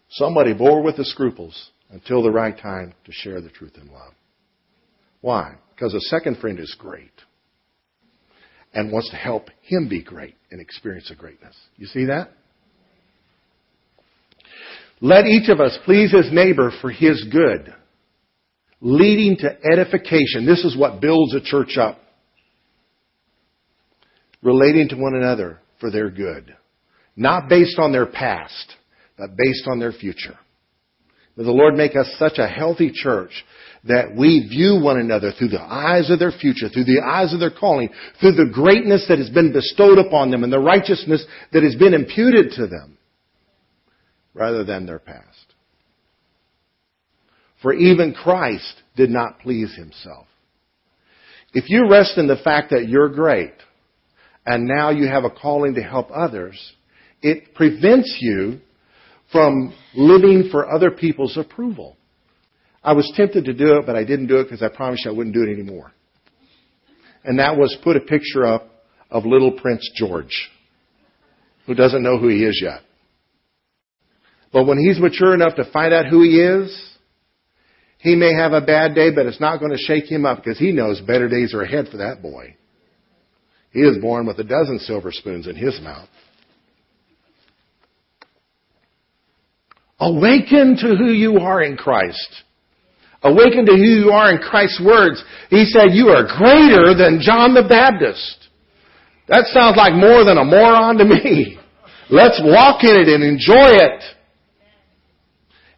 Somebody 0.09 0.53
bore 0.53 0.81
with 0.81 0.97
the 0.97 1.05
scruples 1.05 1.71
until 1.91 2.23
the 2.23 2.31
right 2.31 2.57
time 2.57 2.93
to 3.05 3.11
share 3.11 3.41
the 3.41 3.49
truth 3.49 3.73
in 3.79 3.91
love. 3.91 4.13
Why? 5.21 5.55
Because 5.75 5.93
a 5.93 5.99
second 6.01 6.37
friend 6.37 6.59
is 6.59 6.75
great 6.77 7.11
and 8.73 8.91
wants 8.91 9.09
to 9.09 9.15
help 9.15 9.49
him 9.61 9.87
be 9.87 10.03
great 10.03 10.35
and 10.51 10.59
experience 10.59 11.11
a 11.11 11.15
greatness. 11.15 11.55
You 11.77 11.87
see 11.87 12.05
that? 12.05 12.31
Let 15.01 15.25
each 15.25 15.49
of 15.49 15.59
us 15.59 15.77
please 15.85 16.11
his 16.11 16.31
neighbor 16.31 16.71
for 16.81 16.89
his 16.89 17.25
good, 17.31 17.73
leading 18.79 19.35
to 19.37 19.57
edification. 19.71 20.45
This 20.45 20.63
is 20.63 20.77
what 20.77 21.01
builds 21.01 21.35
a 21.35 21.41
church 21.41 21.77
up. 21.77 21.99
Relating 24.41 24.89
to 24.89 24.95
one 24.95 25.15
another 25.15 25.59
for 25.79 25.91
their 25.91 26.09
good. 26.09 26.55
Not 27.15 27.49
based 27.49 27.79
on 27.79 27.91
their 27.91 28.05
past, 28.05 28.75
but 29.17 29.35
based 29.37 29.67
on 29.67 29.79
their 29.79 29.91
future. 29.91 30.37
May 31.35 31.45
the 31.45 31.51
Lord 31.51 31.75
make 31.75 31.95
us 31.95 32.09
such 32.19 32.37
a 32.37 32.47
healthy 32.47 32.91
church 32.93 33.43
that 33.85 34.15
we 34.15 34.47
view 34.47 34.79
one 34.79 34.99
another 34.99 35.31
through 35.31 35.49
the 35.49 35.61
eyes 35.61 36.09
of 36.09 36.19
their 36.19 36.31
future, 36.31 36.69
through 36.69 36.85
the 36.85 37.01
eyes 37.05 37.33
of 37.33 37.39
their 37.39 37.51
calling, 37.51 37.89
through 38.19 38.33
the 38.33 38.51
greatness 38.53 39.05
that 39.09 39.17
has 39.17 39.29
been 39.29 39.51
bestowed 39.51 39.97
upon 39.97 40.31
them 40.31 40.43
and 40.43 40.53
the 40.53 40.59
righteousness 40.59 41.25
that 41.51 41.63
has 41.63 41.75
been 41.75 41.93
imputed 41.93 42.51
to 42.51 42.67
them, 42.67 42.97
rather 44.33 44.63
than 44.63 44.85
their 44.85 44.99
past. 44.99 45.27
For 47.61 47.73
even 47.73 48.13
Christ 48.13 48.81
did 48.95 49.09
not 49.09 49.39
please 49.39 49.75
himself. 49.75 50.27
If 51.53 51.69
you 51.69 51.89
rest 51.89 52.17
in 52.17 52.27
the 52.27 52.37
fact 52.37 52.71
that 52.71 52.87
you're 52.87 53.09
great, 53.09 53.53
and 54.45 54.65
now 54.65 54.89
you 54.91 55.07
have 55.07 55.23
a 55.23 55.29
calling 55.29 55.75
to 55.75 55.81
help 55.81 56.09
others, 56.13 56.73
it 57.21 57.53
prevents 57.53 58.17
you 58.19 58.59
from 59.33 59.73
living 59.95 60.47
for 60.49 60.71
other 60.71 60.91
people's 60.91 61.35
approval. 61.35 61.97
I 62.81 62.93
was 62.93 63.11
tempted 63.17 63.45
to 63.45 63.53
do 63.53 63.77
it, 63.77 63.85
but 63.85 63.97
I 63.97 64.05
didn't 64.05 64.27
do 64.27 64.37
it 64.37 64.43
because 64.43 64.61
I 64.61 64.69
promised 64.69 65.03
you 65.03 65.11
I 65.11 65.13
wouldn't 65.13 65.35
do 65.35 65.43
it 65.43 65.51
anymore. 65.51 65.91
And 67.25 67.39
that 67.39 67.57
was 67.57 67.77
put 67.83 67.97
a 67.97 68.01
picture 68.01 68.45
up 68.45 68.69
of 69.09 69.25
little 69.25 69.51
Prince 69.51 69.89
George, 69.95 70.49
who 71.65 71.73
doesn't 71.73 72.03
know 72.03 72.17
who 72.17 72.27
he 72.27 72.45
is 72.45 72.59
yet. 72.61 72.81
But 74.51 74.65
when 74.65 74.77
he's 74.77 74.99
mature 74.99 75.33
enough 75.33 75.55
to 75.55 75.69
find 75.71 75.93
out 75.93 76.05
who 76.05 76.21
he 76.21 76.39
is, 76.39 76.91
he 77.97 78.15
may 78.15 78.33
have 78.33 78.51
a 78.51 78.61
bad 78.61 78.93
day, 78.93 79.11
but 79.15 79.25
it's 79.25 79.39
not 79.39 79.59
going 79.59 79.71
to 79.71 79.77
shake 79.77 80.05
him 80.05 80.25
up 80.25 80.37
because 80.37 80.59
he 80.59 80.71
knows 80.73 81.01
better 81.01 81.29
days 81.29 81.53
are 81.53 81.61
ahead 81.61 81.87
for 81.89 81.97
that 81.97 82.21
boy. 82.21 82.55
He 83.71 83.79
is 83.79 83.97
born 83.99 84.27
with 84.27 84.37
a 84.37 84.43
dozen 84.43 84.77
silver 84.79 85.11
spoons 85.11 85.47
in 85.47 85.55
his 85.55 85.79
mouth. 85.81 86.09
Awaken 90.03 90.75
to 90.81 90.97
who 90.97 91.13
you 91.13 91.37
are 91.37 91.63
in 91.63 91.77
Christ. 91.77 92.43
Awaken 93.21 93.65
to 93.65 93.71
who 93.71 94.03
you 94.03 94.09
are 94.11 94.33
in 94.33 94.39
Christ's 94.39 94.83
words. 94.83 95.23
He 95.49 95.63
said, 95.63 95.93
you 95.93 96.09
are 96.09 96.27
greater 96.27 96.93
than 96.93 97.21
John 97.21 97.53
the 97.53 97.63
Baptist. 97.63 98.49
That 99.29 99.45
sounds 99.53 99.77
like 99.77 99.93
more 99.93 100.25
than 100.25 100.37
a 100.37 100.43
moron 100.43 100.97
to 100.97 101.05
me. 101.05 101.57
Let's 102.09 102.41
walk 102.43 102.83
in 102.83 102.97
it 102.97 103.07
and 103.07 103.23
enjoy 103.23 103.79
it. 103.79 104.03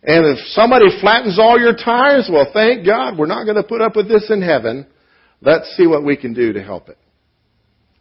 And 0.01 0.25
if 0.35 0.43
somebody 0.47 0.85
flattens 0.99 1.37
all 1.37 1.59
your 1.59 1.75
tires, 1.75 2.27
well, 2.31 2.49
thank 2.51 2.83
God 2.83 3.19
we're 3.19 3.27
not 3.27 3.43
going 3.43 3.57
to 3.57 3.63
put 3.63 3.81
up 3.81 3.95
with 3.95 4.07
this 4.07 4.31
in 4.31 4.41
heaven. 4.41 4.87
Let's 5.39 5.71
see 5.77 5.85
what 5.85 6.03
we 6.03 6.17
can 6.17 6.33
do 6.33 6.53
to 6.53 6.63
help 6.63 6.89
it. 6.89 6.97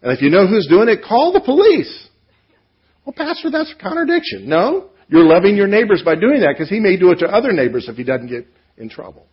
And 0.01 0.11
if 0.11 0.23
you 0.23 0.31
know 0.31 0.47
who's 0.47 0.69
doing 0.69 0.89
it, 0.89 1.05
call 1.07 1.35
the 1.35 1.43
police. 1.43 2.09
Well, 3.05 3.15
Pastor, 3.15 3.51
that's 3.51 3.75
a 3.79 3.83
contradiction. 3.83 4.49
No, 4.49 4.89
you're 5.09 5.25
loving 5.25 5.57
your 5.57 5.67
neighbors 5.67 6.03
by 6.05 6.15
doing 6.15 6.41
that 6.41 6.55
because 6.55 6.69
he 6.69 6.81
may 6.81 6.97
do 6.97 7.11
it 7.11 7.17
to 7.17 7.27
other 7.27 7.53
neighbors 7.53 7.89
if 7.89 7.97
he 7.97 8.05
doesn't 8.05 8.29
get 8.29 8.47
in 8.77 8.89
trouble. 8.89 9.27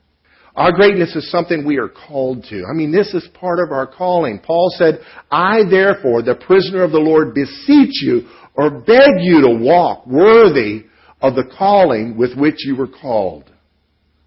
Our 0.55 0.74
greatness 0.74 1.15
is 1.15 1.32
something 1.32 1.65
we 1.65 1.78
are 1.78 1.88
called 1.88 2.43
to. 2.49 2.65
I 2.69 2.74
mean, 2.76 2.91
this 2.91 3.13
is 3.13 3.28
part 3.34 3.59
of 3.59 3.72
our 3.72 3.88
calling. 3.88 4.39
Paul 4.39 4.69
said, 4.78 4.99
I 5.30 5.61
therefore, 5.69 6.22
the 6.22 6.36
prisoner 6.36 6.84
of 6.84 6.91
the 6.91 6.99
Lord, 6.99 7.34
beseech 7.34 8.01
you 8.01 8.28
or 8.55 8.69
beg 8.69 9.22
you 9.22 9.41
to 9.41 9.63
walk 9.63 10.05
worthy 10.05 10.86
of 11.22 11.36
the 11.36 11.49
calling 11.57 12.17
with 12.17 12.36
which 12.36 12.65
you 12.65 12.76
were 12.76 12.89
called. 12.89 13.49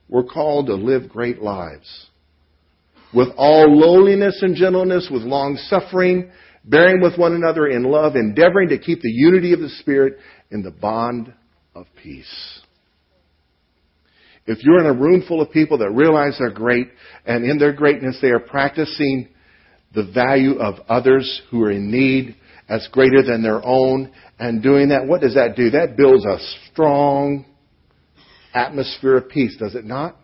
We're 0.09 0.25
called 0.25 0.67
to 0.67 0.75
live 0.75 1.11
great 1.11 1.43
lives. 1.43 2.07
With 3.13 3.29
all 3.37 3.67
lowliness 3.69 4.39
and 4.41 4.57
gentleness, 4.57 5.09
with 5.11 5.23
long 5.23 5.57
suffering, 5.69 6.31
bearing 6.65 7.03
with 7.03 7.19
one 7.19 7.35
another 7.35 7.67
in 7.67 7.85
love, 7.85 8.17
endeavoring 8.17 8.71
to 8.71 8.79
keep 8.79 9.01
the 9.03 9.11
unity 9.11 9.53
of 9.53 9.61
the 9.61 9.69
Spirit 9.81 10.19
in 10.55 10.63
the 10.63 10.71
bond 10.71 11.35
of 11.75 11.87
peace. 12.01 12.61
If 14.47 14.59
you're 14.63 14.79
in 14.79 14.87
a 14.87 14.99
room 14.99 15.25
full 15.27 15.43
of 15.43 15.51
people 15.51 15.79
that 15.79 15.91
realize 15.91 16.37
they're 16.39 16.51
great, 16.51 16.89
and 17.27 17.45
in 17.45 17.59
their 17.59 17.73
greatness 17.73 18.19
they 18.23 18.31
are 18.31 18.39
practicing 18.39 19.29
the 19.95 20.11
value 20.15 20.59
of 20.59 20.77
others 20.89 21.43
who 21.51 21.63
are 21.65 21.73
in 21.73 21.91
need 21.91 22.37
as 22.69 22.89
greater 22.93 23.23
than 23.23 23.43
their 23.43 23.65
own, 23.65 24.13
and 24.39 24.63
doing 24.63 24.89
that, 24.89 25.07
what 25.07 25.21
does 25.21 25.35
that 25.35 25.57
do? 25.57 25.71
That 25.71 25.97
builds 25.97 26.25
a 26.25 26.39
strong 26.71 27.45
atmosphere 28.55 29.17
of 29.17 29.29
peace, 29.29 29.57
does 29.59 29.75
it 29.75 29.85
not? 29.85 30.17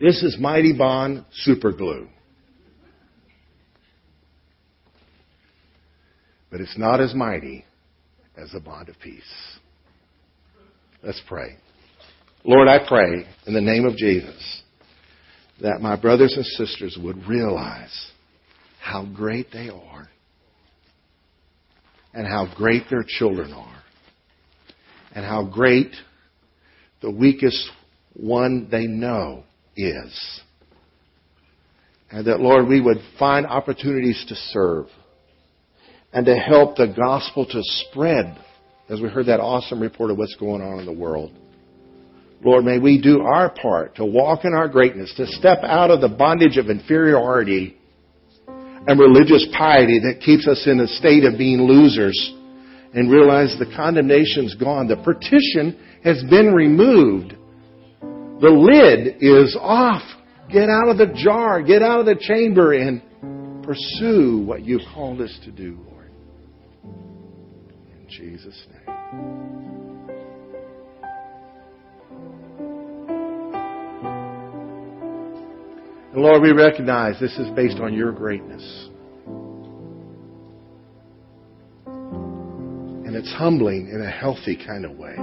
This 0.00 0.22
is 0.22 0.36
Mighty 0.40 0.76
Bond 0.76 1.24
super 1.32 1.70
glue. 1.70 2.08
But 6.52 6.60
it's 6.60 6.76
not 6.76 7.00
as 7.00 7.14
mighty 7.14 7.64
as 8.36 8.50
the 8.52 8.60
bond 8.60 8.90
of 8.90 9.00
peace. 9.00 9.22
Let's 11.02 11.22
pray. 11.26 11.56
Lord, 12.44 12.68
I 12.68 12.86
pray 12.86 13.26
in 13.46 13.54
the 13.54 13.60
name 13.62 13.86
of 13.86 13.96
Jesus 13.96 14.62
that 15.62 15.80
my 15.80 15.96
brothers 15.96 16.34
and 16.36 16.44
sisters 16.44 16.98
would 17.02 17.26
realize 17.26 18.10
how 18.80 19.06
great 19.06 19.46
they 19.50 19.70
are 19.70 20.10
and 22.12 22.26
how 22.26 22.52
great 22.54 22.82
their 22.90 23.04
children 23.06 23.54
are 23.54 23.82
and 25.14 25.24
how 25.24 25.44
great 25.44 25.92
the 27.00 27.10
weakest 27.10 27.70
one 28.12 28.68
they 28.70 28.86
know 28.86 29.44
is. 29.74 30.40
And 32.10 32.26
that, 32.26 32.40
Lord, 32.40 32.68
we 32.68 32.80
would 32.82 32.98
find 33.18 33.46
opportunities 33.46 34.22
to 34.28 34.34
serve 34.34 34.86
and 36.12 36.26
to 36.26 36.34
help 36.34 36.76
the 36.76 36.88
gospel 36.88 37.46
to 37.46 37.60
spread 37.62 38.38
as 38.88 39.00
we 39.00 39.08
heard 39.08 39.26
that 39.26 39.40
awesome 39.40 39.80
report 39.80 40.10
of 40.10 40.18
what's 40.18 40.36
going 40.36 40.60
on 40.60 40.78
in 40.78 40.86
the 40.86 40.92
world. 40.92 41.32
Lord, 42.44 42.64
may 42.64 42.78
we 42.78 43.00
do 43.00 43.22
our 43.22 43.50
part 43.50 43.96
to 43.96 44.04
walk 44.04 44.44
in 44.44 44.52
our 44.52 44.68
greatness, 44.68 45.14
to 45.16 45.26
step 45.26 45.58
out 45.62 45.90
of 45.90 46.00
the 46.00 46.08
bondage 46.08 46.56
of 46.56 46.68
inferiority 46.68 47.76
and 48.48 48.98
religious 48.98 49.46
piety 49.56 50.00
that 50.00 50.20
keeps 50.20 50.48
us 50.48 50.66
in 50.66 50.80
a 50.80 50.88
state 50.88 51.24
of 51.24 51.38
being 51.38 51.62
losers 51.62 52.34
and 52.94 53.10
realize 53.10 53.56
the 53.58 53.72
condemnation's 53.76 54.54
gone. 54.56 54.88
The 54.88 54.96
partition 54.96 55.78
has 56.04 56.22
been 56.28 56.52
removed. 56.52 57.36
The 58.40 58.50
lid 58.50 59.22
is 59.22 59.56
off. 59.58 60.02
Get 60.52 60.68
out 60.68 60.88
of 60.88 60.98
the 60.98 61.14
jar. 61.14 61.62
Get 61.62 61.80
out 61.80 62.00
of 62.00 62.06
the 62.06 62.16
chamber 62.16 62.72
and 62.72 63.00
pursue 63.62 64.42
what 64.44 64.64
you've 64.64 64.82
called 64.92 65.20
us 65.20 65.38
to 65.44 65.52
do, 65.52 65.78
Jesus' 68.18 68.66
name. 68.70 68.82
And 76.12 76.22
Lord, 76.22 76.42
we 76.42 76.52
recognize 76.52 77.18
this 77.18 77.38
is 77.38 77.48
based 77.56 77.78
on 77.80 77.94
your 77.94 78.12
greatness. 78.12 78.62
And 83.06 83.16
it's 83.16 83.32
humbling 83.32 83.88
in 83.88 84.02
a 84.02 84.10
healthy 84.10 84.56
kind 84.66 84.84
of 84.84 84.92
way. 84.98 85.16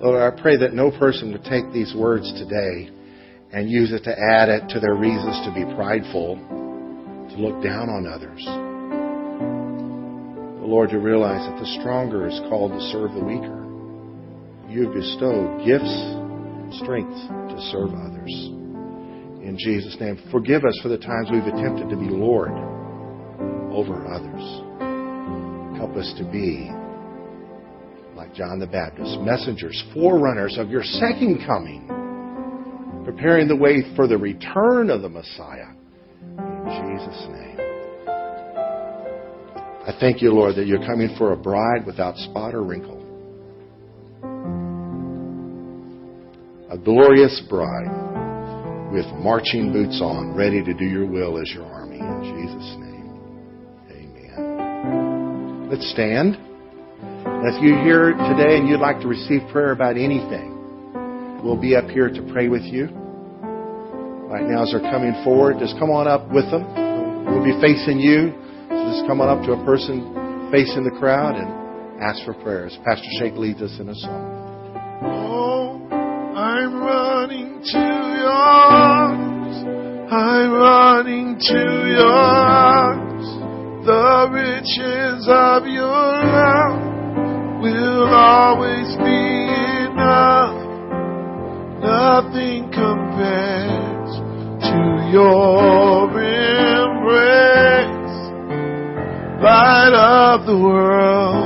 Lord, 0.00 0.22
I 0.22 0.30
pray 0.40 0.56
that 0.56 0.72
no 0.72 0.90
person 0.90 1.32
would 1.32 1.44
take 1.44 1.70
these 1.72 1.94
words 1.94 2.32
today 2.32 2.90
and 3.52 3.70
use 3.70 3.92
it 3.92 4.04
to 4.04 4.18
add 4.18 4.48
it 4.48 4.68
to 4.70 4.80
their 4.80 4.94
reasons 4.94 5.46
to 5.46 5.52
be 5.54 5.64
prideful, 5.74 6.36
to 6.36 7.36
look 7.36 7.62
down 7.62 7.90
on 7.90 8.06
others. 8.06 8.63
But 10.64 10.70
Lord, 10.70 10.88
to 10.96 10.98
realize 10.98 11.46
that 11.46 11.60
the 11.60 11.78
stronger 11.78 12.26
is 12.26 12.40
called 12.48 12.72
to 12.72 12.80
serve 12.88 13.12
the 13.12 13.22
weaker. 13.22 13.60
You 14.66 14.86
have 14.86 14.94
bestowed 14.94 15.60
gifts 15.60 15.92
strength 16.80 17.12
to 17.52 17.56
serve 17.68 17.92
others 17.92 18.32
in 19.44 19.58
Jesus' 19.60 19.94
name. 20.00 20.16
Forgive 20.32 20.64
us 20.64 20.72
for 20.82 20.88
the 20.88 20.96
times 20.96 21.28
we've 21.30 21.44
attempted 21.44 21.90
to 21.90 21.96
be 21.96 22.08
Lord 22.08 22.48
over 23.76 24.08
others. 24.08 24.40
Help 25.76 25.96
us 25.96 26.14
to 26.16 26.24
be 26.32 26.70
like 28.16 28.32
John 28.32 28.58
the 28.58 28.66
Baptist, 28.66 29.20
messengers, 29.20 29.84
forerunners 29.92 30.56
of 30.56 30.70
your 30.70 30.82
second 30.82 31.44
coming, 31.46 31.84
preparing 33.04 33.48
the 33.48 33.56
way 33.56 33.82
for 33.96 34.08
the 34.08 34.16
return 34.16 34.88
of 34.88 35.02
the 35.02 35.10
Messiah. 35.10 35.76
In 36.22 36.96
Jesus' 36.96 37.26
name. 37.28 37.43
I 39.86 39.92
thank 40.00 40.22
you, 40.22 40.32
Lord, 40.32 40.56
that 40.56 40.66
you're 40.66 40.86
coming 40.86 41.14
for 41.18 41.32
a 41.32 41.36
bride 41.36 41.84
without 41.84 42.16
spot 42.16 42.54
or 42.54 42.62
wrinkle. 42.62 43.02
A 46.70 46.78
glorious 46.78 47.42
bride 47.50 48.92
with 48.94 49.04
marching 49.20 49.74
boots 49.74 50.00
on, 50.00 50.34
ready 50.34 50.64
to 50.64 50.72
do 50.72 50.86
your 50.86 51.04
will 51.04 51.36
as 51.36 51.50
your 51.52 51.66
army. 51.66 51.98
In 51.98 52.22
Jesus' 52.24 52.76
name, 52.80 53.12
amen. 53.92 55.68
Let's 55.70 55.90
stand. 55.90 56.38
If 57.44 57.62
you're 57.62 57.82
here 57.84 58.12
today 58.32 58.56
and 58.56 58.66
you'd 58.66 58.80
like 58.80 59.00
to 59.00 59.06
receive 59.06 59.42
prayer 59.52 59.72
about 59.72 59.98
anything, 59.98 61.42
we'll 61.44 61.60
be 61.60 61.76
up 61.76 61.90
here 61.90 62.08
to 62.08 62.22
pray 62.32 62.48
with 62.48 62.62
you. 62.62 62.88
Right 64.32 64.48
now, 64.48 64.62
as 64.62 64.72
they're 64.72 64.80
coming 64.80 65.12
forward, 65.24 65.56
just 65.58 65.78
come 65.78 65.90
on 65.90 66.08
up 66.08 66.32
with 66.32 66.50
them. 66.50 66.64
We'll 67.26 67.44
be 67.44 67.60
facing 67.60 68.00
you. 68.00 68.32
Just 68.92 69.06
come 69.06 69.20
on 69.20 69.28
up 69.28 69.44
to 69.46 69.52
a 69.52 69.64
person 69.64 70.50
facing 70.52 70.84
the 70.84 70.94
crowd 70.98 71.36
and 71.36 72.02
ask 72.02 72.24
for 72.24 72.34
prayers. 72.34 72.76
Pastor 72.84 73.08
Shake 73.18 73.34
leads 73.34 73.62
us 73.62 73.78
in 73.80 73.88
a 73.88 73.94
song. 73.94 75.00
Oh, 75.02 75.80
I'm 75.90 76.74
running 76.76 77.60
to 77.62 77.78
your 77.78 78.30
arms. 78.30 79.56
I'm 80.12 80.52
running 80.52 81.38
to 81.38 81.88
your 81.90 82.06
arms. 82.06 83.26
The 83.86 84.28
riches 84.32 85.26
of 85.28 85.66
your 85.66 85.86
love 85.88 86.94
will 87.60 88.04
always 88.08 88.96
be 88.96 89.44
enough. 89.90 90.60
Nothing 91.82 92.70
compares 92.72 94.10
to 94.70 95.10
your 95.12 96.08
of 100.34 100.46
the 100.46 100.58
world 100.58 101.43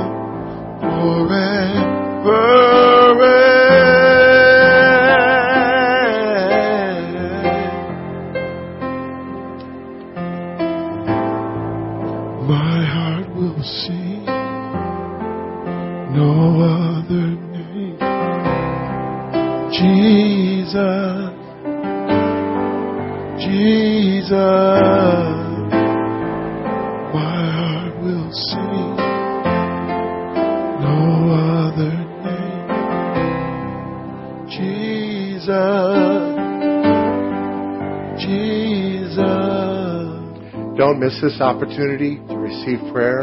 this 41.21 41.41
opportunity 41.43 42.15
to 42.31 42.35
receive 42.39 42.79
prayer. 42.95 43.19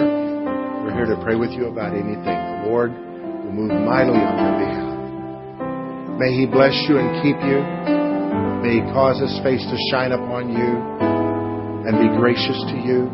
We're 0.84 0.92
here 0.92 1.08
to 1.08 1.18
pray 1.24 1.36
with 1.36 1.50
you 1.56 1.72
about 1.72 1.96
anything. 1.96 2.24
The 2.24 2.68
Lord 2.68 2.92
will 2.92 3.56
move 3.56 3.72
mightily 3.72 4.20
on 4.20 4.36
your 4.36 4.56
behalf. 4.60 6.20
May 6.20 6.36
He 6.36 6.44
bless 6.44 6.76
you 6.88 7.00
and 7.00 7.08
keep 7.24 7.40
you. 7.40 7.60
May 8.60 8.80
He 8.80 8.82
cause 8.92 9.16
His 9.16 9.32
face 9.40 9.64
to 9.64 9.76
shine 9.88 10.12
upon 10.12 10.52
you 10.52 10.70
and 11.88 11.96
be 11.96 12.12
gracious 12.20 12.58
to 12.68 12.76
you. 12.76 13.08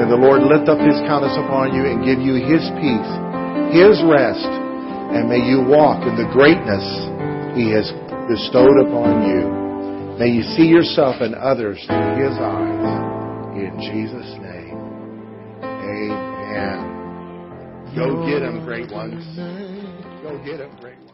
May 0.00 0.08
the 0.08 0.16
Lord 0.16 0.44
lift 0.48 0.72
up 0.72 0.80
His 0.80 0.96
countenance 1.04 1.36
upon 1.36 1.76
you 1.76 1.84
and 1.84 2.00
give 2.00 2.20
you 2.20 2.40
His 2.40 2.64
peace, 2.80 3.12
His 3.76 4.00
rest, 4.04 4.48
and 5.12 5.28
may 5.28 5.44
you 5.44 5.60
walk 5.60 6.04
in 6.08 6.16
the 6.16 6.28
greatness 6.32 6.84
He 7.52 7.68
has 7.72 7.92
bestowed 8.32 8.80
upon 8.80 9.28
you. 9.28 9.44
May 10.16 10.32
you 10.32 10.44
see 10.56 10.68
yourself 10.68 11.20
and 11.20 11.36
others 11.36 11.76
through 11.84 12.16
His 12.16 12.36
eyes. 12.40 13.05
In 13.66 13.80
Jesus' 13.80 14.38
name. 14.38 14.78
Amen. 15.60 16.78
Go 17.96 18.24
get 18.24 18.40
them, 18.40 18.64
great 18.64 18.92
ones. 18.92 19.24
Go 20.22 20.38
get 20.44 20.58
them, 20.58 20.70
great 20.80 20.98
ones. 20.98 21.05